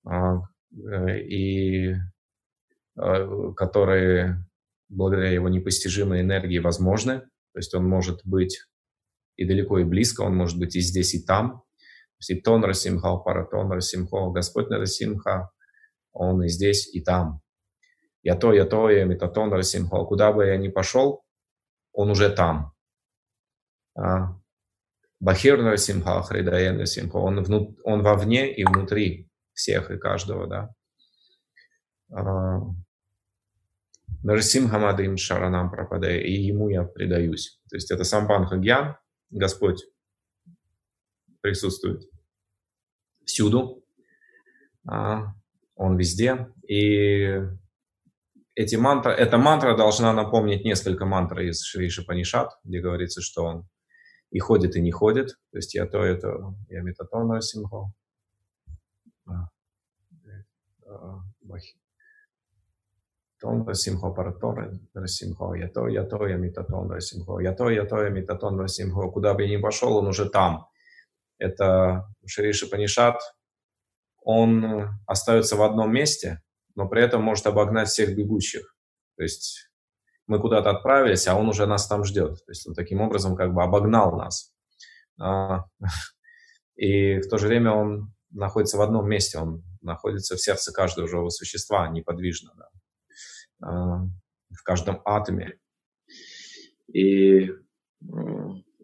а, 0.05 0.43
э, 0.73 1.21
и 1.21 1.95
э, 2.97 3.53
которые 3.57 4.47
благодаря 4.89 5.31
его 5.31 5.49
непостижимой 5.49 6.21
энергии 6.21 6.59
возможны. 6.59 7.21
То 7.53 7.59
есть 7.59 7.75
он 7.75 7.89
может 7.89 8.21
быть 8.25 8.61
и 9.37 9.45
далеко, 9.45 9.79
и 9.79 9.85
близко, 9.85 10.23
он 10.23 10.37
может 10.37 10.59
быть 10.59 10.77
и 10.77 10.81
здесь, 10.81 11.15
и 11.15 11.25
там. 11.25 11.59
То 11.59 12.21
есть 12.21 12.31
и 12.31 12.41
тон 12.41 12.65
Расимха, 12.65 13.17
паратон 13.17 13.73
Расимхо, 13.73 14.31
Господь 14.31 14.71
Нарасимха, 14.71 15.51
Он 16.13 16.43
и 16.45 16.49
здесь, 16.49 16.95
и 16.95 17.03
там. 17.03 17.41
Я 18.27 18.35
то, 18.35 18.53
я 18.53 18.65
то, 18.65 18.91
я 18.91 19.05
метатон 19.05 19.53
Расимха. 19.53 20.05
Куда 20.05 20.33
бы 20.33 20.47
я 20.47 20.57
ни 20.57 20.67
пошел, 20.67 21.23
он 21.93 22.11
уже 22.11 22.29
там. 22.29 22.73
А, 23.95 24.37
Бахир 25.21 25.63
Нарсимха, 25.63 26.21
Хридаен 26.23 26.77
Нарсимха. 26.77 27.19
Он, 27.19 27.41
внут, 27.45 27.79
он 27.85 28.03
вовне 28.03 28.53
и 28.53 28.65
внутри 28.65 29.31
всех 29.53 29.93
и 29.93 29.99
каждого, 29.99 30.49
да. 30.49 30.75
А, 32.11 32.63
Нарсимхамадим 34.25 35.17
Шаранам 35.19 35.71
Прападе, 35.71 36.21
и 36.21 36.33
ему 36.33 36.69
я 36.69 36.83
предаюсь. 36.83 37.61
То 37.71 37.77
есть 37.77 37.93
это 37.93 38.03
сам 38.03 38.27
Банхагьян, 38.27 38.97
Господь 39.31 39.85
присутствует 41.43 42.03
всюду, 43.25 43.85
а, 44.85 45.33
он 45.77 45.97
везде, 45.97 46.53
и 46.67 47.41
эти 48.57 48.75
мантры, 48.77 49.13
эта 49.13 49.37
мантра 49.37 49.77
должна 49.77 50.13
напомнить 50.15 50.65
несколько 50.65 51.05
мантр 51.05 51.41
из 51.41 51.63
Шри 51.63 51.91
Шапанишат, 51.91 52.59
где 52.65 52.81
говорится, 52.81 53.21
что 53.21 53.45
он 53.45 53.69
и 54.31 54.39
ходит, 54.39 54.77
и 54.77 54.81
не 54.81 54.91
ходит. 54.91 55.29
То 55.53 55.59
есть 55.59 55.75
я 55.75 55.87
то, 55.87 56.03
это, 56.03 56.55
я 56.69 56.81
метатон 56.81 57.31
Расимхо. 57.31 57.93
Тон 63.39 63.67
Расимхо 63.67 64.11
Паратон 64.11 64.89
Расимхо. 64.95 65.55
Я 65.55 65.69
то, 65.69 65.87
я 65.89 66.05
то, 66.05 66.27
я 66.27 66.37
метатон 66.37 66.91
Расимхо. 66.91 67.41
Я 67.41 67.53
то, 67.53 67.69
я 67.69 67.85
то, 67.85 68.03
я 68.03 68.09
метатон 68.09 68.59
Расимхо. 68.59 69.11
Куда 69.11 69.35
бы 69.35 69.43
я 69.43 69.51
ни 69.51 69.61
пошел, 69.61 69.99
он 69.99 70.07
уже 70.07 70.31
там. 70.31 70.67
Это 71.37 72.07
Шри 72.25 72.55
Шапанишат. 72.55 73.21
Он 74.23 74.89
остается 75.07 75.57
в 75.57 75.63
одном 75.63 75.93
месте, 75.93 76.41
но 76.77 76.87
при 76.87 77.03
этом 77.03 77.23
может 77.23 77.47
обогнать 77.47 77.89
всех 77.89 78.15
бегущих. 78.15 78.77
То 79.17 79.23
есть 79.23 79.71
мы 80.27 80.39
куда-то 80.39 80.71
отправились, 80.71 81.27
а 81.27 81.35
он 81.35 81.49
уже 81.49 81.67
нас 81.67 81.89
там 81.89 82.05
ждет. 82.05 82.45
То 82.45 82.53
есть 82.53 82.67
он 82.69 82.75
таким 82.75 83.01
образом 83.01 83.35
как 83.35 83.53
бы 83.53 83.63
обогнал 83.63 84.17
нас. 84.17 84.53
А, 85.19 85.65
и 86.77 87.19
в 87.21 87.29
то 87.29 87.39
же 87.39 87.49
время 87.49 87.73
он 87.73 88.13
находится 88.31 88.77
в 88.77 88.83
одном 88.83 89.09
месте, 89.09 89.39
он 89.39 89.65
находится 89.81 90.37
в 90.37 90.41
сердце 90.41 90.73
каждого 90.73 91.09
живого 91.09 91.31
существа, 91.31 91.89
неподвижно, 91.89 92.53
да. 92.57 92.69
А, 93.63 94.03
в 94.51 94.63
каждом 94.63 95.01
атоме. 95.05 95.59
И 96.93 97.51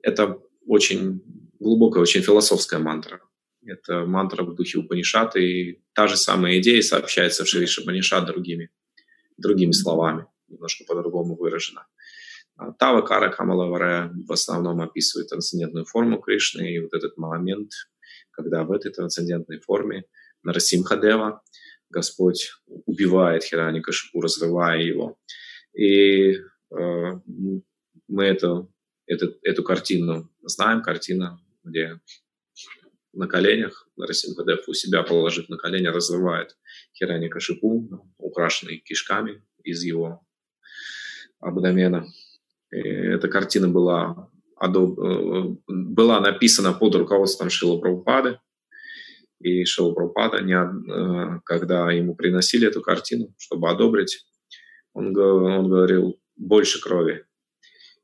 это 0.03 0.39
очень 0.67 1.23
глубокая, 1.61 2.03
очень 2.03 2.23
философская 2.23 2.81
мантра. 2.81 3.21
Это 3.65 4.05
мантра 4.07 4.43
в 4.43 4.55
духе 4.55 4.79
Упанишата, 4.79 5.39
и 5.39 5.81
та 5.93 6.09
же 6.09 6.17
самая 6.17 6.59
идея 6.59 6.83
сообщается 6.83 7.45
в 7.45 7.49
Шриша 7.49 7.83
Панишат 7.85 8.27
другими, 8.27 8.71
другими 9.37 9.73
словами, 9.73 10.27
немножко 10.49 10.85
по-другому 10.85 11.37
выражена. 11.37 11.87
А 12.57 12.73
Тава 12.73 13.03
Кара 13.03 13.31
Камалавара 13.31 14.13
в 14.27 14.33
основном 14.33 14.81
описывает 14.81 15.29
трансцендентную 15.29 15.85
форму 15.85 16.21
Кришны, 16.21 16.75
и 16.75 16.81
вот 16.81 16.93
этот 16.93 17.17
момент, 17.17 17.71
когда 18.33 18.65
в 18.65 18.73
этой 18.73 18.91
трансцендентной 18.93 19.61
форме 19.61 20.05
Нарасимхадева 20.43 21.43
Господь 21.89 22.51
убивает 22.67 23.45
Хираника 23.45 23.93
Шипу, 23.93 24.21
разрывая 24.21 24.81
его. 24.81 25.19
И 25.73 26.33
э, 26.33 26.41
мы 28.09 28.25
это, 28.25 28.67
это, 29.07 29.35
эту 29.43 29.63
картину 29.63 30.31
знаем, 30.43 30.83
картина, 30.83 31.41
где 31.63 32.01
на 33.13 33.27
коленях, 33.27 33.89
Нарасимхадев 33.97 34.69
у 34.69 34.75
себя 34.75 35.03
положив 35.03 35.49
на 35.49 35.57
колени, 35.57 35.87
разрывает 35.87 36.57
Хирани 36.95 37.29
Кашипу, 37.29 38.11
украшенный 38.19 38.79
кишками 38.79 39.43
из 39.63 39.83
его 39.83 40.27
абдомена. 41.41 42.07
И 42.71 42.79
эта 42.79 43.29
картина 43.29 43.69
была. 43.69 44.31
Э, 44.61 44.69
была 45.69 46.21
написана 46.21 46.73
под 46.73 46.95
руководством 46.95 47.51
Шила 47.51 47.79
Прабхупады. 47.79 48.39
И 49.41 49.65
Шила 49.65 49.93
Прабхупада, 49.93 50.41
не... 50.41 50.55
Э, 50.55 51.41
когда 51.45 51.91
ему 51.91 52.15
приносили 52.15 52.69
эту 52.69 52.81
картину, 52.81 53.35
чтобы 53.39 53.69
одобрить, 53.71 54.25
он, 54.95 55.17
он 55.17 55.69
говорил, 55.69 56.21
больше 56.37 56.81
крови, 56.81 57.25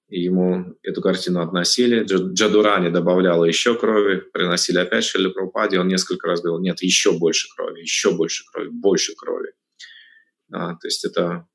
и 0.09 0.23
ему 0.23 0.75
эту 0.83 1.03
картину 1.03 1.41
относили. 1.41 2.03
Джадурани 2.05 2.91
добавляла 2.91 3.45
еще 3.45 3.75
крови, 3.75 4.23
приносили 4.33 4.79
опять 4.79 5.05
Шили 5.05 5.29
Прабхупаде. 5.29 5.79
Он 5.79 5.89
несколько 5.89 6.29
раз 6.29 6.41
говорил, 6.41 6.63
нет, 6.63 6.83
еще 6.83 7.19
больше 7.19 7.49
крови, 7.55 7.81
еще 7.81 8.15
больше 8.15 8.45
крови, 8.51 8.69
больше 8.69 9.15
крови. 9.15 9.53
А, 10.51 10.75
то 10.77 10.87
есть 10.87 11.05
это 11.05 11.47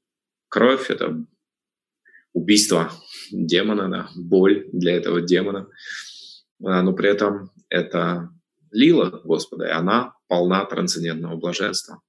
кровь, 0.49 0.91
это 0.91 1.25
убийство 2.33 2.91
демона, 3.31 3.89
да, 3.89 4.09
боль 4.15 4.67
для 4.71 4.95
этого 4.95 5.21
демона. 5.21 5.67
А, 6.63 6.83
но 6.83 6.93
при 6.93 7.09
этом 7.09 7.51
это 7.69 8.29
лила 8.71 9.21
Господа, 9.23 9.67
и 9.67 9.71
она 9.71 10.13
полна 10.27 10.63
трансцендентного 10.65 11.37
блаженства. 11.37 12.01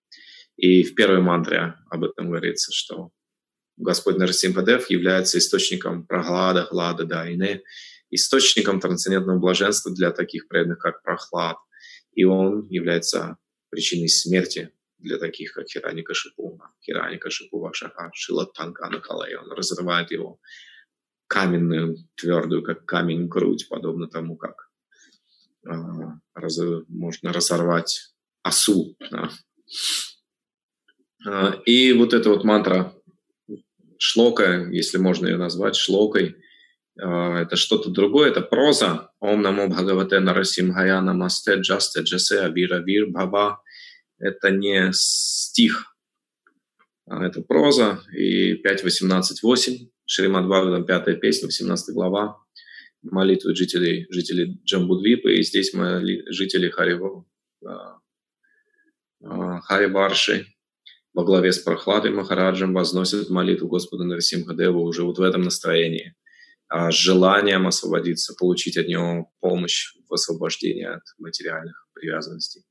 И 0.56 0.82
в 0.82 0.94
первой 0.94 1.20
мантре 1.20 1.74
об 1.90 2.04
этом 2.04 2.28
говорится, 2.28 2.70
что 2.70 3.10
Господь 3.76 4.16
Нарасимхадев 4.16 4.88
является 4.90 5.38
источником 5.38 6.06
прохлада, 6.06 6.64
хлада, 6.64 7.04
да, 7.04 7.28
и 7.28 7.36
не 7.36 7.62
источником 8.10 8.80
трансцендентного 8.80 9.38
блаженства 9.38 9.92
для 9.92 10.12
таких 10.12 10.46
преданных, 10.48 10.78
как 10.78 11.02
прохлад. 11.02 11.56
И 12.12 12.24
он 12.24 12.68
является 12.68 13.38
причиной 13.70 14.08
смерти 14.08 14.70
для 14.98 15.18
таких, 15.18 15.52
как 15.52 15.68
Хираника 15.68 16.14
Шипу, 16.14 16.60
Хираника 16.80 17.30
Шипу 17.30 17.58
Вашаха, 17.58 18.10
Шила 18.14 18.46
Танкана 18.46 19.00
Калай. 19.00 19.34
Он 19.34 19.50
разрывает 19.50 20.12
его 20.12 20.38
каменную, 21.26 21.96
твердую, 22.14 22.62
как 22.62 22.84
камень, 22.84 23.26
грудь, 23.26 23.66
подобно 23.68 24.06
тому, 24.06 24.36
как 24.36 24.70
э, 25.66 25.70
раз, 26.34 26.60
можно 26.88 27.32
разорвать 27.32 28.14
осу. 28.42 28.96
Да. 29.10 29.30
Э, 31.26 31.62
и 31.64 31.92
вот 31.92 32.14
эта 32.14 32.30
вот 32.30 32.44
мантра 32.44 32.94
шлока, 34.04 34.68
если 34.70 34.98
можно 34.98 35.26
ее 35.26 35.38
назвать 35.38 35.76
шлокой, 35.76 36.36
а, 37.00 37.40
это 37.40 37.56
что-то 37.56 37.90
другое, 37.90 38.30
это 38.30 38.42
проза. 38.42 39.10
Ом 39.20 39.40
намо 39.40 39.66
бхагавате 39.68 40.20
нарасимхая 40.20 41.00
намасте 41.00 41.54
джасте 41.54 42.00
джасе 42.02 42.40
авира 42.40 42.80
вир 42.84 43.06
баба. 43.08 43.62
Это 44.18 44.50
не 44.50 44.90
стих, 44.92 45.96
а 47.06 47.24
это 47.24 47.40
проза. 47.40 48.00
И 48.12 48.62
5.18.8, 48.62 49.88
Шримад 50.06 50.46
Бхагаватам, 50.46 50.84
пятая 50.84 51.16
песня, 51.16 51.46
18 51.46 51.94
глава, 51.94 52.36
молитвы 53.02 53.56
жителей, 53.56 54.06
жителей 54.10 54.60
Джамбудвипа. 54.64 55.28
И 55.28 55.42
здесь 55.42 55.72
мы 55.72 56.02
жители 56.30 56.68
Хариво, 56.68 57.24
а, 57.64 59.60
Харибарши, 59.62 60.53
во 61.14 61.24
главе 61.24 61.52
с 61.52 61.60
Прохладой 61.60 62.10
Махараджем 62.10 62.74
возносят 62.74 63.30
молитву 63.30 63.68
Господу 63.68 64.04
Нарсимхадеву 64.04 64.82
уже 64.82 65.04
вот 65.04 65.18
в 65.18 65.22
этом 65.22 65.42
настроении, 65.42 66.16
а 66.68 66.90
с 66.90 66.96
желанием 66.96 67.68
освободиться, 67.68 68.34
получить 68.34 68.76
от 68.76 68.88
него 68.88 69.30
помощь 69.40 69.94
в 70.08 70.12
освобождении 70.12 70.84
от 70.84 71.02
материальных 71.18 71.88
привязанностей. 71.94 72.64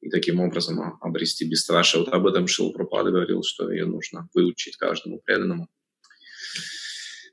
И 0.00 0.08
таким 0.08 0.38
образом 0.38 0.98
обрести 1.00 1.48
бесстрашие. 1.48 2.04
Вот 2.04 2.12
об 2.12 2.26
этом 2.26 2.46
Шил 2.46 2.72
Пропада 2.72 3.10
говорил, 3.10 3.42
что 3.42 3.70
ее 3.70 3.86
нужно 3.86 4.28
выучить 4.34 4.76
каждому 4.76 5.20
преданному. 5.24 5.68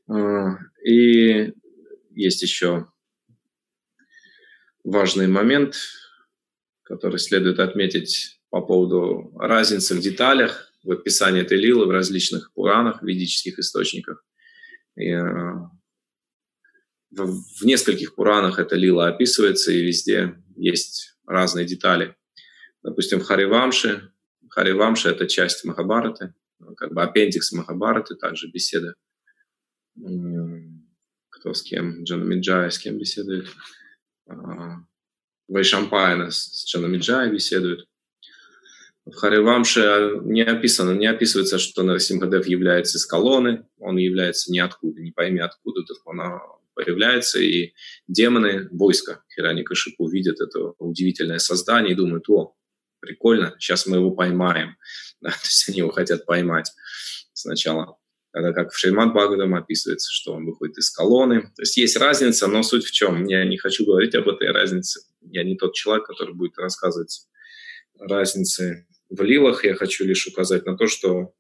А, 0.10 0.58
и 0.84 1.54
есть 2.12 2.42
еще 2.42 2.88
важный 4.84 5.28
момент, 5.28 5.76
который 6.84 7.20
следует 7.20 7.60
отметить 7.60 8.41
по 8.52 8.62
поводу 8.62 9.32
разницы 9.40 9.96
в 9.96 10.02
деталях 10.02 10.72
в 10.84 10.92
описании 10.92 11.42
этой 11.42 11.58
лилы 11.58 11.88
в 11.88 11.92
различных 11.92 12.54
Пуранах, 12.54 13.02
ведических 13.02 13.58
источниках. 13.58 14.24
И, 14.96 15.10
э, 15.10 15.54
в, 17.12 17.66
нескольких 17.66 18.16
Пуранах 18.16 18.60
эта 18.60 18.76
лила 18.76 19.08
описывается, 19.08 19.72
и 19.72 19.82
везде 19.82 20.36
есть 20.56 21.18
разные 21.26 21.66
детали. 21.66 22.16
Допустим, 22.84 23.20
в 23.20 23.24
Харивамше, 23.24 24.12
Харивамше– 24.50 25.10
это 25.12 25.28
часть 25.28 25.64
Махабараты, 25.64 26.34
как 26.76 26.94
бы 26.94 27.02
аппендикс 27.04 27.54
Махабараты, 27.54 28.16
также 28.16 28.50
беседа. 28.50 28.96
Кто 31.30 31.54
с 31.54 31.62
кем? 31.62 32.04
Джанамиджая 32.04 32.70
с 32.70 32.78
кем 32.78 32.98
беседует? 32.98 33.48
А, 34.28 34.78
Вайшампайна 35.48 36.32
с 36.32 36.66
Джанамиджая 36.66 37.30
беседует. 37.32 37.88
В 39.12 39.16
Харивамше 39.16 40.22
не 40.24 40.42
описано, 40.42 40.92
не 40.92 41.06
описывается, 41.06 41.60
что 41.60 41.84
Нарасимхадев 41.84 42.48
является 42.48 42.98
из 42.98 43.06
колонны, 43.06 43.66
он 43.78 43.98
является 43.98 44.52
ниоткуда, 44.52 45.02
не 45.02 45.12
пойми 45.12 45.40
откуда, 45.40 45.82
тут 45.84 45.98
он 46.06 46.22
появляется, 46.74 47.40
и 47.40 47.74
демоны, 48.08 48.70
войска 48.72 49.24
Хираника 49.34 49.76
Шипу 49.76 50.08
видят 50.08 50.40
это 50.40 50.74
удивительное 50.80 51.40
создание 51.40 51.92
и 51.92 51.96
думают, 51.96 52.30
о, 52.30 52.56
прикольно, 53.02 53.56
сейчас 53.60 53.86
мы 53.86 53.98
его 53.98 54.12
поймаем. 54.12 54.78
Да, 55.22 55.30
то 55.30 55.38
есть 55.44 55.70
они 55.70 55.78
его 55.80 55.92
хотят 55.92 56.26
поймать 56.26 56.72
сначала. 57.34 57.98
Тогда 58.34 58.54
как 58.54 58.72
в 58.72 58.78
Шеймат 58.78 59.14
Бхагаватам 59.14 59.54
описывается, 59.54 60.10
что 60.12 60.34
он 60.34 60.46
выходит 60.46 60.80
из 60.80 60.90
колонны. 60.90 61.42
То 61.56 61.62
есть 61.62 61.78
есть 61.78 61.96
разница, 61.96 62.48
но 62.48 62.64
суть 62.64 62.86
в 62.86 62.92
чем? 62.92 63.26
Я 63.26 63.46
не 63.46 63.58
хочу 63.58 63.86
говорить 63.86 64.16
об 64.16 64.28
этой 64.28 64.50
разнице. 64.50 65.02
Я 65.22 65.44
не 65.44 65.56
тот 65.58 65.76
человек, 65.76 66.08
который 66.08 66.34
будет 66.34 66.58
рассказывать 66.58 67.28
разницы 68.00 68.88
в 69.12 69.22
лилах. 69.22 69.64
Я 69.64 69.76
хочу 69.76 70.06
лишь 70.06 70.26
указать 70.28 70.66
на 70.66 70.76
то, 70.76 70.88
что 70.88 71.34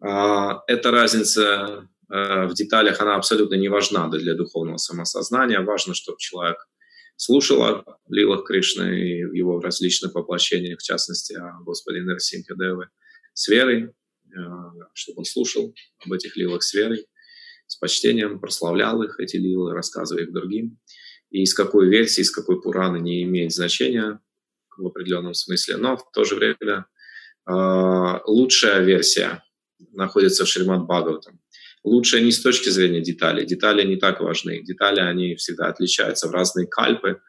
а, 0.00 0.62
эта 0.66 0.90
разница 0.90 1.88
а, 2.08 2.46
в 2.46 2.54
деталях, 2.54 3.00
она 3.00 3.16
абсолютно 3.16 3.56
не 3.56 3.68
важна 3.68 4.08
для 4.08 4.34
духовного 4.34 4.78
самосознания. 4.78 5.60
Важно, 5.60 5.94
чтобы 5.94 6.18
человек 6.18 6.58
слушал 7.16 7.62
о 7.62 7.84
лилах 8.08 8.46
Кришны 8.46 8.98
и 8.98 9.24
в 9.24 9.32
его 9.32 9.60
различных 9.60 10.14
воплощениях, 10.14 10.78
в 10.78 10.82
частности, 10.82 11.34
о 11.34 11.58
Господе 11.64 12.00
Нарсимхе 12.00 12.54
Девы, 12.54 12.88
с 13.34 13.48
верой, 13.48 13.92
а, 14.34 14.72
чтобы 14.94 15.18
он 15.18 15.24
слушал 15.24 15.74
об 16.04 16.12
этих 16.12 16.36
лилах 16.36 16.62
с 16.62 16.72
верой, 16.72 17.06
с 17.66 17.76
почтением, 17.76 18.40
прославлял 18.40 19.02
их, 19.02 19.20
эти 19.20 19.36
лилы, 19.36 19.74
рассказывая 19.74 20.24
их 20.24 20.32
другим. 20.32 20.78
И 21.30 21.42
из 21.42 21.54
какой 21.54 21.88
версии, 21.88 22.22
из 22.22 22.30
какой 22.32 22.60
Пураны 22.60 22.98
не 22.98 23.22
имеет 23.22 23.52
значения 23.52 24.20
в 24.76 24.86
определенном 24.86 25.34
смысле, 25.34 25.76
но 25.76 25.96
в 25.96 26.10
то 26.12 26.24
же 26.24 26.34
время 26.34 26.86
лучшая 27.46 28.82
версия 28.82 29.42
находится 29.92 30.44
в 30.44 30.48
Шримад 30.48 30.84
Бхагаватам. 30.84 31.40
Лучше 31.82 32.20
не 32.20 32.30
с 32.30 32.42
точки 32.42 32.68
зрения 32.68 33.00
деталей. 33.00 33.46
Детали 33.46 33.86
не 33.86 33.96
так 33.96 34.20
важны. 34.20 34.62
Детали, 34.62 35.00
они 35.00 35.34
всегда 35.36 35.68
отличаются 35.68 36.28
в 36.28 36.32
разные 36.32 36.66
кальпы. 36.66 37.20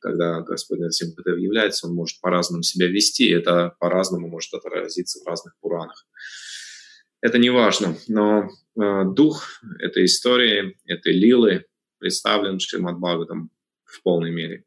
Когда 0.00 0.40
Господь 0.40 0.80
Нарсимхадев 0.80 1.38
является, 1.38 1.86
он 1.86 1.94
может 1.94 2.20
по-разному 2.20 2.62
себя 2.62 2.88
вести, 2.88 3.30
это 3.30 3.74
по-разному 3.78 4.28
может 4.28 4.52
отразиться 4.54 5.20
в 5.20 5.26
разных 5.26 5.54
Пуранах. 5.60 6.06
Это 7.20 7.36
не 7.36 7.50
важно, 7.50 7.96
но 8.08 8.44
э, 8.44 9.04
дух 9.14 9.60
этой 9.78 10.06
истории, 10.06 10.78
этой 10.86 11.12
лилы 11.12 11.66
представлен 11.98 12.58
Шримад 12.58 12.98
Бхагаватам 12.98 13.50
в 13.84 14.02
полной 14.02 14.30
мере. 14.30 14.64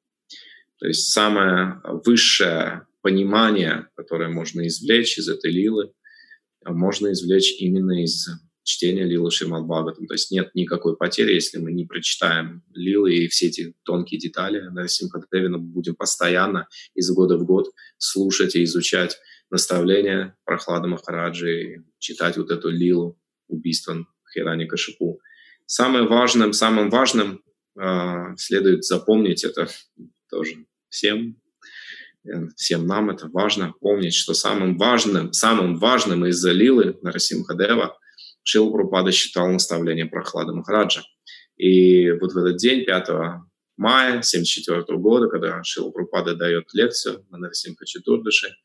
То 0.77 0.87
есть 0.87 1.11
самое 1.11 1.81
высшее 2.05 2.85
понимание, 3.03 3.89
которое 3.95 4.29
можно 4.29 4.65
извлечь 4.65 5.19
из 5.19 5.29
этой 5.29 5.51
лилы, 5.51 5.91
можно 6.65 7.11
извлечь 7.11 7.53
именно 7.59 8.01
из 8.01 8.27
чтения 8.63 9.03
Лилы 9.03 9.29
Шримад 9.29 9.65
Бхагаватам. 9.65 10.07
То 10.07 10.13
есть 10.13 10.31
нет 10.31 10.55
никакой 10.55 10.95
потери, 10.95 11.33
если 11.33 11.59
мы 11.59 11.73
не 11.73 11.85
прочитаем 11.85 12.63
Лилы 12.73 13.13
и 13.13 13.27
все 13.27 13.47
эти 13.47 13.75
тонкие 13.83 14.19
детали 14.19 14.61
на 14.69 14.87
Симхадевина 14.87 15.57
будем 15.57 15.95
постоянно 15.95 16.67
из 16.95 17.11
года 17.11 17.37
в 17.37 17.45
год 17.45 17.67
слушать 17.97 18.55
и 18.55 18.63
изучать 18.63 19.17
наставления 19.49 20.37
Прохлада 20.45 20.87
Махараджи 20.87 21.83
читать 21.99 22.37
вот 22.37 22.51
эту 22.51 22.69
Лилу 22.69 23.19
убийства 23.47 24.07
Хирани 24.33 24.65
Кашипу. 24.65 25.19
Самым 25.65 26.07
важным, 26.07 26.53
самым 26.53 26.89
важным 26.89 27.43
э, 27.77 28.35
следует 28.37 28.85
запомнить 28.85 29.43
это 29.43 29.67
тоже 30.29 30.65
всем, 30.89 31.37
всем 32.55 32.85
нам 32.85 33.09
это 33.09 33.27
важно 33.27 33.73
помнить, 33.79 34.13
что 34.13 34.33
самым 34.33 34.77
важным, 34.77 35.33
самым 35.33 35.77
важным 35.77 36.25
из 36.25 36.43
Лилы 36.45 36.97
Нарасимхадева 37.01 37.97
Шил 38.43 38.71
Прупада 38.71 39.11
считал 39.11 39.49
наставление 39.49 40.05
Прохлада 40.05 40.53
Махараджа. 40.53 41.03
И 41.57 42.11
вот 42.11 42.33
в 42.33 42.37
этот 42.37 42.57
день, 42.57 42.85
5 42.85 43.09
мая 43.77 44.09
1974 44.09 44.97
года, 44.99 45.27
когда 45.27 45.63
Шил 45.63 45.91
Прупада 45.91 46.35
дает 46.35 46.73
лекцию 46.73 47.25
на 47.29 47.37
Нарасимха 47.37 47.85
Четурдыши, 47.85 48.55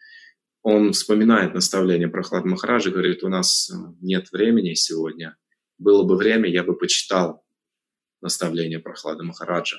он 0.63 0.93
вспоминает 0.93 1.55
наставление 1.55 2.09
Прохлада 2.09 2.49
Махараджа, 2.49 2.91
говорит, 2.91 3.23
у 3.23 3.29
нас 3.29 3.71
э, 3.71 3.75
нет 4.01 4.31
времени 4.33 4.75
сегодня. 4.75 5.37
Было 5.79 6.03
бы 6.03 6.17
время, 6.17 6.51
я 6.51 6.65
бы 6.65 6.77
почитал 6.77 7.45
наставление 8.21 8.81
Прохлада 8.81 9.23
Махараджа. 9.23 9.79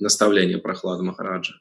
Наставление 0.00 0.58
Прохлада 0.58 1.02
Махараджа. 1.02 1.54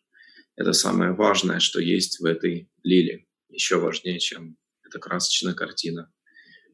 Это 0.57 0.73
самое 0.73 1.11
важное, 1.11 1.59
что 1.59 1.79
есть 1.79 2.19
в 2.19 2.25
этой 2.25 2.67
лиле. 2.83 3.25
Еще 3.49 3.77
важнее, 3.77 4.19
чем 4.19 4.57
эта 4.83 4.97
красочная 4.97 5.53
картина 5.53 6.11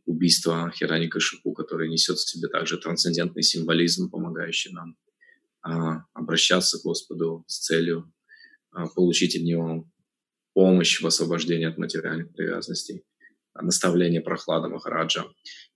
убийства 0.06 0.72
Хираника 0.74 1.20
Шипу, 1.20 1.54
который 1.54 1.90
несет 1.90 2.18
в 2.18 2.28
себе 2.28 2.48
также 2.48 2.78
трансцендентный 2.78 3.44
символизм, 3.44 4.10
помогающий 4.10 4.72
нам 4.72 4.96
а, 5.62 6.06
обращаться 6.14 6.80
к 6.80 6.84
Господу 6.84 7.44
с 7.48 7.60
целью 7.60 8.12
а, 8.72 8.88
получить 8.88 9.36
от 9.36 9.44
Него 9.44 9.86
помощь 10.54 11.02
в 11.02 11.08
освобождении 11.08 11.68
от 11.68 11.78
материальных 11.78 12.34
привязанностей, 12.34 13.04
наставление 13.54 14.22
Прохлада 14.22 14.70
Махараджа. 14.70 15.26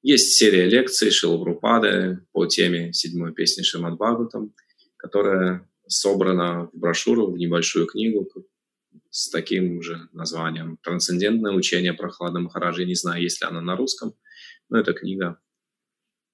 Есть 0.02 0.34
серия 0.34 0.66
лекций 0.66 1.12
Шилабрупады 1.12 2.26
по 2.32 2.46
теме 2.46 2.94
седьмой 2.94 3.34
песни 3.34 3.64
Шимад 3.64 3.96
Бхагаватам, 3.96 4.54
которая 4.98 5.68
собрана 5.88 6.70
в 6.74 6.78
брошюру, 6.78 7.32
в 7.32 7.38
небольшую 7.38 7.88
книгу 7.88 8.28
с 9.10 9.30
таким 9.30 9.82
же 9.82 10.10
названием 10.14 10.78
«Трансцендентное 10.84 11.54
учение 11.54 11.94
Прохлада 11.94 12.40
Махараджи». 12.40 12.86
Не 12.86 12.96
знаю, 12.96 13.22
есть 13.22 13.42
ли 13.42 13.48
она 13.48 13.62
на 13.62 13.76
русском, 13.76 14.14
но 14.70 14.80
это 14.80 14.94
книга 14.94 15.40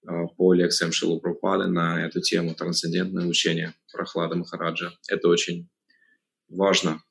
а, 0.06 0.28
по 0.28 0.54
лекциям 0.54 0.92
Шилу 0.92 1.20
Пропады 1.20 1.68
на 1.68 2.06
эту 2.06 2.22
тему 2.22 2.56
«Трансцендентное 2.56 3.26
учение 3.26 3.74
Прохлада 3.92 4.36
Махараджа». 4.36 4.92
Это 5.08 5.28
очень 5.30 5.70
важно. 6.50 7.02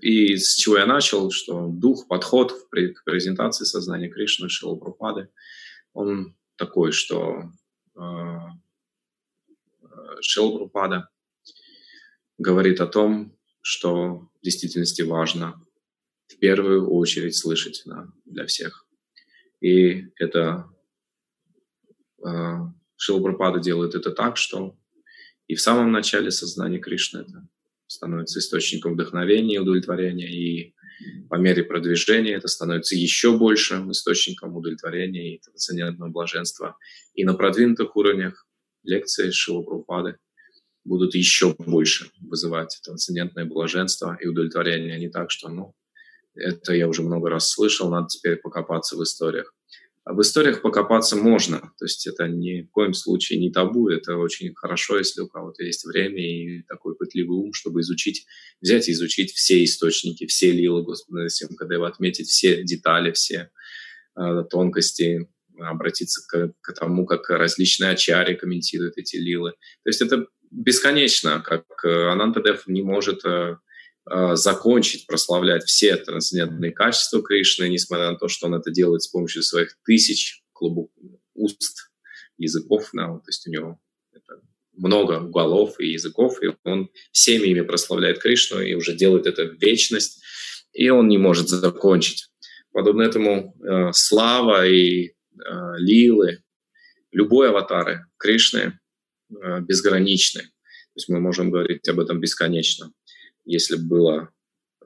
И 0.00 0.36
с 0.36 0.54
чего 0.54 0.78
я 0.78 0.86
начал, 0.86 1.30
что 1.30 1.66
дух, 1.66 2.06
подход 2.06 2.52
к 2.52 3.04
презентации 3.04 3.64
сознания 3.64 4.08
Кришны 4.08 4.48
Шилу 4.48 4.76
Пропады, 4.76 5.28
он 5.92 6.36
такой, 6.56 6.92
что 6.92 7.50
э, 7.96 8.38
Шилу 10.20 10.58
Пропада 10.58 11.08
говорит 12.40 12.80
о 12.80 12.86
том, 12.86 13.36
что 13.60 14.30
в 14.40 14.40
действительности 14.42 15.02
важно 15.02 15.62
в 16.26 16.38
первую 16.38 16.90
очередь 16.90 17.36
слышать 17.36 17.82
да, 17.84 18.08
для 18.24 18.46
всех. 18.46 18.86
И 19.60 20.06
это 20.16 20.66
э, 22.26 22.30
Шилапрапада 22.96 23.60
делает 23.60 23.94
это 23.94 24.10
так, 24.10 24.38
что 24.38 24.74
и 25.48 25.54
в 25.54 25.60
самом 25.60 25.92
начале 25.92 26.30
сознания 26.30 26.78
Кришны 26.78 27.18
это 27.18 27.46
становится 27.86 28.38
источником 28.38 28.94
вдохновения 28.94 29.56
и 29.56 29.58
удовлетворения, 29.58 30.30
и 30.30 30.74
по 31.28 31.34
мере 31.34 31.62
продвижения 31.62 32.34
это 32.34 32.48
становится 32.48 32.94
еще 32.94 33.36
большим 33.36 33.90
источником 33.90 34.56
удовлетворения 34.56 35.34
и 35.34 35.40
трансцендентного 35.40 36.10
блаженства. 36.10 36.78
И 37.14 37.24
на 37.24 37.34
продвинутых 37.34 37.96
уровнях 37.96 38.46
лекции 38.82 39.30
Шилапрапады– 39.30 40.16
будут 40.84 41.14
еще 41.14 41.54
больше 41.58 42.10
вызывать 42.20 42.78
трансцендентное 42.84 43.44
блаженство 43.44 44.16
и 44.20 44.26
удовлетворение, 44.26 44.94
а 44.94 44.98
не 44.98 45.08
так, 45.08 45.30
что, 45.30 45.48
ну, 45.48 45.74
это 46.34 46.72
я 46.74 46.88
уже 46.88 47.02
много 47.02 47.28
раз 47.28 47.50
слышал, 47.50 47.90
надо 47.90 48.08
теперь 48.08 48.36
покопаться 48.36 48.96
в 48.96 49.02
историях. 49.02 49.54
А 50.04 50.14
в 50.14 50.22
историях 50.22 50.62
покопаться 50.62 51.14
можно, 51.14 51.60
то 51.60 51.84
есть 51.84 52.06
это 52.06 52.26
ни 52.26 52.62
в 52.62 52.70
коем 52.70 52.94
случае 52.94 53.38
не 53.38 53.52
табу, 53.52 53.90
это 53.90 54.16
очень 54.16 54.54
хорошо, 54.54 54.96
если 54.96 55.20
у 55.20 55.28
кого-то 55.28 55.62
есть 55.62 55.84
время 55.84 56.20
и 56.20 56.62
такой 56.62 56.96
пытливый 56.96 57.36
ум, 57.36 57.52
чтобы 57.52 57.80
изучить, 57.82 58.26
взять 58.62 58.88
и 58.88 58.92
изучить 58.92 59.32
все 59.32 59.62
источники, 59.62 60.26
все 60.26 60.52
лилы 60.52 60.82
Господа 60.82 61.28
Симкадева, 61.28 61.86
отметить 61.86 62.28
все 62.28 62.64
детали, 62.64 63.12
все 63.12 63.50
э, 64.16 64.44
тонкости, 64.50 65.28
обратиться 65.58 66.22
к, 66.26 66.54
к 66.60 66.72
тому, 66.72 67.04
как 67.04 67.28
различные 67.28 67.90
ачари 67.90 68.34
комментируют 68.34 68.96
эти 68.96 69.16
лилы. 69.16 69.52
То 69.84 69.90
есть 69.90 70.00
это 70.00 70.26
бесконечно, 70.50 71.40
как 71.40 71.64
э, 71.84 72.10
Анантадев 72.10 72.66
не 72.66 72.82
может 72.82 73.24
э, 73.24 73.56
э, 74.10 74.36
закончить 74.36 75.06
прославлять 75.06 75.64
все 75.64 75.96
трансцендентные 75.96 76.72
качества 76.72 77.22
Кришны, 77.22 77.68
несмотря 77.68 78.10
на 78.10 78.18
то, 78.18 78.28
что 78.28 78.46
он 78.46 78.54
это 78.54 78.70
делает 78.70 79.02
с 79.02 79.08
помощью 79.08 79.42
своих 79.42 79.76
тысяч 79.84 80.42
клубов, 80.52 80.90
уст, 81.34 81.90
языков. 82.36 82.90
Да, 82.92 83.06
то 83.06 83.28
есть 83.28 83.46
у 83.46 83.50
него 83.50 83.80
много 84.76 85.20
голов 85.20 85.78
и 85.78 85.92
языков, 85.92 86.42
и 86.42 86.54
он 86.64 86.90
всеми 87.12 87.48
ими 87.48 87.60
прославляет 87.60 88.18
Кришну 88.18 88.60
и 88.60 88.74
уже 88.74 88.94
делает 88.94 89.26
это 89.26 89.44
в 89.44 89.60
вечность, 89.60 90.22
и 90.72 90.88
он 90.88 91.08
не 91.08 91.18
может 91.18 91.48
закончить. 91.48 92.28
Подобно 92.72 93.02
этому 93.02 93.54
э, 93.62 93.90
слава 93.92 94.66
и 94.66 95.08
э, 95.08 95.12
лилы, 95.78 96.42
любой 97.12 97.50
аватары 97.50 98.06
Кришны 98.16 98.79
безграничны. 99.60 100.42
То 100.42 100.96
есть 100.96 101.08
мы 101.08 101.20
можем 101.20 101.50
говорить 101.50 101.88
об 101.88 102.00
этом 102.00 102.20
бесконечно. 102.20 102.92
Если 103.44 103.76
бы 103.76 103.82
было 103.82 104.30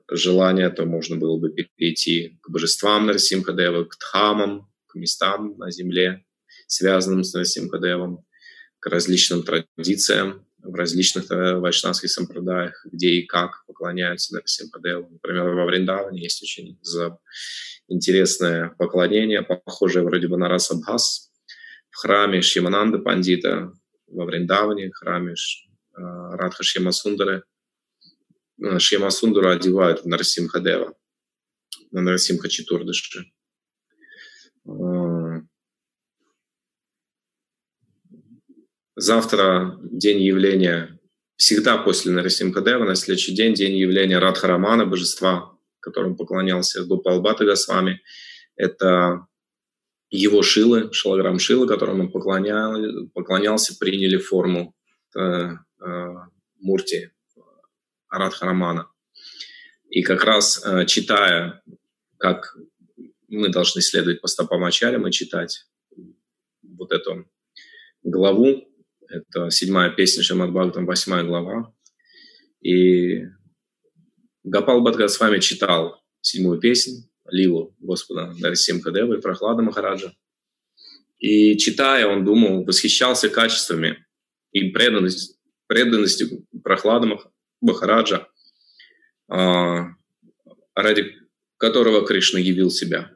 желание, 0.09 0.69
то 0.69 0.85
можно 0.85 1.17
было 1.17 1.37
бы 1.37 1.49
перейти 1.49 2.37
к 2.41 2.49
божествам 2.49 3.07
Нарсимхадева, 3.07 3.85
к 3.85 3.97
дхамам, 3.97 4.71
к 4.87 4.95
местам 4.95 5.57
на 5.57 5.71
земле, 5.71 6.23
связанным 6.67 7.23
с 7.23 7.33
Нарсимхадевом, 7.33 8.25
к 8.79 8.87
различным 8.87 9.43
традициям 9.43 10.45
в 10.65 10.73
различных 10.75 11.29
э, 11.31 11.55
вайшнавских 11.55 12.09
сампрадаях, 12.09 12.85
где 12.91 13.09
и 13.09 13.25
как 13.25 13.65
поклоняются 13.67 14.33
Нарасимхадеву. 14.33 15.09
Например, 15.11 15.49
во 15.49 15.65
Вриндаване 15.65 16.21
есть 16.21 16.41
очень 16.41 16.79
интересное 17.87 18.69
поклонение, 18.77 19.43
похожее 19.43 20.03
вроде 20.03 20.27
бы 20.27 20.37
на 20.37 20.49
Расабхас, 20.49 21.31
в 21.91 21.97
храме 21.97 22.41
Шимананда 22.41 22.97
Пандита 22.97 23.71
во 24.15 24.25
Вриндаване, 24.25 24.91
храме 24.91 25.33
э, 25.33 25.35
Радха 25.97 26.63
Шьямасундары. 26.63 27.43
Э, 28.63 28.79
Шьямасундару 28.79 29.49
одевают 29.49 30.03
в 30.03 30.07
Нарасимхадева, 30.07 30.93
на 31.91 32.01
Нарасимха 32.01 32.49
Читурдыши. 32.49 33.31
Завтра 38.95 39.77
день 39.83 40.21
явления, 40.21 40.99
всегда 41.35 41.77
после 41.77 42.13
Нарасимхадева, 42.13 42.85
на 42.85 42.95
следующий 42.95 43.35
день 43.35 43.53
день 43.53 43.75
явления 43.75 44.19
Радхарамана, 44.19 44.85
божества, 44.85 45.55
которому 45.81 46.15
поклонялся 46.15 46.83
Гопал 46.85 47.21
Бхатта 47.21 47.45
Госвами. 47.45 48.01
Это 48.55 49.27
его 50.09 50.41
шилы, 50.41 50.91
шалограмм 50.93 51.39
шилы, 51.39 51.67
которым 51.67 52.01
он 52.01 52.11
поклонял, 52.11 53.07
поклонялся, 53.13 53.77
приняли 53.77 54.17
форму 54.17 54.75
э, 55.15 55.19
э, 55.19 56.13
Мурти 56.59 57.11
Радхарамана. 58.09 58.89
И 59.89 60.03
как 60.03 60.23
раз 60.23 60.63
э, 60.65 60.85
читая, 60.85 61.61
как 62.17 62.55
мы 63.27 63.49
должны 63.49 63.81
следовать 63.81 64.21
по 64.21 64.27
стопам 64.27 64.63
Ачаря, 64.63 65.01
читать 65.09 65.65
вот 66.61 66.91
эту 66.91 67.29
главу 68.03 68.67
это 69.07 69.49
седьмая 69.49 69.91
песня 69.91 70.23
Шамад 70.23 70.49
Бхагаватам, 70.49 70.85
восьмая 70.85 71.23
глава. 71.23 71.73
И 72.61 73.23
Гапал 74.43 74.81
Бхатгат 74.81 75.11
с 75.11 75.19
вами 75.19 75.39
читал 75.39 76.01
седьмую 76.21 76.59
песню, 76.59 77.03
Лилу 77.29 77.75
Господа 77.79 78.33
Дарисим 78.39 78.81
Кадева 78.81 79.17
и 79.17 79.21
Прохлада 79.21 79.61
Махараджа. 79.61 80.13
И 81.17 81.57
читая, 81.57 82.07
он 82.07 82.25
думал, 82.25 82.63
восхищался 82.65 83.29
качествами 83.29 84.05
и 84.51 84.69
преданностью, 84.69 85.35
преданностью 85.67 86.45
Прохлада 86.63 87.17
Махараджа, 87.61 88.27
а, 89.27 89.87
ради 90.75 91.15
которого 91.57 92.05
Кришна 92.05 92.39
явил 92.39 92.69
себя, 92.69 93.15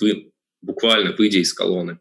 вы, 0.00 0.32
буквально 0.60 1.14
выйдя 1.14 1.38
из 1.38 1.52
колонны. 1.52 2.00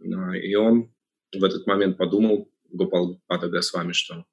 А, 0.00 0.36
и 0.36 0.54
он 0.54 0.92
в 1.34 1.44
этот 1.44 1.66
момент 1.66 1.96
подумал, 1.96 2.50
Гопал 2.70 3.20
Пада 3.26 3.60
вами, 3.72 3.92
что 3.92 4.24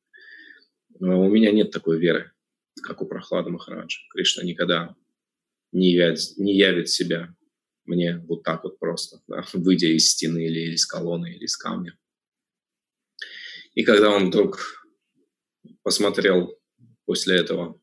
у 0.99 1.29
меня 1.29 1.51
нет 1.51 1.71
такой 1.71 1.99
веры, 1.99 2.31
как 2.81 3.01
у 3.01 3.05
Прохлада 3.05 3.49
Махараджа. 3.49 3.99
Кришна 4.09 4.43
никогда 4.43 4.95
не 5.71 5.91
явит, 5.91 6.19
не 6.37 6.57
явит 6.57 6.89
себя 6.89 7.33
мне 7.89 8.17
вот 8.27 8.43
так 8.43 8.63
вот 8.63 8.79
просто, 8.79 9.21
да, 9.27 9.43
выйдя 9.53 9.87
из 9.87 10.11
стены 10.11 10.45
или 10.45 10.73
из 10.73 10.85
колонны, 10.85 11.33
или 11.33 11.45
из 11.45 11.57
камня. 11.57 11.97
И 13.73 13.83
когда 13.83 14.11
он 14.11 14.27
вдруг 14.27 14.85
посмотрел 15.83 16.57
после 17.05 17.37
этого 17.37 17.81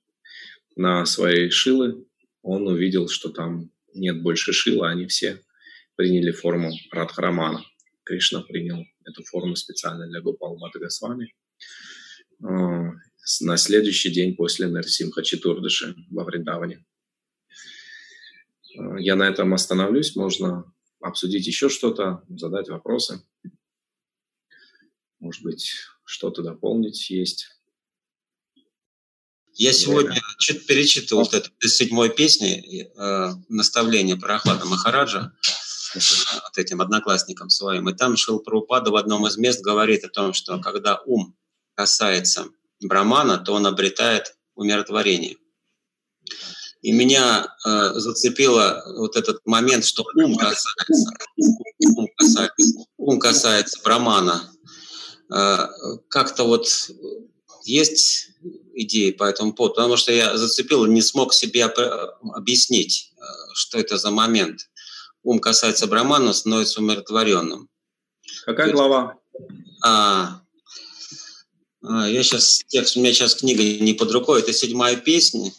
на 0.76 1.04
свои 1.06 1.50
шилы, 1.50 2.06
он 2.42 2.68
увидел, 2.68 3.08
что 3.08 3.30
там 3.30 3.72
нет 3.94 4.22
больше 4.22 4.52
шила, 4.52 4.90
они 4.90 5.06
все 5.06 5.42
приняли 5.96 6.30
форму 6.30 6.70
Радхарамана. 6.92 7.64
Кришна 8.04 8.42
принял 8.42 8.84
эту 9.04 9.24
форму 9.24 9.56
специально 9.56 10.06
для 10.06 10.20
Гопал 10.20 10.56
Бхатагасвами. 10.56 11.34
А, 12.44 12.92
на 13.40 13.56
следующий 13.56 14.10
день 14.10 14.36
после 14.36 14.68
Нарсимха 14.68 15.22
Чатурдыши 15.22 15.96
во 16.10 16.24
Вриндаване. 16.24 16.84
А, 18.78 18.98
я 18.98 19.16
на 19.16 19.24
этом 19.24 19.54
остановлюсь. 19.54 20.16
Можно 20.16 20.72
обсудить 21.00 21.46
еще 21.46 21.68
что-то, 21.68 22.22
задать 22.28 22.68
вопросы. 22.68 23.22
Может 25.18 25.42
быть, 25.42 25.72
что-то 26.04 26.42
дополнить 26.42 27.10
есть. 27.10 27.48
Я 29.54 29.72
сегодня 29.72 30.20
чуть 30.38 30.66
перечитывал 30.66 31.22
вот 31.22 31.32
эту 31.32 31.50
из 31.60 31.76
седьмой 31.76 32.10
песни 32.10 32.82
э, 32.82 33.32
наставление 33.48 34.16
про 34.16 34.36
Ахлада 34.36 34.66
Махараджа 34.66 35.32
вот 35.94 36.58
этим 36.58 36.82
одноклассникам 36.82 37.48
своим. 37.48 37.88
И 37.88 37.94
там 37.94 38.16
Шилпрупада 38.16 38.90
в 38.90 38.96
одном 38.96 39.26
из 39.26 39.38
мест 39.38 39.62
говорит 39.62 40.04
о 40.04 40.10
том, 40.10 40.34
что 40.34 40.60
когда 40.60 41.00
ум 41.06 41.34
касается 41.74 42.48
брамана, 42.80 43.38
то 43.38 43.54
он 43.54 43.66
обретает 43.66 44.36
умиротворение. 44.54 45.36
И 46.86 46.92
меня 46.92 47.48
э, 47.64 47.94
зацепило 47.94 48.84
вот 48.96 49.16
этот 49.16 49.44
момент, 49.44 49.84
что 49.84 50.04
ум 50.14 50.36
касается, 50.36 50.68
ум 51.96 52.06
касается, 52.16 52.78
ум 52.96 53.18
касается 53.18 53.80
брамана. 53.82 54.48
Э, 55.34 55.66
как-то 56.08 56.44
вот 56.44 56.68
есть 57.64 58.28
идеи 58.72 59.10
по 59.10 59.24
этому 59.24 59.52
поводу, 59.52 59.74
потому 59.74 59.96
что 59.96 60.12
я 60.12 60.36
зацепил 60.36 60.84
и 60.84 60.90
не 60.90 61.02
смог 61.02 61.34
себе 61.34 61.64
объяснить, 61.64 63.12
э, 63.16 63.22
что 63.54 63.78
это 63.78 63.98
за 63.98 64.12
момент 64.12 64.60
ум 65.24 65.40
касается 65.40 65.88
Брамана, 65.88 66.32
становится 66.32 66.80
умиротворенным. 66.80 67.68
Какая 68.44 68.70
глава? 68.70 69.16
А, 69.82 70.40
а, 71.82 72.08
я 72.08 72.22
сейчас, 72.22 72.62
текст, 72.68 72.96
у 72.96 73.00
меня 73.00 73.12
сейчас 73.12 73.34
книга 73.34 73.64
не 73.64 73.92
под 73.94 74.12
рукой, 74.12 74.38
это 74.38 74.52
седьмая 74.52 74.94
песня. 74.94 75.50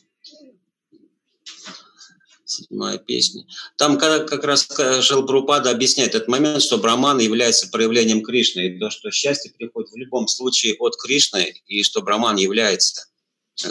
Седьмая 2.50 2.98
песня. 2.98 3.46
Там 3.76 3.98
как, 3.98 4.44
раз 4.44 4.68
Шелбрупада 5.02 5.70
объясняет 5.70 6.16
этот 6.16 6.30
момент, 6.30 6.64
что 6.64 6.78
Браман 6.78 7.20
является 7.20 7.68
проявлением 7.70 8.24
Кришны, 8.24 8.68
и 8.68 8.80
то, 8.80 8.90
что 8.90 9.12
счастье 9.12 9.52
приходит 9.52 9.92
в 9.92 9.98
любом 9.98 10.28
случае 10.28 10.76
от 10.80 10.96
Кришны, 10.96 11.62
и 11.68 11.84
что 11.84 12.02
Браман 12.02 12.38
является 12.38 13.08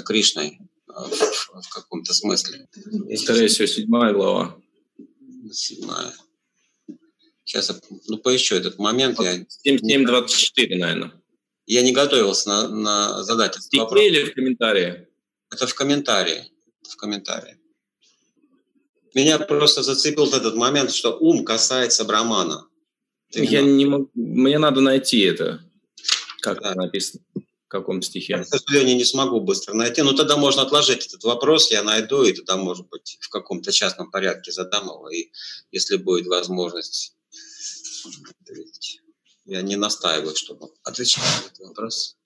Кришной 0.05 0.61
в, 0.87 1.63
в 1.63 1.69
каком-то 1.71 2.13
смысле. 2.13 2.69
Скорее 3.17 3.49
всего, 3.49 3.67
седьмая 3.67 4.13
глава 4.13 4.57
седьмая. 5.53 6.13
Сейчас 7.45 7.71
я 7.71 7.77
ну, 8.09 8.19
поищу 8.19 8.57
этот 8.57 8.79
момент. 8.79 9.19
7.24, 9.19 10.77
наверное. 10.77 11.13
Я 11.67 11.83
не 11.83 11.93
готовился 11.93 12.49
на, 12.49 12.69
на 12.69 13.25
задать 13.25 13.57
этот 13.57 13.73
вопрос. 13.75 14.03
или 14.03 14.25
в 14.25 14.35
комментарии? 14.35 15.09
Это 15.51 15.67
в 15.67 15.75
комментарии. 15.75 16.45
В 16.83 16.97
комментарии. 16.97 17.57
Меня 19.17 19.39
просто 19.39 19.83
зацепил 19.83 20.27
этот 20.27 20.57
момент, 20.57 20.93
что 20.93 21.17
ум 21.17 21.43
касается 21.43 22.05
Брамана. 22.05 22.69
я 23.31 23.63
не 23.63 23.87
могу, 23.87 24.11
мне 24.13 24.59
надо 24.59 24.83
найти 24.83 25.21
это, 25.21 25.63
как 26.43 26.61
да. 26.61 26.75
написано 26.75 27.25
в 27.35 27.69
каком 27.69 28.03
стихе? 28.03 28.35
Я, 28.35 28.45
к 28.45 28.47
сожалению, 28.47 28.95
не 28.97 29.07
смогу 29.07 29.41
быстро 29.41 29.73
найти. 29.73 30.03
Но 30.03 30.13
тогда 30.13 30.37
можно 30.37 30.61
отложить 30.61 31.07
этот 31.07 31.25
вопрос, 31.25 31.71
я 31.71 31.83
найду, 31.83 32.25
и 32.25 32.35
тогда, 32.35 32.59
может 32.59 32.91
быть, 32.91 33.17
в 33.19 33.31
каком-то 33.31 33.73
частном 33.73 34.11
порядке 34.11 34.53
задам 34.53 34.85
его, 34.85 35.09
и 35.09 35.31
если 35.73 35.97
будет 35.97 36.27
возможность 36.27 37.17
Я 39.47 39.63
не 39.63 39.77
настаиваю, 39.77 40.37
чтобы 40.37 40.69
отвечать 40.83 41.25
на 41.25 41.47
этот 41.47 41.59
вопрос. 41.61 42.19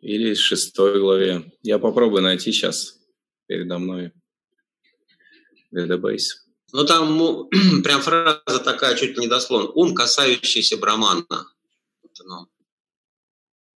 Или 0.00 0.30
из 0.30 0.38
шестой 0.38 0.98
главе. 0.98 1.52
Я 1.62 1.78
попробую 1.78 2.22
найти 2.22 2.52
сейчас 2.52 2.94
передо 3.46 3.78
мной 3.78 4.12
database. 5.74 6.48
Ну, 6.72 6.84
там 6.84 7.16
ну, 7.16 7.48
прям 7.82 8.00
фраза 8.02 8.58
такая, 8.64 8.96
чуть 8.96 9.16
ли 9.16 9.22
не 9.22 9.28
дословно. 9.28 9.68
Ум, 9.70 9.94
касающийся 9.94 10.76
Брамана. 10.76 11.24
Вот 12.02 12.20
оно. 12.20 12.48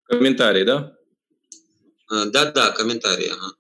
Комментарий, 0.04 0.66
да? 0.66 0.98
Да-да, 2.10 2.72
комментарий. 2.72 3.28
Ага. 3.28 3.54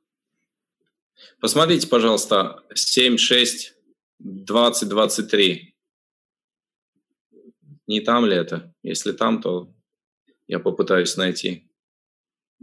Посмотрите, 1.39 1.87
пожалуйста, 1.87 2.63
7, 2.73 3.17
6, 3.17 3.75
20, 4.19 4.89
23. 4.89 5.75
Не 7.87 8.01
там 8.01 8.25
ли 8.25 8.35
это? 8.35 8.73
Если 8.83 9.11
там, 9.11 9.41
то 9.41 9.73
я 10.47 10.59
попытаюсь 10.59 11.15
найти 11.17 11.71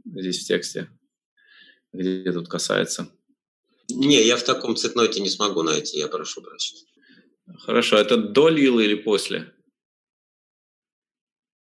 здесь 0.05 0.45
в 0.45 0.47
тексте, 0.47 0.91
где 1.93 2.33
тут 2.33 2.49
касается. 2.49 3.16
Не, 3.89 4.23
я 4.23 4.37
в 4.37 4.43
таком 4.43 4.77
цветноте 4.77 5.21
не 5.21 5.29
смогу 5.29 5.63
найти, 5.63 5.99
я 5.99 6.09
прошу 6.09 6.43
прощения. 6.43 6.85
Хорошо, 7.61 7.97
это 7.97 8.17
до 8.17 8.49
Лилы 8.49 8.85
или 8.85 8.95
после? 8.95 9.53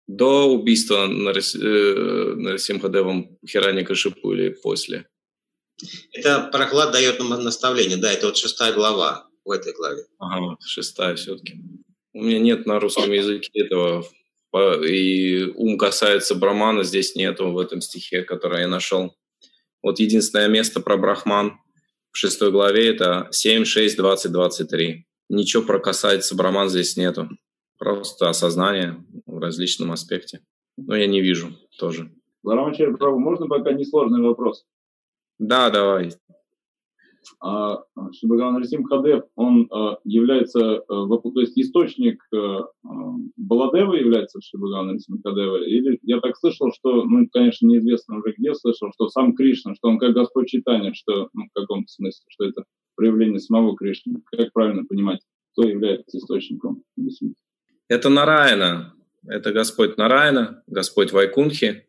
До 0.08 0.50
убийства 0.50 1.08
Нарасимхадевом 1.08 3.38
Хирани 3.48 3.84
Кашипу 3.84 4.34
или 4.34 4.50
после? 4.50 5.08
Это 6.12 6.50
Прохлад 6.52 6.92
дает 6.92 7.20
нам 7.20 7.44
наставление, 7.44 7.98
да, 7.98 8.12
это 8.12 8.28
вот 8.28 8.38
шестая 8.38 8.74
глава 8.74 9.28
в 9.44 9.52
этой 9.52 9.74
главе. 9.74 10.06
Ага, 10.20 10.58
шестая 10.66 11.16
все-таки. 11.16 11.56
У 12.14 12.24
меня 12.24 12.40
нет 12.40 12.66
на 12.66 12.80
русском 12.80 13.12
языке 13.12 13.52
этого 13.56 14.06
и 14.86 15.46
ум 15.56 15.80
касается 15.80 16.36
Брамана, 16.36 16.84
здесь 16.84 17.16
нету 17.16 17.52
в 17.52 17.58
этом 17.58 17.82
стихе, 17.82 18.22
который 18.22 18.62
я 18.62 18.68
нашел. 18.68 19.16
Вот 19.82 20.00
единственное 20.00 20.48
место 20.48 20.80
про 20.80 20.96
Брахман 20.96 21.60
в 22.14 22.18
шестой 22.18 22.52
главе 22.52 22.90
это 22.90 23.28
7, 23.32 23.66
6, 23.66 23.98
20, 23.98 24.32
23. 24.32 25.06
Ничего 25.30 25.64
про 25.64 25.80
касается 25.80 26.36
Браман 26.36 26.70
здесь 26.70 26.96
нету. 26.96 27.28
Просто 27.80 28.30
осознание 28.30 29.04
в 29.26 29.40
различном 29.40 29.92
аспекте. 29.92 30.42
Но 30.78 30.96
я 30.96 31.08
не 31.08 31.22
вижу 31.22 31.58
тоже. 31.80 32.12
Ларамачер, 32.44 32.96
можно 33.18 33.48
пока 33.48 33.72
несложный 33.74 34.22
вопрос? 34.22 34.64
Да, 35.40 35.72
давай. 35.72 36.14
А, 37.40 37.84
Шибаган 38.14 38.58
Расим 38.58 38.84
Хадев, 38.84 39.24
он 39.36 39.68
а, 39.72 39.98
является, 40.04 40.78
а, 40.78 41.08
то 41.08 41.40
есть 41.40 41.58
источник 41.58 42.24
Баладева 43.38 43.94
является 43.94 44.40
Шибаган 44.42 44.92
Расим 44.92 45.22
Хадева, 45.24 45.64
или 45.64 46.00
я 46.04 46.20
так 46.20 46.38
слышал, 46.38 46.72
что, 46.74 47.04
ну, 47.04 47.28
конечно, 47.32 47.68
неизвестно 47.68 48.18
уже 48.18 48.34
где 48.38 48.54
слышал, 48.54 48.92
что 48.94 49.10
сам 49.10 49.36
Кришна, 49.36 49.76
что 49.76 49.90
он 49.90 50.00
как 50.00 50.14
Господь 50.14 50.48
Читания, 50.48 50.94
что, 50.94 51.30
ну, 51.34 51.46
в 51.46 51.54
каком 51.54 51.88
смысле, 51.88 52.26
что 52.30 52.46
это 52.46 52.64
проявление 52.96 53.40
самого 53.40 53.76
Кришны. 53.76 54.22
Как 54.26 54.52
правильно 54.54 54.86
понимать, 54.86 55.20
кто 55.54 55.68
является 55.68 56.18
источником? 56.18 56.84
Это 57.88 58.10
Нараяна, 58.10 58.94
это 59.26 59.52
Господь 59.52 59.98
Нараяна, 59.98 60.64
Господь 60.68 61.12
Вайкунхи, 61.12 61.88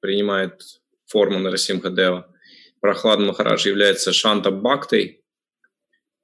принимает 0.00 0.60
форму 1.06 1.38
Нарасимхадева. 1.38 2.33
Прохлад 2.84 3.18
Махарадж 3.18 3.66
является 3.66 4.12
Шанта 4.12 4.50
Бхактой, 4.50 5.22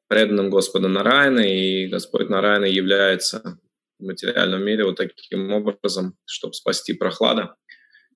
преданным 0.09 0.51
Господа 0.51 0.89
Нараяна, 0.89 1.41
и 1.41 1.87
Господь 1.87 2.29
Нараяна 2.29 2.67
является 2.67 3.59
в 3.99 4.05
материальном 4.05 4.63
мире 4.63 4.85
вот 4.85 4.97
таким 4.97 5.51
образом, 5.53 6.19
чтобы 6.27 6.53
спасти 6.53 6.93
Прохлада. 6.93 7.55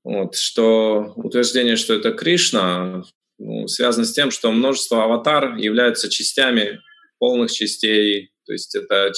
Вот, 0.03 0.37
что 0.37 1.15
утверждение, 1.17 1.77
что 1.77 1.95
это 1.95 2.13
Кришна, 2.13 3.05
ну, 3.39 3.67
связано 3.67 4.05
с 4.05 4.13
тем, 4.13 4.31
что 4.31 4.53
множество 4.53 5.05
аватар 5.05 5.57
являются 5.57 6.11
частями 6.11 6.81
полных 7.19 7.51
частей, 7.51 8.31
то 8.45 8.53
есть 8.53 8.75
это 8.75 9.11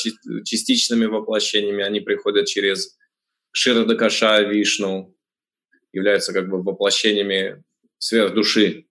частичными 0.45 1.07
воплощениями, 1.07 1.83
они 1.83 1.99
приходят 1.99 2.47
через 2.47 2.97
Ширадакаша 3.51 4.43
Вишну, 4.43 5.17
являются 5.91 6.33
как 6.33 6.49
бы 6.49 6.63
воплощениями 6.63 7.65
сверхдуши 7.99 8.86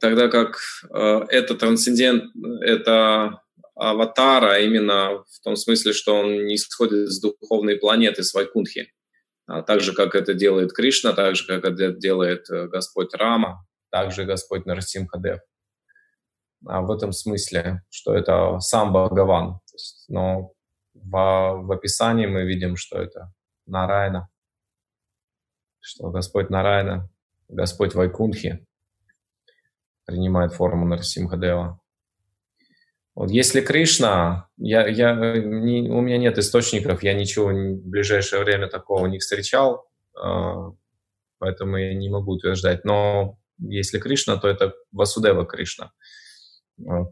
тогда 0.00 0.28
как 0.28 0.58
э, 0.92 1.20
это 1.28 1.54
трансцендент, 1.54 2.24
это 2.62 3.40
аватар, 3.74 4.44
а 4.44 4.58
именно 4.58 5.24
в 5.28 5.40
том 5.42 5.56
смысле, 5.56 5.92
что 5.92 6.16
он 6.16 6.46
не 6.46 6.56
исходит 6.56 7.10
с 7.10 7.20
духовной 7.20 7.76
планеты, 7.76 8.22
с 8.22 8.34
Вайкунхи. 8.34 8.92
А 9.46 9.62
так 9.62 9.80
же, 9.80 9.92
как 9.92 10.14
это 10.14 10.34
делает 10.34 10.72
Кришна, 10.72 11.12
так 11.12 11.36
же, 11.36 11.46
как 11.46 11.64
это 11.64 11.92
делает 11.92 12.48
э, 12.50 12.66
Господь 12.68 13.14
Рама, 13.14 13.66
также 13.90 14.24
Господь 14.24 14.66
Нарсимхадев. 14.66 15.40
А 16.66 16.80
в 16.80 16.90
этом 16.90 17.12
смысле, 17.12 17.82
что 17.90 18.14
это 18.14 18.58
сам 18.60 18.92
Бхагаван. 18.92 19.60
Но 20.08 20.52
в, 20.94 21.10
в 21.10 21.72
описании 21.72 22.26
мы 22.26 22.44
видим, 22.44 22.76
что 22.76 22.98
это 22.98 23.32
Нарайна, 23.66 24.28
что 25.80 26.10
Господь 26.10 26.48
Нарайна, 26.48 27.10
Господь 27.48 27.94
Вайкунхи, 27.94 28.66
принимает 30.04 30.52
форму 30.52 30.86
Нарсимхадева. 30.86 31.80
Вот 33.14 33.30
если 33.30 33.60
Кришна, 33.60 34.48
я, 34.56 34.86
я, 34.88 35.14
не, 35.14 35.88
у 35.88 36.00
меня 36.00 36.18
нет 36.18 36.36
источников, 36.38 37.02
я 37.02 37.14
ничего 37.14 37.48
в 37.48 37.88
ближайшее 37.88 38.42
время 38.42 38.68
такого 38.68 39.06
не 39.06 39.20
встречал, 39.20 39.86
э, 40.16 40.72
поэтому 41.38 41.76
я 41.76 41.94
не 41.94 42.10
могу 42.10 42.32
утверждать. 42.32 42.84
Но 42.84 43.38
если 43.58 44.00
Кришна, 44.00 44.36
то 44.36 44.48
это 44.48 44.74
Васудева 44.90 45.46
Кришна. 45.46 45.92
Э, 46.80 47.04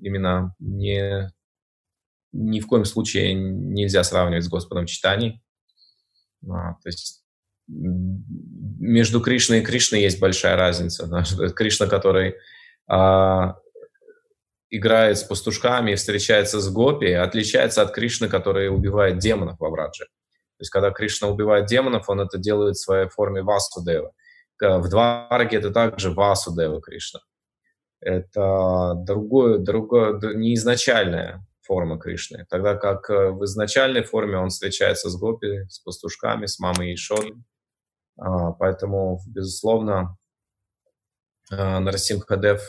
именно 0.00 0.54
не, 0.58 1.30
ни 2.32 2.60
в 2.60 2.66
коем 2.66 2.86
случае 2.86 3.34
нельзя 3.34 4.02
сравнивать 4.02 4.44
с 4.44 4.48
Господом 4.48 4.86
Читаний. 4.86 5.42
А, 6.48 6.74
то 6.74 6.88
есть 6.88 7.23
между 7.66 9.20
Кришной 9.20 9.60
и 9.60 9.62
Кришной 9.62 10.02
есть 10.02 10.20
большая 10.20 10.56
разница. 10.56 11.08
Кришна, 11.54 11.86
который 11.86 12.36
а, 12.86 13.56
играет 14.70 15.18
с 15.18 15.22
пастушками 15.22 15.92
и 15.92 15.94
встречается 15.94 16.60
с 16.60 16.68
гопи, 16.68 17.12
отличается 17.12 17.82
от 17.82 17.92
Кришны, 17.92 18.28
который 18.28 18.68
убивает 18.68 19.18
демонов 19.18 19.58
во 19.60 19.70
Врадже. 19.70 20.04
То 20.04 20.60
есть, 20.60 20.70
когда 20.70 20.90
Кришна 20.90 21.28
убивает 21.28 21.66
демонов, 21.66 22.08
он 22.08 22.20
это 22.20 22.38
делает 22.38 22.76
в 22.76 22.80
своей 22.80 23.08
форме 23.08 23.42
Васудева. 23.42 24.12
В 24.60 24.88
Двараке 24.88 25.56
это 25.56 25.70
также 25.70 26.10
Васудева 26.10 26.80
Кришна. 26.80 27.20
Это 28.00 28.94
другое, 28.96 29.58
другое, 29.58 30.20
не 30.34 30.54
изначальное 30.54 31.44
форма 31.62 31.98
Кришны. 31.98 32.46
Тогда 32.50 32.76
как 32.76 33.08
э, 33.08 33.30
в 33.30 33.44
изначальной 33.44 34.02
форме 34.02 34.36
он 34.36 34.50
встречается 34.50 35.08
с 35.08 35.16
гопи, 35.16 35.66
с 35.68 35.78
пастушками, 35.78 36.46
с 36.46 36.58
мамой 36.58 36.94
Ишодой. 36.94 37.34
А, 38.16 38.52
поэтому, 38.52 39.20
безусловно, 39.26 40.16
а, 41.50 41.80
Нарасим 41.80 42.20
Хадев 42.20 42.60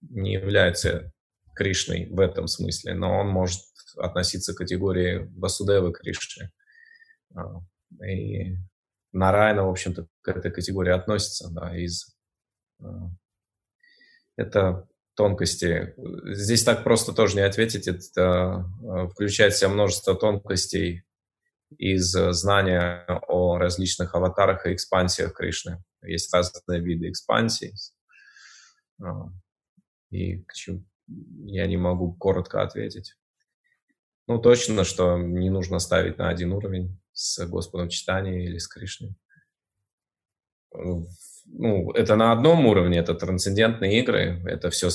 не 0.00 0.34
является 0.34 1.12
Кришной 1.54 2.08
в 2.10 2.20
этом 2.20 2.48
смысле, 2.48 2.94
но 2.94 3.18
он 3.18 3.28
может 3.28 3.60
относиться 3.96 4.54
к 4.54 4.58
категории 4.58 5.30
Васудева 5.36 5.92
Кришны. 5.92 6.50
А, 7.34 7.60
и 8.04 8.56
Нарайна, 9.12 9.66
в 9.66 9.70
общем-то, 9.70 10.08
к 10.22 10.28
этой 10.28 10.50
категории 10.50 10.92
относится. 10.92 11.48
Да, 11.50 11.76
из, 11.76 12.16
это 14.36 14.88
тонкости. 15.14 15.94
Здесь 16.34 16.64
так 16.64 16.82
просто 16.82 17.12
тоже 17.12 17.36
не 17.36 17.42
ответить. 17.42 17.86
Это 17.86 18.68
включает 19.12 19.54
в 19.54 19.58
себя 19.58 19.68
множество 19.68 20.16
тонкостей 20.16 21.04
из 21.78 22.10
знания 22.10 23.06
о 23.28 23.58
различных 23.58 24.14
аватарах 24.14 24.66
и 24.66 24.74
экспансиях 24.74 25.34
Кришны. 25.34 25.82
Есть 26.02 26.32
разные 26.32 26.80
виды 26.80 27.08
экспансий. 27.08 27.72
А, 29.02 29.28
и 30.10 30.44
я 31.06 31.66
не 31.66 31.76
могу 31.76 32.14
коротко 32.14 32.62
ответить. 32.62 33.14
Ну, 34.26 34.38
точно, 34.38 34.84
что 34.84 35.18
не 35.18 35.50
нужно 35.50 35.78
ставить 35.78 36.18
на 36.18 36.28
один 36.28 36.52
уровень 36.52 36.98
с 37.12 37.44
Господом 37.46 37.88
Читания 37.88 38.44
или 38.44 38.58
с 38.58 38.66
Кришной. 38.66 39.14
Ну, 40.72 41.92
это 41.92 42.16
на 42.16 42.32
одном 42.32 42.66
уровне, 42.66 42.98
это 42.98 43.14
трансцендентные 43.14 44.00
игры, 44.00 44.42
это 44.46 44.70
все 44.70 44.88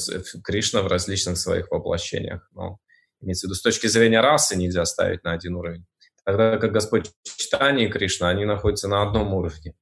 Кришна 0.43 0.81
в 0.81 0.87
различных 0.87 1.37
своих 1.37 1.69
воплощениях. 1.69 2.49
Но 2.53 2.79
имеется 3.21 3.45
в 3.45 3.49
виду, 3.49 3.55
с 3.55 3.61
точки 3.61 3.87
зрения 3.87 4.21
расы 4.21 4.55
нельзя 4.55 4.83
ставить 4.85 5.23
на 5.23 5.33
один 5.33 5.55
уровень. 5.55 5.85
Тогда 6.29 6.59
как 6.59 6.71
Господь 6.71 7.11
Читание 7.23 7.87
и 7.87 7.91
Кришна, 7.91 8.29
они 8.29 8.45
находятся 8.45 8.87
на 8.87 9.01
одном 9.01 9.33
уровне 9.33 9.73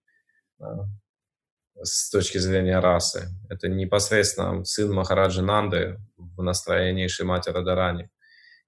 с 1.75 2.09
точки 2.09 2.37
зрения 2.37 2.79
расы. 2.79 3.27
Это 3.49 3.67
непосредственно 3.67 4.63
сын 4.63 4.93
Махараджи 4.93 5.41
Нанды 5.41 5.99
в 6.15 6.41
настроении 6.41 7.07
Шимати 7.07 7.49
Радарани 7.49 8.09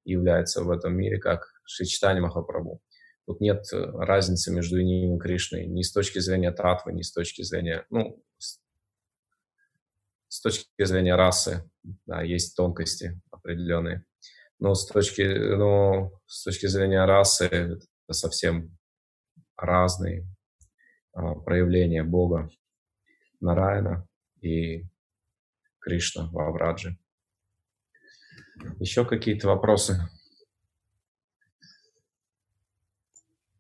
является 0.03 0.61
в 0.61 0.69
этом 0.71 0.93
мире 0.93 1.19
как 1.19 1.53
Шичтани 1.63 2.19
Махапрабху. 2.19 2.81
Тут 3.25 3.39
нет 3.39 3.63
разницы 3.71 4.51
между 4.51 4.81
ним 4.81 5.15
и 5.15 5.17
Кришной 5.17 5.65
ни 5.65 5.81
с 5.81 5.93
точки 5.93 6.19
зрения 6.19 6.51
татвы, 6.51 6.91
ни 6.91 7.01
с 7.01 7.13
точки 7.13 7.43
зрения, 7.43 7.85
ну, 7.89 8.21
с 10.27 10.41
точки 10.41 10.83
зрения 10.83 11.15
расы, 11.15 11.63
да, 12.05 12.23
есть 12.23 12.57
тонкости 12.57 13.21
определенные 13.31 14.03
но 14.59 14.75
с 14.75 14.85
точки, 14.85 15.21
но 15.21 16.11
с 16.27 16.43
точки 16.43 16.67
зрения 16.67 17.03
расы 17.05 17.45
это 17.45 18.13
совсем 18.13 18.77
разные 19.55 20.27
а, 21.13 21.35
проявления 21.35 22.03
Бога 22.03 22.49
Нараяна 23.39 24.07
и 24.41 24.85
Кришна 25.79 26.29
в 26.29 26.37
Авраджи. 26.39 26.97
Еще 28.79 29.05
какие-то 29.05 29.47
вопросы? 29.47 30.09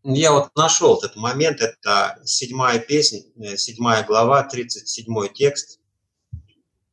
Я 0.03 0.31
вот 0.31 0.55
нашел 0.55 0.97
этот 0.97 1.15
момент, 1.15 1.61
это 1.61 2.19
седьмая 2.23 2.79
песня, 2.79 3.21
э, 3.35 3.57
седьмая 3.57 4.05
глава, 4.05 4.43
37 4.43 5.33
текст. 5.33 5.78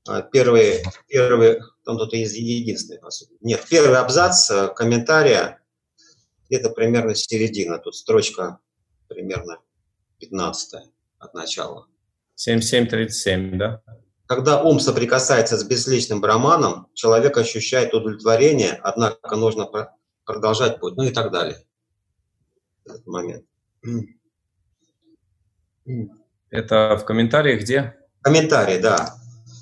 А, 0.09 0.23
первый, 0.23 0.83
первый, 1.09 1.61
он 1.87 1.99
тут 1.99 2.13
единственный, 2.13 2.99
по 2.99 3.11
сути. 3.11 3.33
Нет, 3.41 3.65
первый 3.69 3.99
абзац 3.99 4.51
э, 4.51 4.69
комментария, 4.75 5.61
где-то 6.49 6.71
примерно 6.71 7.15
середина, 7.15 7.79
тут 7.79 7.97
строчка 7.97 8.59
примерно 9.09 9.59
15 10.21 10.91
от 11.19 11.35
начала. 11.35 11.87
7737, 12.37 13.59
да? 13.59 13.83
Когда 14.27 14.63
ум 14.63 14.81
соприкасается 14.81 15.57
с 15.57 15.65
безличным 15.65 16.21
браманом, 16.21 16.89
человек 16.95 17.37
ощущает 17.37 17.95
удовлетворение, 17.95 18.79
однако 18.83 19.37
нужно 19.37 19.69
продолжать 20.25 20.81
путь, 20.81 20.97
ну 20.97 21.05
и 21.05 21.11
так 21.11 21.31
далее. 21.31 21.65
этот 22.85 23.07
момент. 23.07 23.45
Это 26.51 26.97
в 26.97 27.05
комментариях 27.05 27.61
где? 27.63 27.97
Комментарии, 28.23 28.79
да. 28.79 29.17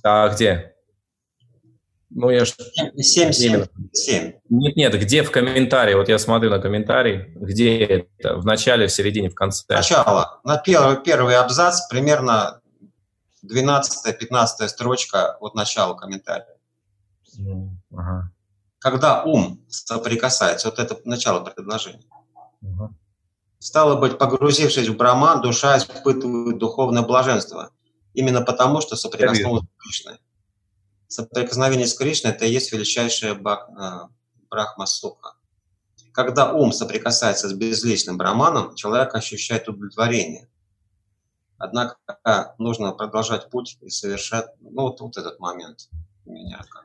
А 0.05 0.29
где? 0.29 0.75
Ну, 2.11 2.31
я 2.31 2.45
ж... 2.45 2.55
7, 2.97 3.33
7, 3.33 3.67
7. 3.93 4.33
Нет, 4.51 4.77
нет, 4.77 5.01
где 5.01 5.23
в 5.23 5.31
комментарии? 5.31 5.95
Вот 5.95 6.09
я 6.09 6.19
смотрю 6.19 6.51
на 6.51 6.61
комментарий. 6.61 7.33
Где 7.35 7.79
это? 7.79 8.37
В 8.37 8.45
начале, 8.45 8.87
в 8.87 8.93
середине, 8.93 9.31
в 9.31 9.35
конце? 9.35 9.65
Начало. 9.69 10.41
На 10.45 10.59
первый, 10.59 11.03
первый 11.03 11.37
абзац, 11.37 11.89
примерно 11.89 12.61
12-15 13.45 14.69
строчка 14.69 15.37
от 15.41 15.55
начала 15.55 15.95
комментария. 15.95 16.57
Ага. 17.91 18.31
Когда 18.79 19.25
ум 19.25 19.65
соприкасается, 19.69 20.69
вот 20.69 20.79
это 20.79 20.99
начало 21.05 21.41
предложения. 21.41 22.05
Ага. 22.63 22.95
Стало 23.59 23.97
быть, 23.97 24.19
погрузившись 24.19 24.89
в 24.89 24.97
браман, 24.97 25.41
душа 25.41 25.79
испытывает 25.79 26.59
духовное 26.59 27.03
блаженство. 27.03 27.71
Именно 28.15 28.43
потому, 28.43 28.81
что 28.81 28.97
соприкоснулась 28.97 29.65
с 29.65 29.83
Кришной. 29.83 30.19
Соприкосновение 31.09 31.87
с 31.87 31.95
Кришной– 31.95 32.33
это 32.33 32.47
и 32.47 32.53
есть 32.53 32.73
величайшая 32.73 33.35
э, 33.35 34.09
брахма 34.51 34.87
суха. 34.87 35.35
Когда 36.13 36.53
ум 36.53 36.73
соприкасается 36.73 37.49
с 37.49 37.53
безличным 37.53 38.17
браманом, 38.17 38.75
человек 38.77 39.15
ощущает 39.15 39.69
удовлетворение. 39.69 40.49
Однако 41.59 41.97
нужно 42.59 42.93
продолжать 42.93 43.51
путь 43.51 43.79
и 43.81 43.91
совершать, 43.91 44.47
ну 44.61 44.83
вот, 44.83 45.01
вот 45.01 45.17
этот 45.17 45.39
момент 45.41 45.89
меня 46.25 46.65
как 46.69 46.85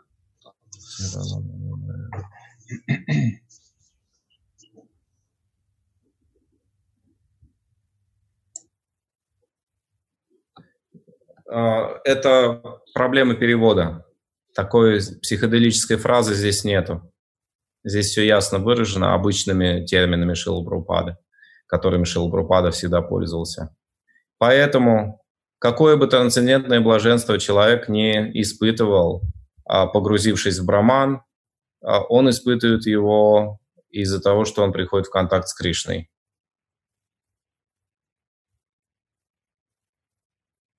это 11.50 12.62
проблема 12.94 13.36
перевода. 13.36 14.06
Такой 14.56 15.00
психоделической 15.22 15.98
фразы 15.98 16.34
здесь 16.34 16.64
нету. 16.64 17.12
Здесь 17.84 18.08
все 18.08 18.26
ясно 18.26 18.60
выражено 18.60 19.14
обычными 19.14 19.86
терминами 19.86 20.34
Шилбрупады, 20.34 21.18
которыми 21.68 22.04
Шилбрупада 22.04 22.72
всегда 22.72 23.02
пользовался. 23.02 23.76
Поэтому 24.38 25.22
какое 25.60 25.96
бы 25.96 26.08
трансцендентное 26.08 26.82
блаженство 26.82 27.40
человек 27.40 27.88
не 27.88 28.32
испытывал, 28.42 29.22
а, 29.66 29.86
погрузившись 29.88 30.60
в 30.60 30.66
браман, 30.66 31.22
а, 31.82 32.02
он 32.02 32.30
испытывает 32.30 32.86
его 32.86 33.60
из-за 33.90 34.22
того, 34.22 34.46
что 34.46 34.64
он 34.64 34.72
приходит 34.72 35.08
в 35.08 35.12
контакт 35.12 35.48
с 35.48 35.54
Кришной. 35.54 36.10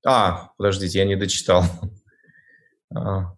А, 0.05 0.53
подождите, 0.57 0.99
я 0.99 1.05
не 1.05 1.17
дочитал. 1.17 1.65
А, 2.93 3.37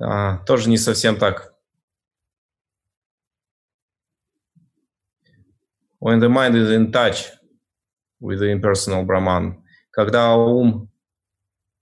а, 0.00 0.38
тоже 0.38 0.68
не 0.68 0.76
совсем 0.76 1.18
так. 1.18 1.54
When 6.00 6.20
the 6.20 6.28
mind 6.28 6.54
is 6.54 6.70
in 6.70 6.92
touch 6.92 7.32
with 8.20 8.40
the 8.40 8.52
impersonal 8.52 9.04
Brahman, 9.06 9.62
когда 9.90 10.34
ум 10.34 10.90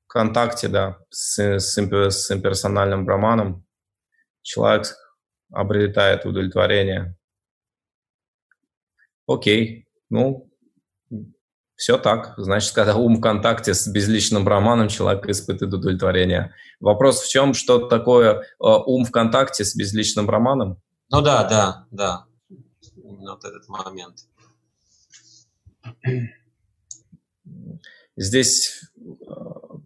в 0.05 0.07
контакте, 0.09 0.69
да, 0.69 0.99
с, 1.11 1.39
с, 1.39 1.77
с 1.77 2.31
имперсональным 2.31 3.05
Брахманом, 3.05 3.67
человек 4.43 4.95
обретает 5.51 6.25
удовлетворение. 6.27 7.17
Окей, 9.27 9.89
ну, 10.11 10.51
все 11.77 11.99
так. 11.99 12.35
Значит, 12.37 12.73
когда 12.73 12.97
ум 12.97 13.17
в 13.17 13.21
контакте 13.21 13.75
с 13.75 13.87
безличным 13.89 14.47
романом, 14.47 14.89
человек 14.89 15.29
испытывает 15.29 15.75
удовлетворение. 15.75 16.55
Вопрос 16.81 17.23
в 17.23 17.29
чем, 17.29 17.55
что 17.55 17.89
такое 17.89 18.41
э, 18.41 18.43
ум 18.59 19.05
в 19.05 19.11
контакте 19.11 19.65
с 19.65 19.75
безличным 19.75 20.31
романом? 20.31 20.81
Ну 21.11 21.21
да, 21.21 21.45
да, 21.45 21.87
да. 21.91 22.27
Именно 22.97 23.33
вот 23.33 23.45
этот 23.45 23.69
момент. 23.69 24.19
Здесь 28.17 28.81
э, 28.97 29.35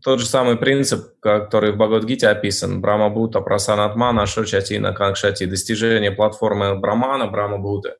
тот 0.03 0.21
же 0.21 0.27
самый 0.27 0.57
принцип, 0.57 1.19
который 1.21 1.73
в 1.73 1.77
Бхагавадгите 1.77 2.29
описан. 2.29 2.81
Брама 2.81 3.09
Бута, 3.09 3.41
Прасанатмана, 3.41 4.27
Шочатина, 4.27 4.93
Кангшати. 4.93 5.47
Достижение 5.47 6.13
платформы 6.13 6.79
Брамана, 6.79 7.27
Брама 7.27 7.59
Буты. 7.59 7.97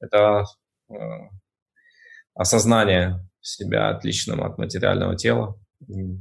Это 0.00 0.44
э, 0.88 0.94
осознание 2.40 3.20
себя 3.42 3.90
отличным 3.90 4.42
от 4.42 4.56
материального 4.56 5.14
тела, 5.14 5.60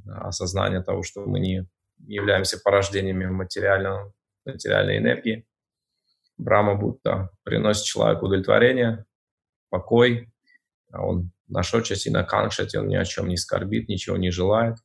осознание 0.05 0.83
того, 0.83 1.01
что 1.01 1.25
мы 1.25 1.39
не 1.39 1.65
являемся 2.07 2.59
порождениями 2.61 3.27
материального, 3.27 4.13
материальной 4.45 4.97
энергии. 4.97 5.47
Брама 6.37 6.75
Будда 6.75 7.29
приносит 7.43 7.85
человеку 7.85 8.25
удовлетворение, 8.25 9.05
покой, 9.69 10.29
а 10.91 11.05
он 11.05 11.31
на 11.47 11.63
шочати, 11.63 12.09
на 12.09 12.25
канкшати, 12.25 12.75
он 12.75 12.89
ни 12.89 12.95
о 12.95 13.05
чем 13.05 13.29
не 13.29 13.37
скорбит, 13.37 13.87
ничего 13.87 14.17
не 14.17 14.29
желает 14.29 14.75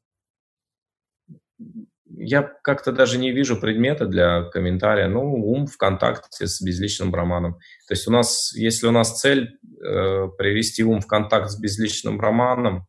я 2.25 2.43
как-то 2.43 2.93
даже 2.93 3.19
не 3.19 3.33
вижу 3.33 3.61
предмета 3.61 4.07
для 4.07 4.45
комментария. 4.45 5.09
Ну, 5.09 5.21
ум 5.23 5.67
в 5.67 5.77
контакте 5.77 6.47
с 6.47 6.61
безличным 6.63 7.11
браманом. 7.11 7.55
То 7.87 7.95
есть 7.95 8.09
у 8.09 8.11
нас, 8.11 8.53
если 8.55 8.87
у 8.87 8.91
нас 8.91 9.21
цель 9.21 9.59
э, 9.85 10.29
привести 10.39 10.83
ум 10.83 11.01
в 11.01 11.07
контакт 11.07 11.51
с 11.51 11.59
безличным 11.59 12.19
браманом, 12.19 12.87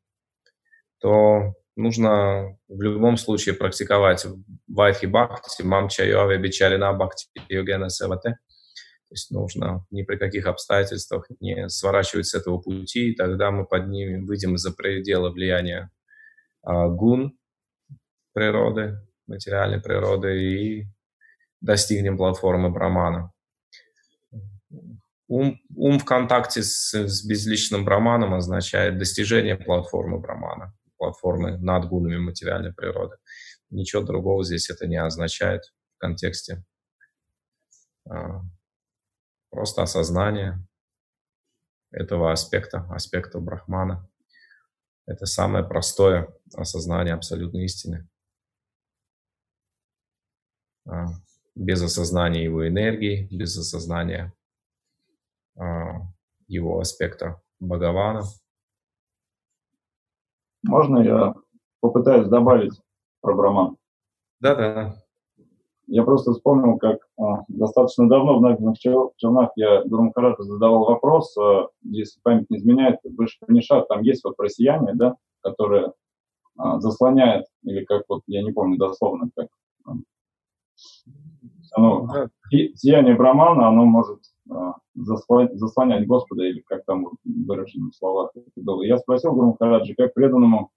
то 0.99 1.53
нужно 1.75 2.57
в 2.67 2.81
любом 2.81 3.17
случае 3.17 3.55
практиковать 3.55 4.25
вайдхи 4.67 5.07
бхакти, 5.07 5.63
мамча 5.63 6.05
йове 6.05 6.37
бичарина 6.37 6.93
бхакти 6.93 7.27
йогена 7.49 7.89
севате. 7.89 8.37
То 9.07 9.13
есть 9.13 9.31
нужно 9.31 9.85
ни 9.91 10.03
при 10.03 10.17
каких 10.17 10.47
обстоятельствах 10.47 11.27
не 11.39 11.69
сворачивать 11.69 12.25
с 12.25 12.33
этого 12.33 12.57
пути, 12.59 13.11
и 13.11 13.15
тогда 13.15 13.51
мы 13.51 13.65
поднимем, 13.65 14.25
выйдем 14.25 14.57
за 14.57 14.71
пределы 14.71 15.31
влияния 15.31 15.91
э, 16.67 16.71
гун 16.87 17.37
природы, 18.33 18.97
материальной 19.27 19.81
природы 19.81 20.41
и 20.41 20.87
достигнем 21.61 22.17
платформы 22.17 22.69
Брамана. 22.69 23.31
Ум, 25.27 25.59
ум 25.75 25.99
в 25.99 26.05
контакте 26.05 26.61
с, 26.61 26.93
с 26.93 27.25
безличным 27.25 27.83
Браманом 27.83 28.35
означает 28.35 28.99
достижение 28.99 29.55
платформы 29.55 30.19
Брамана, 30.19 30.73
платформы 30.97 31.57
над 31.57 31.87
гунами 31.87 32.17
материальной 32.17 32.73
природы. 32.73 33.17
Ничего 33.71 34.03
другого 34.03 34.43
здесь 34.43 34.69
это 34.69 34.85
не 34.85 34.97
означает 34.97 35.63
в 35.95 35.97
контексте. 35.97 36.63
А, 38.07 38.41
просто 39.49 39.81
осознание 39.81 40.59
этого 41.91 42.31
аспекта, 42.31 42.85
аспекта 42.91 43.39
Брахмана. 43.39 44.07
Это 45.07 45.25
самое 45.25 45.63
простое 45.63 46.31
осознание 46.53 47.13
абсолютной 47.13 47.65
истины. 47.65 48.07
А, 50.87 51.07
без 51.55 51.81
осознания 51.81 52.43
его 52.43 52.67
энергии, 52.67 53.27
без 53.31 53.57
осознания 53.57 54.33
а, 55.57 56.01
его 56.47 56.79
аспекта 56.79 57.41
Бхагавана. 57.59 58.21
Можно 60.63 60.99
я 60.99 61.35
попытаюсь 61.79 62.27
добавить 62.27 62.79
про 63.21 63.33
Браман? 63.33 63.77
Да-да. 64.39 64.95
Я 65.87 66.03
просто 66.03 66.33
вспомнил, 66.33 66.77
как 66.77 66.99
а, 67.17 67.45
достаточно 67.47 68.07
давно 68.07 68.37
в 68.37 68.41
Нагиных 68.41 68.77
Челнах 68.77 69.51
я 69.55 69.83
Гуру 69.85 70.03
Махараджа 70.03 70.43
задавал 70.43 70.85
вопрос, 70.85 71.35
если 71.81 72.19
память 72.21 72.49
не 72.49 72.57
изменяет, 72.57 72.99
выше 73.03 73.37
Панишат, 73.39 73.87
там 73.87 74.01
есть 74.01 74.23
вот 74.23 74.35
про 74.35 74.49
сияние, 74.49 74.95
да, 74.95 75.15
которое 75.41 75.93
заслоняет, 76.77 77.45
или 77.63 77.83
как 77.83 78.03
вот, 78.07 78.21
я 78.27 78.41
не 78.41 78.51
помню 78.51 78.77
дословно, 78.77 79.29
как 79.35 79.47
оно, 81.73 82.29
сияние 82.49 83.15
Брамана, 83.15 83.67
оно 83.67 83.85
может 83.85 84.19
а, 84.49 84.75
заслонять, 84.95 86.07
Господа, 86.07 86.45
или 86.45 86.61
как 86.61 86.85
там 86.85 87.09
выражено 87.23 87.89
в 87.89 87.95
словах 87.95 88.31
было. 88.55 88.83
Я 88.83 88.97
спросил 88.97 89.33
Гуру 89.33 89.47
Махараджи, 89.59 89.95
как 89.95 90.13
преданному, 90.13 90.71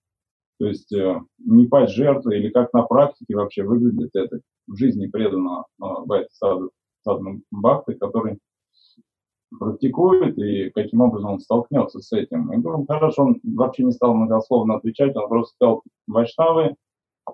то 0.59 0.67
есть 0.67 0.93
э, 0.93 1.21
не 1.39 1.67
пасть 1.67 1.93
жертву, 1.93 2.33
или 2.33 2.49
как 2.51 2.73
на 2.73 2.83
практике 2.83 3.37
вообще 3.37 3.63
выглядит 3.63 4.11
это 4.15 4.41
в 4.67 4.77
жизни 4.77 5.07
преданного 5.07 5.67
э, 5.81 6.25
саду, 6.33 6.71
саду 7.05 7.43
Бхакты, 7.53 7.95
который 7.95 8.39
практикует 9.57 10.37
и 10.39 10.71
каким 10.71 11.01
образом 11.01 11.33
он 11.33 11.41
столкнется 11.41 12.01
с 12.01 12.13
этим. 12.13 12.53
И 12.53 12.57
Гуру 12.57 12.79
Махарадж, 12.79 13.15
он 13.19 13.41
вообще 13.45 13.85
не 13.85 13.93
стал 13.93 14.15
многословно 14.15 14.77
отвечать, 14.77 15.15
он 15.15 15.29
просто 15.29 15.55
сказал, 15.55 15.83
вайшнавы, 16.09 16.75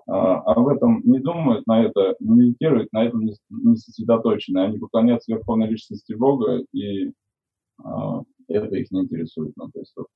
об 0.05 0.67
этом 0.67 1.01
не 1.03 1.19
думают, 1.19 1.65
на 1.67 1.83
это 1.83 2.15
не 2.19 2.47
медитируют, 2.47 2.91
на 2.91 3.05
этом 3.05 3.25
не, 3.25 3.75
сосредоточены. 3.75 4.59
Они 4.59 4.77
поклоняются 4.77 5.33
верховной 5.33 5.67
личности 5.67 6.13
Бога, 6.13 6.63
и 6.73 7.11
а, 7.83 8.21
это 8.47 8.75
их 8.75 8.91
не 8.91 9.01
интересует. 9.01 9.53
Ну, 9.55 9.69
то 9.71 9.79
есть, 9.79 9.93
вот, 9.95 10.07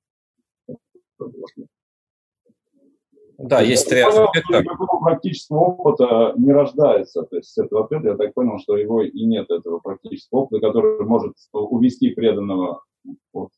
да, 3.39 3.61
есть 3.61 3.87
три 3.87 4.01
аспекта. 4.01 4.61
Никакого 4.61 5.01
практического 5.01 5.59
опыта 5.59 6.33
не 6.35 6.51
рождается. 6.51 7.23
То 7.23 7.37
есть 7.37 7.53
с 7.53 7.57
этого 7.57 7.85
ответа 7.85 8.09
я 8.09 8.17
так 8.17 8.33
понял, 8.33 8.59
что 8.59 8.75
его 8.75 9.01
и 9.01 9.25
нет 9.25 9.49
этого 9.49 9.79
практического 9.79 10.39
опыта, 10.41 10.67
который 10.67 11.05
может 11.05 11.35
увести 11.53 12.09
преданного. 12.09 12.83
Вот. 13.31 13.51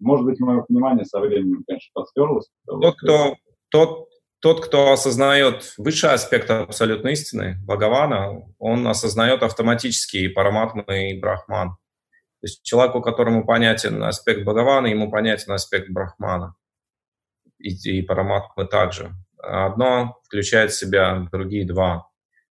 Может 0.00 0.24
быть, 0.24 0.40
мое 0.40 0.62
понимание 0.62 1.04
со 1.04 1.20
временем, 1.20 1.64
конечно, 1.66 1.90
подстерлось. 1.92 2.48
Тот, 2.66 2.96
кто, 2.96 3.34
тот, 3.70 4.08
тот, 4.44 4.62
кто 4.62 4.92
осознает 4.92 5.72
высший 5.78 6.10
аспект 6.10 6.50
абсолютной 6.50 7.14
истины, 7.14 7.56
Бхагавана, 7.64 8.42
он 8.58 8.86
осознает 8.86 9.42
автоматически 9.42 10.18
и 10.18 10.28
Параматмы, 10.28 11.12
и 11.12 11.18
Брахман. 11.18 11.70
То 11.70 11.76
есть 12.42 12.62
человеку, 12.62 13.00
которому 13.00 13.46
понятен 13.46 14.02
аспект 14.02 14.42
Бхагавана, 14.42 14.88
ему 14.88 15.10
понятен 15.10 15.52
аспект 15.52 15.88
Брахмана 15.88 16.56
и, 17.58 17.70
и 17.70 18.02
параматмы 18.02 18.66
также. 18.66 19.12
Одно 19.38 20.20
включает 20.26 20.72
в 20.72 20.78
себя 20.78 21.26
другие 21.32 21.66
два, 21.66 22.10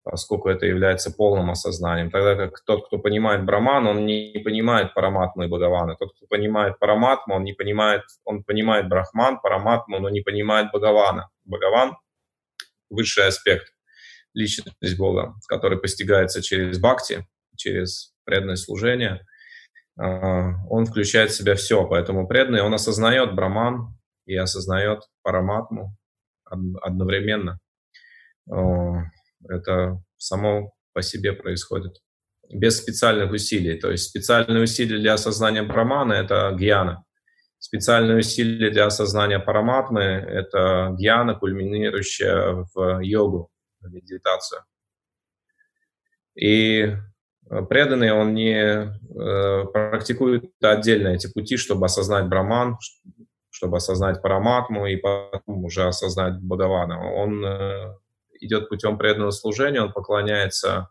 поскольку 0.02 0.48
это 0.48 0.66
является 0.66 1.12
полным 1.12 1.50
осознанием. 1.50 2.10
Тогда 2.10 2.34
как 2.34 2.64
тот, 2.66 2.88
кто 2.88 2.98
понимает 2.98 3.44
Браман, 3.44 3.86
он 3.86 4.06
не 4.06 4.42
понимает 4.44 4.92
Параматму 4.92 5.44
и 5.44 5.46
Бхагавана. 5.46 5.94
Тот, 5.94 6.16
кто 6.16 6.26
понимает 6.26 6.80
Параматму, 6.80 7.36
он 7.36 7.44
не 7.44 7.52
понимает, 7.52 8.02
он 8.24 8.42
понимает 8.42 8.88
Брахман, 8.88 9.38
Параматму, 9.38 10.00
но 10.00 10.08
не 10.08 10.22
понимает 10.22 10.70
Бхагавана. 10.72 11.30
Бхагаван– 11.46 11.96
высший 12.90 13.26
аспект 13.26 13.72
личность 14.34 14.98
Бога, 14.98 15.34
который 15.48 15.78
постигается 15.78 16.42
через 16.42 16.78
бхакти, 16.78 17.26
через 17.56 18.14
преданное 18.24 18.56
служение. 18.56 19.24
А, 19.98 20.66
он 20.68 20.84
включает 20.84 21.30
в 21.30 21.34
себя 21.34 21.54
все, 21.54 21.86
поэтому 21.88 22.28
преданный, 22.28 22.60
он 22.60 22.74
осознает 22.74 23.34
Браман, 23.34 23.96
и 24.26 24.36
осознает 24.36 25.02
параматму 25.22 25.96
одновременно. 26.44 27.58
Это 29.48 30.02
само 30.16 30.72
по 30.92 31.02
себе 31.02 31.32
происходит 31.32 31.94
без 32.52 32.78
специальных 32.78 33.32
усилий. 33.32 33.78
То 33.78 33.90
есть 33.90 34.08
специальные 34.08 34.62
усилия 34.62 34.98
для 34.98 35.14
осознания 35.14 35.62
праманы– 35.62 36.12
это 36.14 36.54
гьяна. 36.56 37.04
Специальные 37.58 38.18
усилия 38.18 38.70
для 38.70 38.86
осознания 38.86 39.38
параматмы– 39.38 40.02
это 40.02 40.94
гьяна, 40.98 41.34
кульминирующая 41.34 42.66
в 42.74 43.00
йогу, 43.00 43.50
в 43.80 43.92
медитацию. 43.92 44.62
И 46.34 46.94
преданный, 47.68 48.12
он 48.12 48.34
не 48.34 48.54
э, 48.54 49.64
практикует 49.72 50.52
отдельно 50.60 51.08
эти 51.08 51.32
пути, 51.32 51.56
чтобы 51.56 51.86
осознать 51.86 52.28
браман, 52.28 52.76
чтобы 53.56 53.78
осознать 53.78 54.20
Параматму 54.20 54.86
и 54.86 54.96
потом 54.96 55.64
уже 55.64 55.86
осознать 55.86 56.34
Бхагавана. 56.40 57.10
Он 57.14 57.42
э, 57.44 57.94
идет 58.40 58.68
путем 58.68 58.98
преданного 58.98 59.30
служения, 59.30 59.80
он 59.80 59.92
поклоняется 59.92 60.90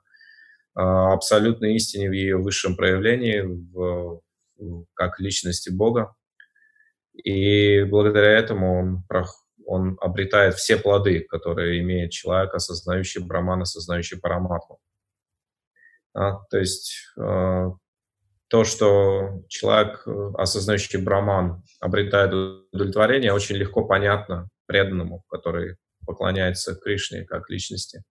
э, 0.76 0.82
абсолютной 0.82 1.76
истине 1.76 2.10
в 2.10 2.14
ее 2.14 2.38
высшем 2.38 2.76
проявлении, 2.76 3.42
в, 3.42 4.22
как 4.96 5.20
личности 5.20 5.70
Бога. 5.70 6.16
И 7.24 7.84
благодаря 7.84 8.32
этому 8.32 8.80
он, 8.80 9.04
он 9.66 9.98
обретает 10.02 10.56
все 10.56 10.78
плоды, 10.78 11.22
которые 11.22 11.80
имеет 11.82 12.12
человек, 12.12 12.54
осознающий 12.54 13.24
Браман, 13.24 13.62
осознающий 13.62 14.20
Параматму. 14.20 14.80
А, 16.14 16.40
то 16.50 16.58
есть 16.58 16.94
э, 17.20 17.66
то, 18.48 18.64
что 18.64 19.44
человек, 19.50 20.04
э, 20.08 20.32
осознающий 20.38 21.02
браман, 21.02 21.64
обретает 21.82 22.34
удовлетворение, 22.34 23.34
очень 23.34 23.58
легко 23.58 23.84
понятно 23.86 24.48
преданному, 24.66 25.24
который 25.30 25.76
поклоняется 26.06 26.76
Кришне 26.76 27.26
как 27.26 27.50
личности. 27.50 28.04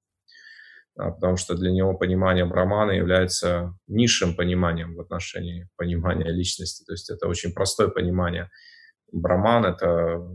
А, 0.97 1.13
потому 1.13 1.37
что 1.37 1.55
для 1.55 1.71
него 1.71 1.97
понимание 1.97 2.45
брамана 2.45 2.91
является 2.93 3.75
низшим 3.87 4.37
пониманием 4.37 4.95
в 4.95 5.01
отношении 5.01 5.69
понимания 5.77 6.31
личности. 6.31 6.85
То 6.85 6.93
есть 6.93 7.11
это 7.11 7.27
очень 7.27 7.53
простое 7.53 7.89
понимание. 7.89 8.51
Браман— 9.15 9.65
это 9.67 10.29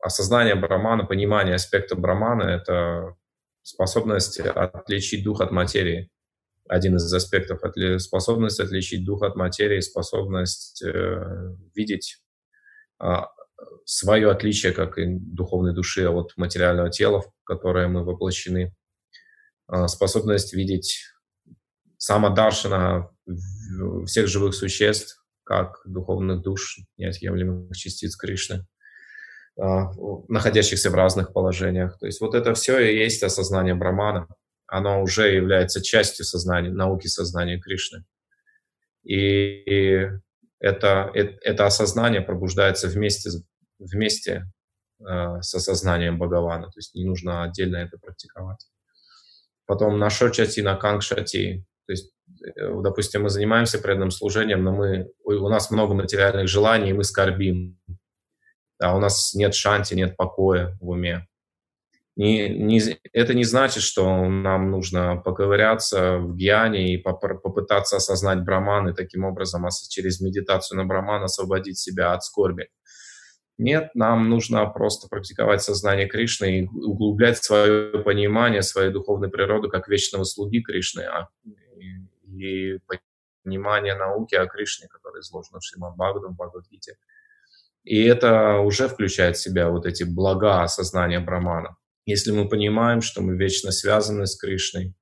осознание 0.00 0.54
брамана, 0.54 1.04
понимание 1.04 1.56
аспекта 1.56 1.96
брамана— 1.96 2.42
это 2.44 3.16
способность 3.62 4.38
отличить 4.38 5.24
дух 5.24 5.40
от 5.40 5.50
материи. 5.50 6.10
Один 6.68 6.96
из 6.96 7.12
аспектов— 7.12 7.60
способность 7.98 8.60
отличить 8.60 9.04
дух 9.04 9.22
от 9.22 9.34
материи, 9.34 9.80
способность 9.80 10.82
э, 10.82 11.56
видеть 11.74 12.22
э, 13.02 13.06
свое 13.84 14.30
отличие 14.30 14.72
как 14.72 14.96
и 14.98 15.06
духовной 15.06 15.74
души 15.74 16.08
от 16.08 16.32
материального 16.36 16.88
тела, 16.88 17.22
в 17.22 17.32
которое 17.42 17.88
мы 17.88 18.04
воплощены, 18.04 18.72
э, 19.72 19.88
способность 19.88 20.54
видеть 20.54 21.02
самодаршина 21.96 23.10
всех 24.06 24.28
живых 24.28 24.54
существ, 24.54 25.19
как 25.50 25.80
духовных 25.84 26.42
душ, 26.42 26.78
неотъемлемых 26.96 27.76
частиц 27.76 28.16
Кришны, 28.16 28.66
э, 29.60 29.62
находящихся 30.28 30.90
в 30.90 30.94
разных 30.94 31.32
положениях. 31.32 31.98
То 31.98 32.06
есть 32.06 32.20
вот 32.20 32.34
это 32.34 32.54
все 32.54 32.78
и 32.78 32.96
есть 32.96 33.22
осознание 33.22 33.74
Брамана— 33.74 34.28
оно 34.70 35.02
уже 35.02 35.34
является 35.34 35.82
частью 35.82 36.24
сознания, 36.24 36.70
науки 36.70 37.08
сознания 37.08 37.58
Кришны. 37.58 38.04
И 39.02 40.06
это, 40.60 41.10
это, 41.12 41.38
это 41.42 41.66
осознание 41.66 42.20
пробуждается 42.20 42.86
вместе, 42.86 43.30
вместе 43.78 44.44
э, 45.00 45.40
с 45.40 45.54
осознанием 45.54 46.18
Бхагавана, 46.18 46.66
то 46.66 46.78
есть 46.78 46.94
не 46.94 47.04
нужно 47.04 47.42
отдельно 47.42 47.78
это 47.78 47.98
практиковать. 47.98 48.64
Потом 49.66 49.98
на 49.98 50.08
шочати, 50.08 50.60
на 50.62 50.76
кангшати, 50.76 51.64
то 51.86 51.92
есть, 51.92 52.12
э, 52.12 52.19
допустим, 52.82 53.22
мы 53.22 53.30
занимаемся 53.30 53.78
преданным 53.78 54.10
служением, 54.10 54.64
но 54.64 54.72
мы, 54.72 55.10
у 55.24 55.48
нас 55.48 55.70
много 55.70 55.94
материальных 55.94 56.48
желаний, 56.48 56.90
и 56.90 56.94
мы 56.94 57.04
скорбим. 57.04 57.78
А 58.78 58.96
у 58.96 59.00
нас 59.00 59.34
нет 59.34 59.54
шанти, 59.54 59.94
нет 59.94 60.16
покоя 60.16 60.76
в 60.80 60.88
уме 60.88 61.28
не, 62.20 62.50
не, 62.50 62.82
это 63.14 63.32
не 63.32 63.44
значит, 63.44 63.82
что 63.82 64.28
нам 64.28 64.70
нужно 64.70 65.16
поковыряться 65.16 66.18
в 66.18 66.36
гьяне 66.36 66.92
и 66.92 66.98
попытаться 66.98 67.96
осознать 67.96 68.44
браман 68.44 68.90
и 68.90 68.94
таким 68.94 69.24
образом 69.24 69.66
через 69.88 70.20
медитацию 70.20 70.76
на 70.76 70.84
браман 70.84 71.22
освободить 71.22 71.78
себя 71.78 72.12
от 72.12 72.22
скорби. 72.22 72.68
Нет, 73.56 73.90
нам 73.94 74.28
нужно 74.28 74.66
просто 74.66 75.08
практиковать 75.08 75.62
сознание 75.62 76.08
Кришны 76.08 76.60
и 76.60 76.66
углублять 76.66 77.42
свое 77.42 78.02
понимание 78.02 78.60
своей 78.60 78.90
духовной 78.90 79.30
природы 79.30 79.68
как 79.68 79.88
вечного 79.88 80.24
слуги 80.24 80.60
Кришны 80.60 81.02
а, 81.02 81.28
и, 82.40 82.78
понимание 83.44 83.94
науки 83.94 84.34
о 84.34 84.46
Кришне, 84.46 84.88
которое 84.88 85.20
изложено 85.20 85.60
в 85.60 85.64
Шримад 85.64 85.94
Бхагавадам, 85.96 86.34
Бхагавадгите. 86.34 86.96
И 87.84 88.02
это 88.04 88.58
уже 88.58 88.88
включает 88.88 89.36
в 89.36 89.42
себя 89.42 89.70
вот 89.70 89.86
эти 89.86 90.04
блага 90.04 90.62
осознания 90.62 91.20
Брамана. 91.20 91.76
Если 92.04 92.32
мы 92.32 92.48
понимаем, 92.48 93.00
что 93.00 93.22
мы 93.22 93.36
вечно 93.36 93.72
связаны 93.72 94.26
с 94.26 94.36
Кришной, 94.36 94.94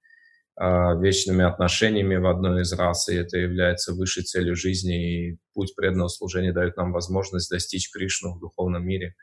а, 0.60 0.94
вечными 0.94 1.44
отношениями 1.44 2.16
в 2.16 2.26
одной 2.26 2.62
из 2.62 2.72
рас, 2.72 3.08
и 3.08 3.14
это 3.14 3.38
является 3.38 3.94
высшей 3.94 4.24
целью 4.24 4.56
жизни, 4.56 5.30
и 5.30 5.38
путь 5.54 5.74
преданного 5.76 6.08
служения 6.08 6.52
дает 6.52 6.76
нам 6.76 6.92
возможность 6.92 7.50
достичь 7.50 7.90
Кришну 7.92 8.34
в 8.34 8.40
духовном 8.40 8.84
мире, 8.84 9.14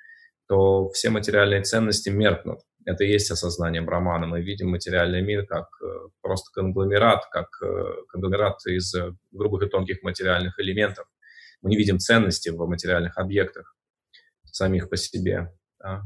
то 0.47 0.89
все 0.91 1.09
материальные 1.09 1.63
ценности 1.63 2.09
меркнут. 2.09 2.59
Это 2.85 3.03
и 3.03 3.11
есть 3.11 3.31
осознание 3.31 3.81
Брамана. 3.81 4.27
Мы 4.27 4.41
видим 4.41 4.69
материальный 4.69 5.21
мир 5.21 5.45
как 5.47 5.67
э, 5.83 5.85
просто 6.21 6.51
конгломерат, 6.53 7.25
как 7.31 7.47
э, 7.63 7.83
конгломерат 8.09 8.63
из 8.67 8.93
грубых 9.31 9.63
и 9.63 9.69
тонких 9.69 10.03
материальных 10.03 10.59
элементов. 10.59 11.07
Мы 11.61 11.71
не 11.71 11.77
видим 11.77 11.97
ценности 11.97 12.49
в 12.49 12.57
материальных 12.67 13.17
объектах 13.17 13.75
самих 14.43 14.89
по 14.89 14.97
себе. 14.97 15.51
Да? 15.79 16.03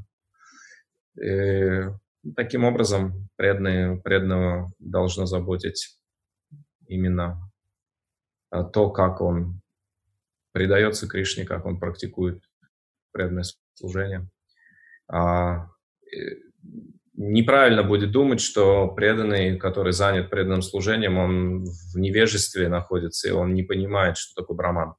И 1.15 1.25
э, 1.25 1.91
таким 2.35 2.63
образом, 2.63 3.27
преданные, 3.35 3.97
преданного 4.01 4.71
должно 4.79 5.25
заботить 5.25 5.97
именно 6.87 7.51
то, 8.49 8.89
как 8.89 9.21
он 9.21 9.61
предается 10.53 11.07
Кришне, 11.07 11.45
как 11.45 11.65
он 11.65 11.79
практикует 11.79 12.43
преданное 13.11 13.43
служение. 13.73 14.29
А, 15.07 15.67
э, 16.11 16.48
неправильно 17.19 17.83
будет 17.83 18.11
думать, 18.11 18.39
что 18.39 18.87
преданный, 18.87 19.57
который 19.57 19.91
занят 19.91 20.29
преданным 20.29 20.61
служением, 20.61 21.17
он 21.17 21.65
в 21.65 21.97
невежестве 21.97 22.69
находится, 22.69 23.27
и 23.27 23.31
он 23.31 23.53
не 23.53 23.63
понимает, 23.63 24.17
что 24.17 24.41
такое 24.41 24.55
браман. 24.55 24.95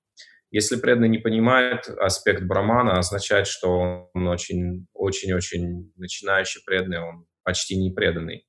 Если 0.50 0.76
преданный 0.76 1.08
не 1.08 1.18
понимает 1.18 1.88
аспект 1.88 2.42
брамана, 2.42 2.98
означает, 2.98 3.46
что 3.46 4.10
он 4.12 4.26
очень-очень-очень 4.26 5.92
начинающий 5.96 6.60
преданный, 6.66 7.00
он 7.00 7.26
почти 7.44 7.76
не 7.76 7.90
преданный. 7.90 8.46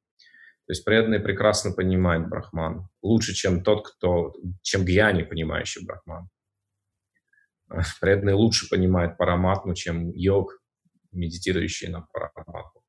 То 0.66 0.72
есть 0.72 0.84
преданный 0.84 1.20
прекрасно 1.20 1.72
понимает 1.72 2.28
брахман. 2.28 2.88
Лучше, 3.02 3.34
чем 3.34 3.64
тот, 3.64 3.88
кто, 3.88 4.34
чем 4.62 4.84
гьяни, 4.84 5.24
понимающий 5.24 5.86
брахман. 5.86 6.30
Преданный 8.02 8.34
лучше 8.34 8.68
понимает 8.70 9.18
параматму, 9.18 9.76
чем 9.76 10.12
йог, 10.12 10.60
медитирующий 11.12 11.88
на 11.88 12.02
параматму. 12.12 12.81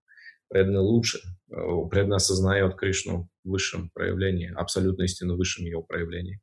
Преданный 0.53 0.81
лучше, 0.81 1.19
э, 1.51 1.55
преданный 1.91 2.17
осознает 2.17 2.77
Кришну 2.77 3.31
в 3.43 3.49
высшем 3.49 3.89
проявлении, 3.95 4.53
абсолютную 4.55 5.07
истину 5.07 5.35
в 5.35 5.39
высшем 5.39 5.65
его 5.65 5.83
проявлении. 5.83 6.41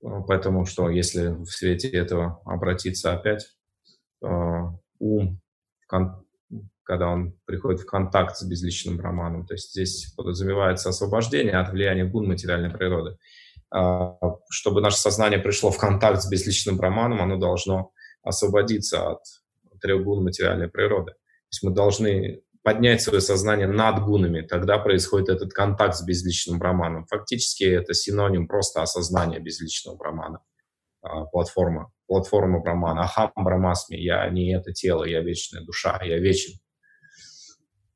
Поэтому 0.00 0.66
что, 0.66 0.90
если 0.90 1.28
в 1.28 1.46
свете 1.46 1.88
этого 1.88 2.42
обратиться 2.44 3.14
опять, 3.14 3.56
ум, 4.20 5.40
когда 6.88 7.08
он 7.08 7.34
приходит 7.46 7.80
в 7.80 7.86
контакт 7.86 8.36
с 8.36 8.44
безличным 8.44 9.00
романом, 9.00 9.46
то 9.46 9.54
есть 9.54 9.70
здесь 9.70 10.12
подразумевается 10.14 10.90
освобождение 10.90 11.54
от 11.54 11.70
влияния 11.70 12.04
гун 12.04 12.28
материальной 12.28 12.70
природы. 12.70 13.18
А, 13.70 14.16
чтобы 14.48 14.80
наше 14.80 14.98
сознание 14.98 15.38
пришло 15.38 15.70
в 15.70 15.78
контакт 15.78 16.22
с 16.22 16.30
безличным 16.30 16.80
романом, 16.80 17.20
оно 17.20 17.36
должно 17.36 17.92
освободиться 18.22 19.10
от 19.10 19.20
трех 19.78 20.04
гун 20.04 20.24
материальной 20.24 20.68
природы. 20.68 21.12
То 21.12 21.52
есть 21.52 21.62
мы 21.62 21.70
должны 21.70 22.42
поднять 22.62 23.00
свое 23.00 23.20
сознание 23.22 23.66
над 23.66 24.04
гунами, 24.04 24.42
тогда 24.42 24.78
происходит 24.78 25.30
этот 25.30 25.52
контакт 25.52 25.94
с 25.96 26.04
безличным 26.04 26.60
романом. 26.60 27.06
Фактически 27.06 27.64
это 27.64 27.94
синоним 27.94 28.46
просто 28.46 28.82
осознания 28.82 29.38
безличного 29.38 29.96
брамана, 29.96 30.40
а, 31.00 31.24
платформа, 31.24 31.90
платформа 32.06 32.60
брамана. 32.60 33.02
Ахам 33.04 33.32
брамасми, 33.36 33.96
я 33.96 34.28
не 34.28 34.54
это 34.54 34.72
тело, 34.72 35.04
я 35.04 35.22
вечная 35.22 35.62
душа, 35.62 35.98
я 36.04 36.18
вечен. 36.18 36.58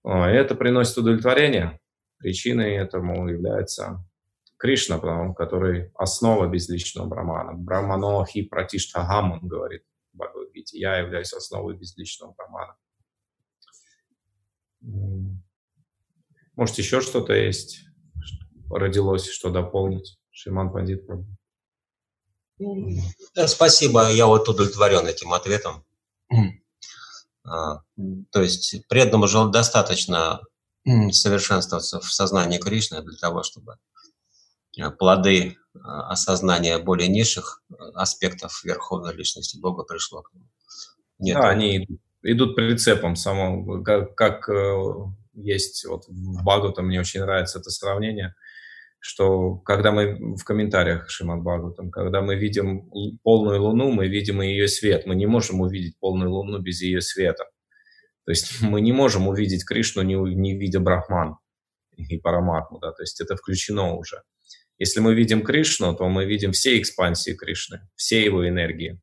А, 0.05 0.31
это 0.31 0.55
приносит 0.55 0.97
удовлетворение. 0.97 1.79
Причиной 2.19 2.77
этому 2.77 3.29
является 3.29 4.05
Кришна, 4.57 4.99
который 5.35 5.91
основа 5.97 6.47
безличного 6.47 7.09
брамана. 7.09 7.53
Брамано 7.53 8.25
хи 8.25 8.43
пратиштагам, 8.43 9.33
он 9.33 9.41
говорит 9.41 9.83
в 10.13 10.17
Бхагавадгите. 10.17 10.79
Я 10.79 10.99
являюсь 10.99 11.33
основой 11.33 11.77
безличного 11.77 12.33
брамана. 12.33 12.77
Может, 16.57 16.79
еще 16.79 17.01
что-то 17.01 17.33
есть, 17.33 17.81
родилось, 18.71 19.29
что 19.29 19.51
дополнить? 19.51 20.19
Шиман 20.31 20.73
Пандит. 20.73 21.03
Спасибо, 23.47 24.11
я 24.11 24.27
вот 24.27 24.49
удовлетворен 24.49 25.07
этим 25.07 25.33
ответом. 25.33 25.85
А, 27.45 27.83
то 28.31 28.41
есть 28.41 28.87
преданному 28.89 29.27
же 29.27 29.51
достаточно 29.51 30.41
совершенствоваться 31.11 32.01
в 32.01 32.13
сознании 32.13 32.59
Кришны 32.59 33.03
для 33.03 33.17
того, 33.17 33.43
чтобы 33.43 33.79
плоды 34.99 35.57
а, 35.75 36.11
осознания 36.11 36.79
более 36.79 37.09
низших 37.09 37.63
аспектов 37.95 38.63
Верховной 38.65 39.15
Личности 39.15 39.59
Бога 39.59 39.85
пришло 39.85 40.23
к 40.23 40.33
нему. 40.33 40.47
Нет, 41.19 41.37
да, 41.37 41.51
они 41.51 41.87
идут 42.23 42.57
прицепом 42.57 43.17
само, 43.17 43.83
как, 43.83 44.15
как 44.15 44.49
э, 44.49 44.75
есть 45.35 45.85
вот 45.87 46.05
в 46.09 46.43
Багутам, 46.45 46.87
мне 46.87 47.01
очень 47.01 47.21
нравится 47.21 47.59
это 47.59 47.71
сравнение, 47.71 48.35
что 48.99 49.57
когда 49.57 49.91
мы 49.91 50.37
в 50.37 50.45
комментариях 50.45 51.11
Шимат 51.11 51.41
Бхагаватам, 51.41 51.91
когда 51.91 52.23
мы 52.23 52.37
видим 52.37 52.91
полную 53.23 53.61
луну, 53.61 53.91
мы 53.91 54.07
видим 54.07 54.43
и 54.43 54.47
ее 54.47 54.69
свет. 54.69 55.07
Мы 55.07 55.17
не 55.17 55.27
можем 55.27 55.61
увидеть 55.61 55.99
полную 55.99 56.31
луну 56.31 56.61
без 56.61 56.81
ее 56.83 57.01
света. 57.01 57.45
То 58.25 58.31
есть 58.31 58.61
мы 58.63 58.81
не 58.81 58.93
можем 58.93 59.27
увидеть 59.27 59.65
Кришну, 59.65 60.03
не, 60.03 60.15
не 60.15 60.57
видя 60.57 60.81
Брахман 60.81 61.39
и 61.97 62.19
Параматму. 62.19 62.79
Да? 62.79 62.93
То 62.93 63.03
есть 63.03 63.21
это 63.21 63.37
включено 63.37 63.95
уже. 63.95 64.23
Если 64.83 64.99
мы 64.99 65.15
видим 65.15 65.45
Кришну, 65.45 65.95
то 65.95 66.09
мы 66.09 66.25
видим 66.25 66.51
все 66.51 66.77
экспансии 66.77 67.35
Кришны, 67.35 67.89
все 67.95 68.25
его 68.25 68.49
энергии. 68.49 69.01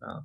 Да? 0.00 0.24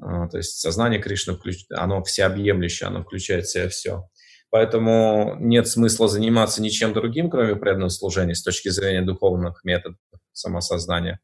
А, 0.00 0.26
то 0.26 0.38
есть 0.38 0.58
сознание 0.58 1.00
Кришны, 1.00 1.38
оно 1.70 2.02
всеобъемлющее, 2.02 2.88
оно 2.88 3.04
включает 3.04 3.44
в 3.44 3.52
себя 3.52 3.68
все. 3.68 4.08
Поэтому 4.50 5.36
нет 5.38 5.68
смысла 5.68 6.08
заниматься 6.08 6.60
ничем 6.60 6.94
другим, 6.94 7.30
кроме 7.30 7.54
преданного 7.54 7.90
служения 7.90 8.34
с 8.34 8.42
точки 8.42 8.70
зрения 8.70 9.02
духовных 9.02 9.62
методов 9.62 10.00
самосознания. 10.32 11.20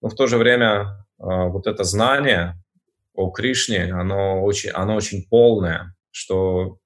Но 0.00 0.08
в 0.08 0.14
то 0.14 0.26
же 0.26 0.38
время 0.38 1.06
а, 1.18 1.48
вот 1.48 1.66
это 1.66 1.84
знание 1.84 2.54
о 3.12 3.30
Кришне, 3.30 3.92
оно 3.92 4.42
очень, 4.42 4.70
оно 4.70 4.94
очень 4.94 5.28
полное, 5.28 5.94
что 6.10 6.78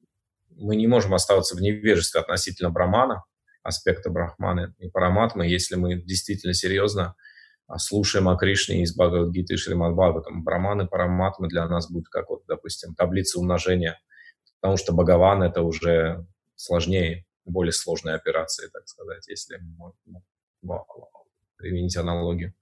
мы 0.56 0.74
не 0.74 0.88
можем 0.88 1.14
оставаться 1.14 1.54
в 1.54 1.60
невежестве 1.60 2.20
относительно 2.20 2.70
Брамана, 2.70 3.22
аспекта 3.62 4.10
Брахманы 4.10 4.74
и 4.78 4.88
Параматмы, 4.88 5.46
если 5.46 5.76
мы 5.76 6.02
действительно 6.02 6.54
серьезно 6.54 7.14
а 7.72 7.78
слушаем 7.78 8.28
о 8.28 8.36
Кришне 8.36 8.82
из 8.82 8.94
Бхагавадгиты 8.94 9.54
и 9.54 9.56
Шримад 9.56 9.94
Бхагаватам. 9.94 10.44
Браманы, 10.44 10.86
Параматмы 10.86 11.48
для 11.48 11.66
нас 11.66 11.90
будут 11.90 12.08
как, 12.10 12.28
вот, 12.28 12.42
допустим, 12.46 12.94
таблица 12.94 13.38
умножения, 13.38 13.98
потому 14.60 14.76
что 14.76 14.92
Бхагаван— 14.92 15.42
это 15.44 15.62
уже 15.62 16.26
сложнее, 16.54 17.24
более 17.46 17.72
сложные 17.72 18.14
операции, 18.14 18.68
так 18.70 18.86
сказать, 18.86 19.26
если 19.26 19.58
применить 21.56 21.96
аналогию. 21.96 22.52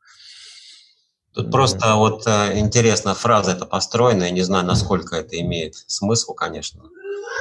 Тут 1.32 1.51
просто 1.51 1.94
вот 1.94 2.27
э, 2.27 2.59
интересно, 2.59 3.15
фраза 3.15 3.52
эта 3.52 3.65
построена, 3.65 4.24
я 4.24 4.31
не 4.31 4.43
знаю, 4.43 4.66
насколько 4.66 5.16
это 5.16 5.40
имеет 5.40 5.74
смысл, 5.86 6.35
конечно. 6.35 6.82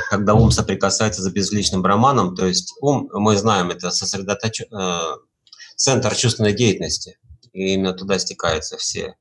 Когда 0.09 0.35
ум 0.35 0.51
соприкасается 0.51 1.21
с 1.21 1.31
безличным 1.31 1.81
браманом, 1.81 2.35
то 2.35 2.45
есть 2.45 2.73
ум, 2.81 3.09
мы 3.13 3.35
знаем, 3.35 3.71
это 3.71 3.89
сосредоточ... 3.89 4.61
Э, 4.61 4.99
центр 5.79 6.13
чувственной 6.13 6.51
деятельности 6.51 7.17
и 7.53 7.73
именно 7.73 7.93
туда 7.93 8.19
стекается 8.19 8.77
все, 8.77 9.15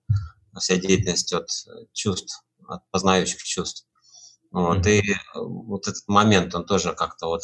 вся 0.59 0.77
деятельность 0.77 1.33
от 1.33 1.49
чувств, 1.93 2.43
от 2.67 2.83
познающих 2.91 3.43
чувств. 3.43 3.87
Вот, 4.51 4.85
mm-hmm. 4.85 4.99
И 4.99 5.15
вот 5.35 5.87
этот 5.87 6.03
момент, 6.09 6.55
он 6.55 6.65
тоже 6.65 6.95
как-то 6.95 7.27
вот 7.27 7.43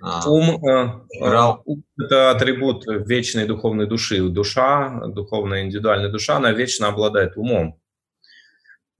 Ум, 0.00 0.64
э, 0.64 1.00
играл. 1.10 1.62
ум– 1.66 1.84
это 1.98 2.30
атрибут 2.30 2.84
вечной 2.86 3.46
духовной 3.46 3.86
души. 3.86 4.20
Душа, 4.28 5.06
духовная 5.08 5.64
индивидуальная 5.64 6.10
душа, 6.10 6.36
она 6.36 6.52
вечно 6.52 6.88
обладает 6.88 7.36
умом. 7.36 7.78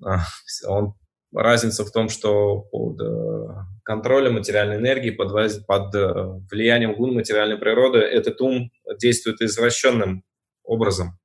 А, 0.04 0.24
он, 0.66 0.94
разница 1.32 1.84
в 1.84 1.90
том, 1.90 2.10
что 2.10 2.60
под 2.60 3.00
э, 3.00 3.46
контролем 3.82 4.34
материальной 4.34 4.76
энергии, 4.76 5.10
под, 5.10 5.32
под 5.66 5.94
э, 5.94 6.12
влиянием 6.50 6.94
гун 6.94 7.14
материальной 7.14 7.56
природы, 7.56 7.98
этот 7.98 8.40
ум 8.42 8.70
действует 9.00 9.40
извращенным 9.40 10.22
образом 10.64 11.18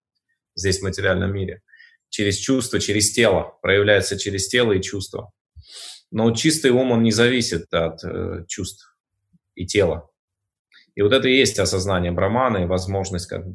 здесь 0.56 0.80
в 0.80 0.84
материальном 0.84 1.34
мире. 1.34 1.62
Через 2.10 2.38
чувство, 2.38 2.80
через 2.80 3.12
тело, 3.12 3.58
проявляется 3.62 4.18
через 4.18 4.48
тело 4.48 4.72
и 4.72 4.82
чувство. 4.82 5.32
Но 6.12 6.32
чистый 6.32 6.72
ум, 6.72 6.92
он 6.92 7.04
не 7.04 7.12
зависит 7.12 7.74
от 7.74 8.02
э, 8.06 8.46
чувств 8.48 8.95
и 9.56 9.66
тела. 9.66 10.10
И 10.96 11.02
вот 11.02 11.12
это 11.12 11.28
и 11.28 11.36
есть 11.36 11.60
осознание 11.60 12.12
брамана 12.12 12.58
и 12.58 12.66
возможность 12.66 13.28
как, 13.28 13.46
э, 13.46 13.54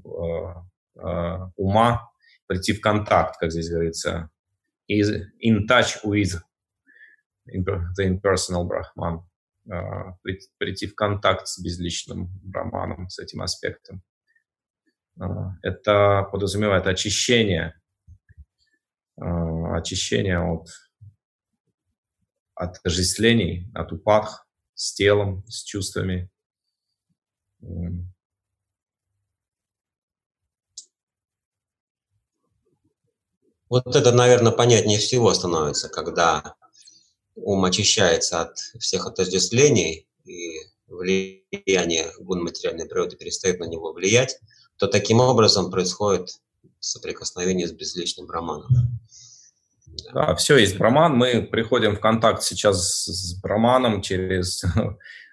э, 0.97 1.39
ума 1.57 2.11
прийти 2.47 2.73
в 2.73 2.81
контакт, 2.81 3.39
как 3.39 3.53
здесь 3.53 3.71
говорится, 3.71 4.31
is 4.91 5.23
in 5.41 5.67
touch 5.67 6.05
with 6.05 6.41
the 7.47 8.07
impersonal 8.07 8.69
Brahman, 8.69 9.23
э, 9.71 10.39
прийти 10.59 10.87
в 10.87 10.95
контакт 10.95 11.47
с 11.47 11.59
безличным 11.63 12.29
браманом, 12.43 13.09
с 13.09 13.19
этим 13.19 13.43
аспектом. 13.43 14.03
А, 15.21 15.55
это 15.63 16.27
подразумевает 16.33 16.87
очищение, 16.87 17.79
а, 19.21 19.77
очищение 19.77 20.41
от 20.41 20.69
отождествлений, 22.55 23.71
от 23.75 23.93
упадх 23.93 24.47
с 24.81 24.95
телом, 24.95 25.45
с 25.47 25.63
чувствами. 25.63 26.31
Вот 33.69 33.95
это, 33.95 34.11
наверное, 34.13 34.53
понятнее 34.53 34.99
всего 34.99 35.35
становится, 35.35 35.91
когда 35.91 36.55
ум 37.35 37.67
очищается 37.67 38.41
от 38.41 38.57
всех 38.57 39.07
отождествлений, 39.07 40.09
и 40.25 40.61
влияние 40.87 42.11
гун 42.19 42.43
материальной 42.43 42.87
природы 42.87 43.17
перестает 43.17 43.61
на 43.61 43.65
него 43.65 43.93
влиять, 43.93 44.39
то 44.77 44.87
таким 44.87 45.21
образом 45.21 45.71
происходит 45.71 46.41
соприкосновение 46.79 47.69
с 47.69 47.73
безличным 47.73 48.27
браманом. 48.27 48.99
Все 50.37 50.57
есть 50.57 50.79
браман. 50.79 51.17
Мы 51.17 51.43
приходим 51.43 51.97
в 51.97 52.01
контакт 52.01 52.43
сейчас 52.43 53.05
с 53.05 53.41
браманом 53.41 54.03
через 54.03 54.65
э, 54.77 54.89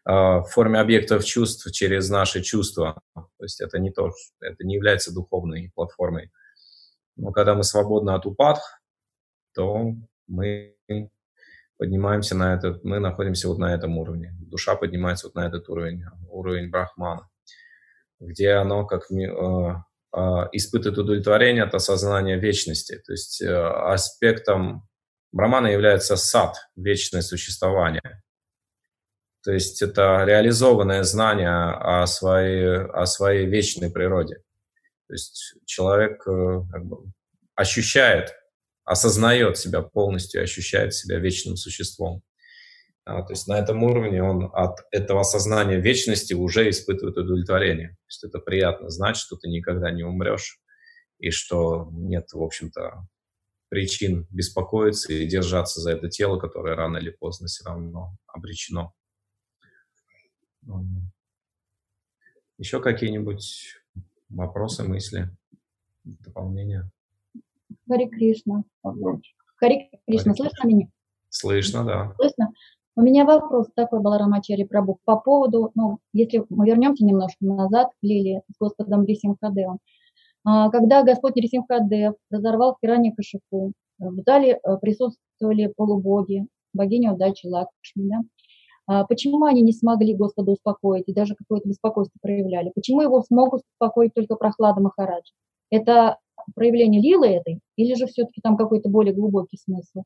в 0.06 0.46
форме 0.52 0.80
объектов 0.80 1.26
чувств, 1.26 1.72
через 1.72 2.10
наши 2.10 2.42
чувства. 2.42 3.02
То 3.16 3.44
есть 3.44 3.62
это 3.62 3.80
не 3.80 3.92
то, 3.92 4.12
это 4.40 4.64
не 4.64 4.76
является 4.76 5.14
духовной 5.14 5.72
платформой. 5.76 6.32
Но 7.16 7.32
когда 7.32 7.56
мы 7.56 7.64
свободны 7.64 8.12
от 8.12 8.26
упадх, 8.26 8.80
то 9.54 9.94
мы 10.28 10.76
поднимаемся 11.78 12.36
на 12.36 12.54
этот, 12.54 12.84
мы 12.84 13.00
находимся 13.00 13.48
вот 13.48 13.58
на 13.58 13.74
этом 13.74 13.98
уровне. 13.98 14.34
Душа 14.40 14.76
поднимается 14.76 15.28
вот 15.28 15.36
на 15.36 15.48
этот 15.48 15.70
уровень, 15.70 16.04
уровень 16.30 16.70
Брахмана, 16.70 17.30
где 18.20 18.52
оно 18.54 18.86
как 18.86 19.12
э, 19.12 19.76
испытывает 20.52 20.98
удовлетворение 20.98 21.64
от 21.64 21.74
осознания 21.76 22.38
вечности. 22.38 23.02
То 23.06 23.12
есть 23.12 23.42
э, 23.42 23.54
аспектом 23.54 24.88
Брахмана 25.32 25.68
является 25.68 26.16
сад, 26.16 26.56
вечное 26.76 27.22
существование. 27.22 28.22
То 29.44 29.52
есть 29.52 29.82
это 29.82 30.24
реализованное 30.26 31.04
знание 31.04 31.50
о 31.50 32.06
своей, 32.08 32.86
о 32.86 33.06
своей 33.06 33.46
вечной 33.46 33.92
природе. 33.92 34.42
То 35.08 35.14
есть 35.14 35.56
человек 35.66 36.22
э, 36.28 36.62
как 36.72 36.86
бы, 36.86 36.98
ощущает, 37.56 38.34
осознает 38.84 39.58
себя 39.58 39.82
полностью, 39.82 40.42
ощущает 40.42 40.94
себя 40.94 41.20
вечным 41.20 41.56
существом. 41.56 42.24
А, 43.08 43.24
то 43.24 43.32
есть 43.32 43.48
на 43.48 43.58
этом 43.58 43.84
уровне 43.84 44.22
он 44.22 44.50
от 44.54 44.80
этого 44.92 45.22
осознания 45.22 45.80
вечности 45.80 46.34
уже 46.34 46.70
испытывает 46.70 47.16
удовлетворение. 47.16 47.92
То 47.92 48.08
есть 48.10 48.24
это 48.26 48.40
приятно 48.40 48.90
знать, 48.90 49.16
что 49.16 49.38
ты 49.38 49.48
никогда 49.48 49.92
не 49.92 50.04
умрешь 50.04 50.60
и 51.18 51.30
что 51.30 51.88
нет, 51.94 52.28
в 52.34 52.44
общем-то, 52.44 53.08
причин 53.70 54.28
беспокоиться 54.30 55.14
и 55.14 55.26
держаться 55.26 55.80
за 55.80 55.92
это 55.92 56.10
тело, 56.10 56.38
которое 56.38 56.76
рано 56.76 56.98
или 56.98 57.10
поздно 57.10 57.48
все 57.48 57.64
равно 57.64 58.18
обречено. 58.28 58.92
Еще 62.58 62.82
какие-нибудь 62.82 63.74
вопросы, 64.28 64.84
мысли, 64.84 65.30
дополнения? 66.04 66.92
Хари 67.88 68.10
Кришна. 68.10 68.66
Хари 69.56 69.90
Кришна, 70.06 70.36
слышно 70.36 70.68
меня? 70.68 70.88
Слышно, 71.30 71.86
да. 71.86 72.14
Слышно? 72.18 72.52
У 72.98 73.02
меня 73.02 73.26
вопрос 73.26 73.68
такой, 73.76 74.02
Баларамачари 74.02 74.64
Прабу, 74.64 74.98
по 75.06 75.18
поводу, 75.18 75.70
ну, 75.76 76.00
если 76.14 76.44
мы 76.50 76.66
вернемся 76.66 77.06
немножко 77.06 77.46
назад 77.46 77.92
к 77.92 78.04
Лилии 78.04 78.42
с 78.52 78.58
Господом 78.60 79.06
Рисимхадевом. 79.06 79.78
А, 80.44 80.72
когда 80.72 81.04
Господь 81.04 81.36
Рисимхадев 81.36 82.16
разорвал 82.32 82.76
Хирани 82.82 83.12
Кашику, 83.12 83.74
в 84.00 84.22
зале 84.26 84.60
э, 84.64 84.78
присутствовали 84.78 85.72
полубоги, 85.78 86.48
богиня 86.74 87.14
удачи 87.14 87.46
Лакшми, 87.46 88.10
да? 88.10 88.22
А, 88.88 89.06
почему 89.06 89.46
они 89.46 89.62
не 89.62 89.74
смогли 89.74 90.16
Господа 90.16 90.54
успокоить 90.54 91.08
и 91.08 91.14
даже 91.14 91.36
какое-то 91.36 91.70
беспокойство 91.70 92.18
проявляли? 92.20 92.72
Почему 92.74 93.02
его 93.02 93.22
смогут 93.22 93.62
успокоить 93.74 94.16
только 94.16 94.36
прохлада 94.38 94.82
Махараджа? 94.82 95.34
Это 95.70 96.18
проявление 96.56 97.00
лилы 97.00 97.28
этой 97.28 97.60
или 97.76 97.94
же 97.94 98.08
все-таки 98.08 98.42
там 98.42 98.58
какой-то 98.58 98.90
более 98.90 99.14
глубокий 99.14 99.58
смысл? 99.58 100.02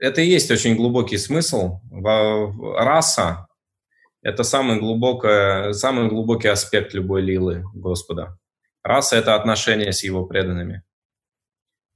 Это 0.00 0.22
и 0.22 0.26
есть 0.26 0.50
очень 0.50 0.76
глубокий 0.76 1.18
смысл. 1.18 1.80
Раса– 1.92 3.46
это 4.22 4.44
самый, 4.44 4.78
глубокое, 4.78 5.74
самый 5.74 6.08
глубокий 6.08 6.48
аспект 6.48 6.94
любой 6.94 7.20
лилы 7.20 7.64
Господа. 7.74 8.38
Раса– 8.82 9.16
это 9.18 9.34
отношение 9.34 9.92
с 9.92 10.02
его 10.02 10.24
преданными. 10.24 10.82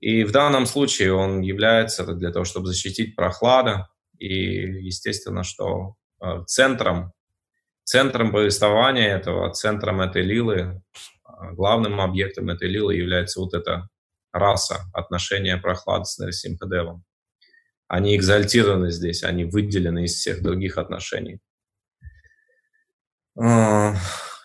И 0.00 0.22
в 0.24 0.32
данном 0.32 0.66
случае 0.66 1.14
он 1.14 1.40
является 1.40 2.04
для 2.04 2.30
того, 2.30 2.44
чтобы 2.44 2.66
защитить 2.66 3.16
прохлада, 3.16 3.88
и, 4.18 4.28
естественно, 4.84 5.42
что 5.42 5.94
э, 6.22 6.44
центром, 6.46 7.12
центром 7.84 8.32
повествования 8.32 9.16
этого, 9.16 9.50
центром 9.54 10.02
этой 10.02 10.20
лилы, 10.20 10.58
э, 10.58 11.52
главным 11.52 12.02
объектом 12.02 12.50
этой 12.50 12.68
лилы 12.68 12.96
является 12.96 13.40
вот 13.40 13.54
эта 13.54 13.88
раса, 14.30 14.80
отношения 14.92 15.56
прохлады 15.56 16.04
с 16.04 16.18
Нарисимхадевом. 16.18 17.02
Они 17.86 18.16
экзальтированы 18.16 18.90
здесь, 18.90 19.24
они 19.24 19.44
выделены 19.44 20.04
из 20.04 20.14
всех 20.14 20.42
других 20.42 20.78
отношений. 20.78 21.40
Э, 23.40 23.94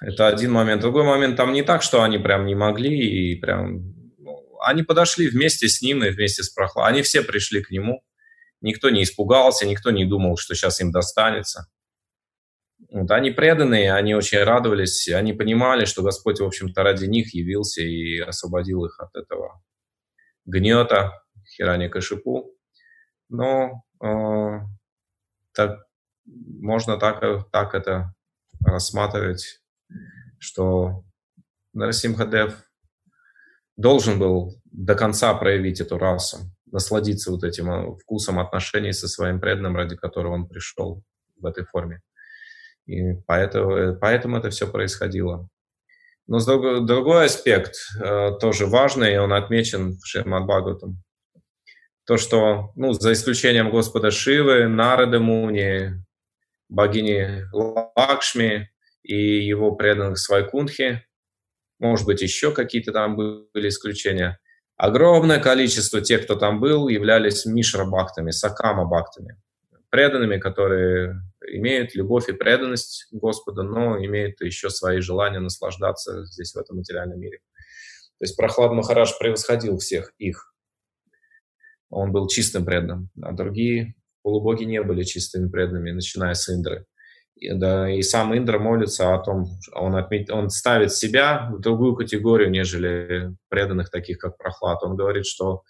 это 0.02 0.28
один 0.28 0.52
момент. 0.52 0.82
Другой 0.82 1.03
момент, 1.03 1.38
там 1.38 1.53
не 1.53 1.64
так, 1.64 1.82
что 1.82 2.03
они 2.03 2.18
прям 2.18 2.45
не 2.45 2.56
могли, 2.56 2.98
и 2.98 3.36
прям... 3.36 3.94
Ну, 4.18 4.57
они 4.61 4.84
подошли 4.84 5.30
вместе 5.30 5.68
с 5.68 5.82
ним 5.82 6.03
и 6.03 6.10
вместе 6.10 6.44
с 6.44 6.49
прохладой. 6.49 6.94
Они 6.94 7.02
все 7.02 7.22
пришли 7.22 7.61
к 7.61 7.70
нему. 7.70 8.02
Никто 8.61 8.90
не 8.90 9.03
испугался, 9.03 9.66
никто 9.66 9.91
не 9.91 10.06
думал, 10.06 10.38
что 10.38 10.53
сейчас 10.53 10.82
им 10.82 10.91
достанется. 10.91 11.68
Вот, 12.91 13.11
они 13.11 13.32
преданные, 13.32 13.94
они 13.94 14.16
очень 14.16 14.40
радовались, 14.40 15.07
они 15.10 15.34
понимали, 15.34 15.86
что 15.86 16.02
Господь, 16.02 16.40
в 16.40 16.45
общем-то, 16.45 16.82
ради 16.82 17.06
них 17.06 17.34
явился 17.34 17.82
и 17.82 18.20
освободил 18.20 18.86
их 18.86 18.99
от 18.99 19.16
этого 19.16 19.61
гнета 20.45 21.11
Хирани 21.56 21.88
Кашипу. 21.88 22.56
Но 23.30 23.84
э, 24.04 24.60
так, 25.54 25.80
можно 26.26 26.98
так, 26.98 27.50
так 27.52 27.76
это 27.76 28.14
рассматривать, 28.66 29.62
что 30.40 31.04
Нарасимхадев 31.74 32.64
должен 33.78 34.20
был 34.20 34.60
до 34.66 34.96
конца 34.96 35.34
проявить 35.34 35.80
эту 35.80 35.98
расу 35.98 36.40
насладиться 36.72 37.32
вот 37.32 37.44
этим 37.44 37.70
а, 37.70 37.96
вкусом 37.98 38.40
отношений 38.40 38.94
со 38.94 39.08
своим 39.08 39.40
преданным, 39.40 39.76
ради 39.76 39.96
которого 39.96 40.34
он 40.34 40.48
пришел 40.48 41.04
в 41.38 41.46
этой 41.46 41.66
форме. 41.66 42.02
И 42.86 43.14
поэтому, 43.28 43.96
поэтому 44.00 44.38
это 44.38 44.50
все 44.50 44.68
происходило. 44.68 45.48
Но 46.28 46.40
другой, 46.40 46.86
другой 46.86 47.26
аспект 47.26 47.76
э, 48.00 48.32
тоже 48.40 48.68
важный, 48.68 49.14
и 49.14 49.18
он 49.18 49.34
отмечен 49.34 49.98
Шримад 50.04 50.46
Бхагаватам. 50.46 51.02
То, 52.10 52.18
что, 52.18 52.72
ну, 52.76 52.91
за 52.91 53.14
исключением 53.14 53.69
Господа 53.69 54.11
Шивы, 54.11 54.68
Нарады 54.68 55.19
Муни, 55.19 55.91
богини 56.68 57.45
Лакшми 57.53 58.69
и 59.03 59.45
его 59.45 59.76
преданных 59.76 60.18
Свайкунхи, 60.18 61.06
может 61.80 62.06
быть, 62.06 62.22
еще 62.22 62.52
какие-то 62.52 62.91
там 62.91 63.15
были 63.15 63.69
исключения– 63.69 64.40
Огромное 64.80 65.41
количество 65.41 65.99
тех, 65.99 66.23
кто 66.23 66.36
там 66.36 66.61
был, 66.61 66.88
являлись 66.88 67.45
мишра-бхактами, 67.45 68.31
сакама-бхактами, 68.31 69.36
преданными, 69.90 70.38
которые 70.38 71.22
имеют 71.52 71.95
любовь 71.95 72.30
и 72.30 72.31
преданность 72.31 73.07
Господу, 73.11 73.64
но 73.64 73.98
имеют 73.98 74.40
еще 74.40 74.69
свои 74.69 75.02
желания 75.02 75.41
наслаждаться 75.41 76.23
здесь, 76.23 76.53
в 76.53 76.57
этом 76.57 76.77
материальном 76.77 77.19
мире. 77.19 77.40
То 78.19 78.23
есть 78.23 78.38
Прохлад 78.38 78.72
Махарадж 78.72 79.11
превосходил 79.19 79.77
всех 79.80 80.14
их. 80.18 80.53
Он 81.90 82.11
был 82.11 82.28
чистым 82.28 82.66
преданным, 82.66 83.10
а 83.22 83.32
другие 83.32 83.95
полубоги 84.22 84.64
не 84.64 84.82
были 84.82 85.03
чистыми 85.03 85.49
преданными, 85.49 85.91
начиная 85.91 86.34
с 86.34 86.49
Индры. 86.49 86.86
И, 87.36 87.53
да, 87.53 87.90
и 87.90 88.02
сам 88.02 88.38
Индра 88.38 88.60
молится 88.60 89.16
о 89.16 89.20
том, 89.20 89.45
он, 89.74 89.95
отмет, 89.95 90.30
он 90.30 90.49
ставит 90.49 90.94
себя 90.94 91.49
в 91.52 91.60
другую 91.60 91.95
категорию, 91.95 92.52
нежели 92.52 93.34
преданных 93.48 93.90
таких, 93.90 94.18
как 94.18 94.38
Прохлад. 94.38 94.84
Он 94.84 94.98
говорит, 94.98 95.26
что 95.26 95.64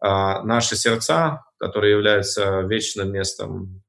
а, 0.00 0.42
наши 0.42 0.74
сердца, 0.74 1.44
которые 1.58 1.92
являются 1.92 2.62
вечным 2.62 3.12
местом 3.12 3.82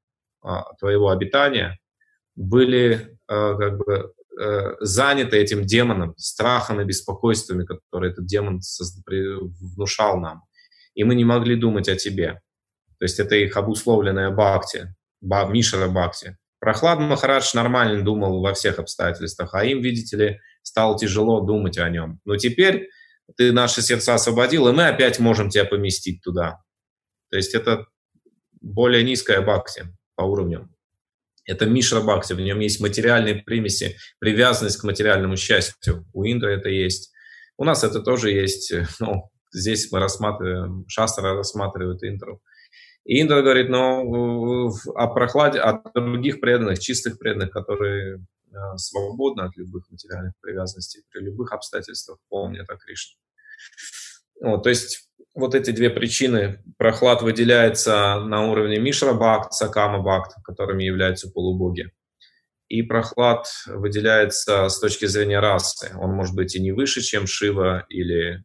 а, 0.43 0.73
твоего 0.75 1.09
обитания, 1.09 1.79
были 2.35 3.17
а, 3.27 3.55
как 3.55 3.77
бы 3.77 4.13
а, 4.39 4.75
заняты 4.79 5.37
этим 5.37 5.65
демоном, 5.65 6.13
страхом 6.17 6.81
и 6.81 6.85
беспокойствами, 6.85 7.65
которые 7.65 8.11
этот 8.11 8.27
демон 8.27 8.59
внушал 9.75 10.19
нам. 10.19 10.43
И 10.95 11.03
мы 11.03 11.15
не 11.15 11.25
могли 11.25 11.55
думать 11.55 11.89
о 11.89 11.95
тебе. 11.95 12.41
То 12.99 13.05
есть 13.05 13.19
это 13.19 13.35
их 13.35 13.57
обусловленная 13.57 14.31
бхакти, 14.31 14.95
мишара 15.21 15.87
бхакти. 15.87 16.37
Прохлад 16.59 16.99
Махарадж 16.99 17.51
нормально 17.55 18.03
думал 18.03 18.41
во 18.41 18.53
всех 18.53 18.79
обстоятельствах, 18.79 19.53
а 19.53 19.65
им, 19.65 19.81
видите 19.81 20.15
ли, 20.15 20.39
стало 20.61 20.97
тяжело 20.97 21.41
думать 21.41 21.77
о 21.77 21.89
нем. 21.89 22.21
Но 22.23 22.37
теперь 22.37 22.89
ты 23.35 23.51
наши 23.51 23.81
сердца 23.81 24.13
освободил, 24.13 24.67
и 24.67 24.71
мы 24.71 24.87
опять 24.87 25.19
можем 25.19 25.49
тебя 25.49 25.65
поместить 25.65 26.21
туда. 26.21 26.61
То 27.29 27.37
есть 27.37 27.53
это 27.53 27.85
более 28.61 29.03
низкая 29.03 29.41
бхакти 29.41 29.85
по 30.15 30.23
уровню. 30.23 30.69
Это 31.45 31.65
Мишра 31.65 31.99
Бхакти, 32.01 32.33
в 32.33 32.39
нем 32.39 32.59
есть 32.59 32.79
материальные 32.79 33.35
примеси, 33.35 33.97
привязанность 34.19 34.77
к 34.77 34.83
материальному 34.83 35.35
счастью. 35.35 36.05
У 36.13 36.23
Индра 36.23 36.49
это 36.49 36.69
есть. 36.69 37.11
У 37.57 37.65
нас 37.65 37.83
это 37.83 38.01
тоже 38.01 38.31
есть. 38.31 38.73
Ну, 38.99 39.29
здесь 39.53 39.91
мы 39.91 39.99
рассматриваем, 39.99 40.85
Шастра 40.87 41.35
рассматривает 41.35 42.03
Индру. 42.03 42.41
И 43.05 43.21
Индра 43.21 43.41
говорит, 43.41 43.69
ну, 43.69 44.71
о 44.95 45.07
прохладе, 45.07 45.59
о 45.59 45.81
других 45.93 46.39
преданных, 46.39 46.79
чистых 46.79 47.19
преданных, 47.19 47.51
которые 47.51 48.15
э, 48.17 48.77
свободны 48.77 49.41
от 49.41 49.57
любых 49.57 49.89
материальных 49.91 50.33
привязанностей, 50.39 51.03
при 51.11 51.21
любых 51.21 51.51
обстоятельствах 51.51 52.19
помнят 52.29 52.69
о 52.69 52.77
Кришне. 52.77 53.17
Вот, 54.39 54.63
то 54.63 54.69
есть 54.69 55.09
вот 55.35 55.55
эти 55.55 55.71
две 55.71 55.89
причины. 55.89 56.63
Прохлад 56.77 57.21
выделяется 57.21 58.19
на 58.19 58.49
уровне 58.49 58.79
Мишра 58.79 59.13
Бхакт, 59.13 59.53
Сакама 59.53 59.99
Бхакт, 59.99 60.35
которыми 60.43 60.83
являются 60.83 61.29
полубоги. 61.29 61.91
И 62.69 62.81
прохлад 62.81 63.45
выделяется 63.67 64.67
с 64.69 64.79
точки 64.79 65.05
зрения 65.05 65.39
расы. 65.39 65.91
Он 65.99 66.11
может 66.11 66.35
быть 66.35 66.55
и 66.55 66.61
не 66.61 66.71
выше, 66.71 67.01
чем 67.01 67.27
Шива 67.27 67.85
или 67.89 68.43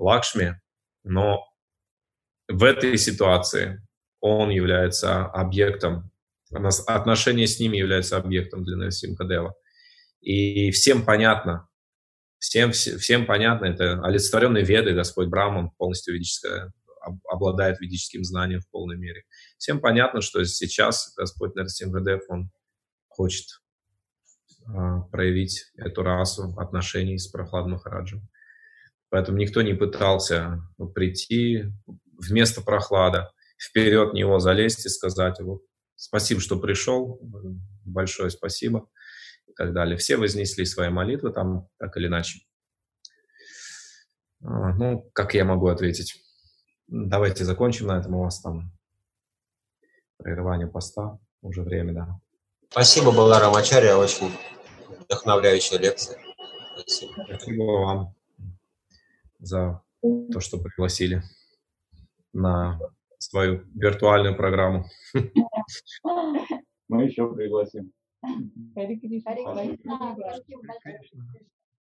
Лакшми, 0.00 0.60
но 1.04 1.44
в 2.48 2.64
этой 2.64 2.96
ситуации 2.98 3.80
он 4.20 4.50
является 4.50 5.24
объектом, 5.26 6.10
отношения 6.86 7.46
с 7.46 7.60
ними 7.60 7.76
являются 7.76 8.16
объектом 8.16 8.64
для 8.64 8.76
Нарсимхадева. 8.76 9.54
И 10.20 10.70
всем 10.72 11.04
понятно, 11.04 11.68
всем, 12.38 12.72
всем 12.72 13.26
понятно, 13.26 13.66
это 13.66 14.02
олицетворенный 14.02 14.62
веды, 14.62 14.92
Господь 14.92 15.28
Браман, 15.28 15.70
полностью 15.78 16.14
ведическое, 16.14 16.72
обладает 17.28 17.80
ведическим 17.80 18.24
знанием 18.24 18.60
в 18.60 18.68
полной 18.70 18.96
мере. 18.96 19.24
Всем 19.58 19.80
понятно, 19.80 20.20
что 20.20 20.44
сейчас 20.44 21.14
Господь 21.16 21.54
Нарсимхадев, 21.54 22.22
он 22.28 22.50
хочет 23.08 23.46
а, 24.66 25.00
проявить 25.02 25.66
эту 25.76 26.02
расу 26.02 26.54
отношений 26.58 27.18
с 27.18 27.28
Прохлад 27.28 27.66
Махараджем. 27.66 28.28
Поэтому 29.10 29.38
никто 29.38 29.62
не 29.62 29.74
пытался 29.74 30.62
прийти 30.94 31.64
вместо 32.18 32.62
Прохлада, 32.62 33.32
вперед 33.58 34.14
него 34.14 34.38
залезть 34.38 34.86
и 34.86 34.88
сказать 34.88 35.38
его 35.38 35.62
спасибо, 36.00 36.40
что 36.40 36.58
пришел, 36.58 37.20
большое 37.84 38.30
спасибо 38.30 38.88
и 39.46 39.52
так 39.52 39.72
далее. 39.72 39.96
Все 39.96 40.16
вознесли 40.16 40.64
свои 40.64 40.88
молитвы 40.88 41.30
там, 41.30 41.68
так 41.78 41.96
или 41.96 42.06
иначе. 42.06 42.40
А, 44.42 44.74
ну, 44.74 45.10
как 45.12 45.34
я 45.34 45.44
могу 45.44 45.68
ответить? 45.68 46.22
Давайте 46.88 47.44
закончим 47.44 47.88
на 47.88 47.98
этом. 47.98 48.14
У 48.14 48.24
вас 48.24 48.40
там 48.40 48.72
прерывание 50.16 50.66
поста. 50.66 51.18
Уже 51.42 51.62
время, 51.62 51.92
да. 51.92 52.20
Спасибо, 52.70 53.12
была 53.12 53.38
Рамачария. 53.38 53.96
Очень 53.96 54.32
вдохновляющая 55.00 55.78
лекция. 55.78 56.18
Спасибо. 56.76 57.12
Спасибо 57.28 57.62
вам 57.62 58.19
за 59.40 59.82
то, 60.02 60.40
что 60.40 60.58
пригласили 60.58 61.22
на 62.32 62.78
свою 63.18 63.64
виртуальную 63.74 64.36
программу. 64.36 64.86
Мы 66.88 67.04
еще 67.04 67.32
пригласим. 67.34 67.92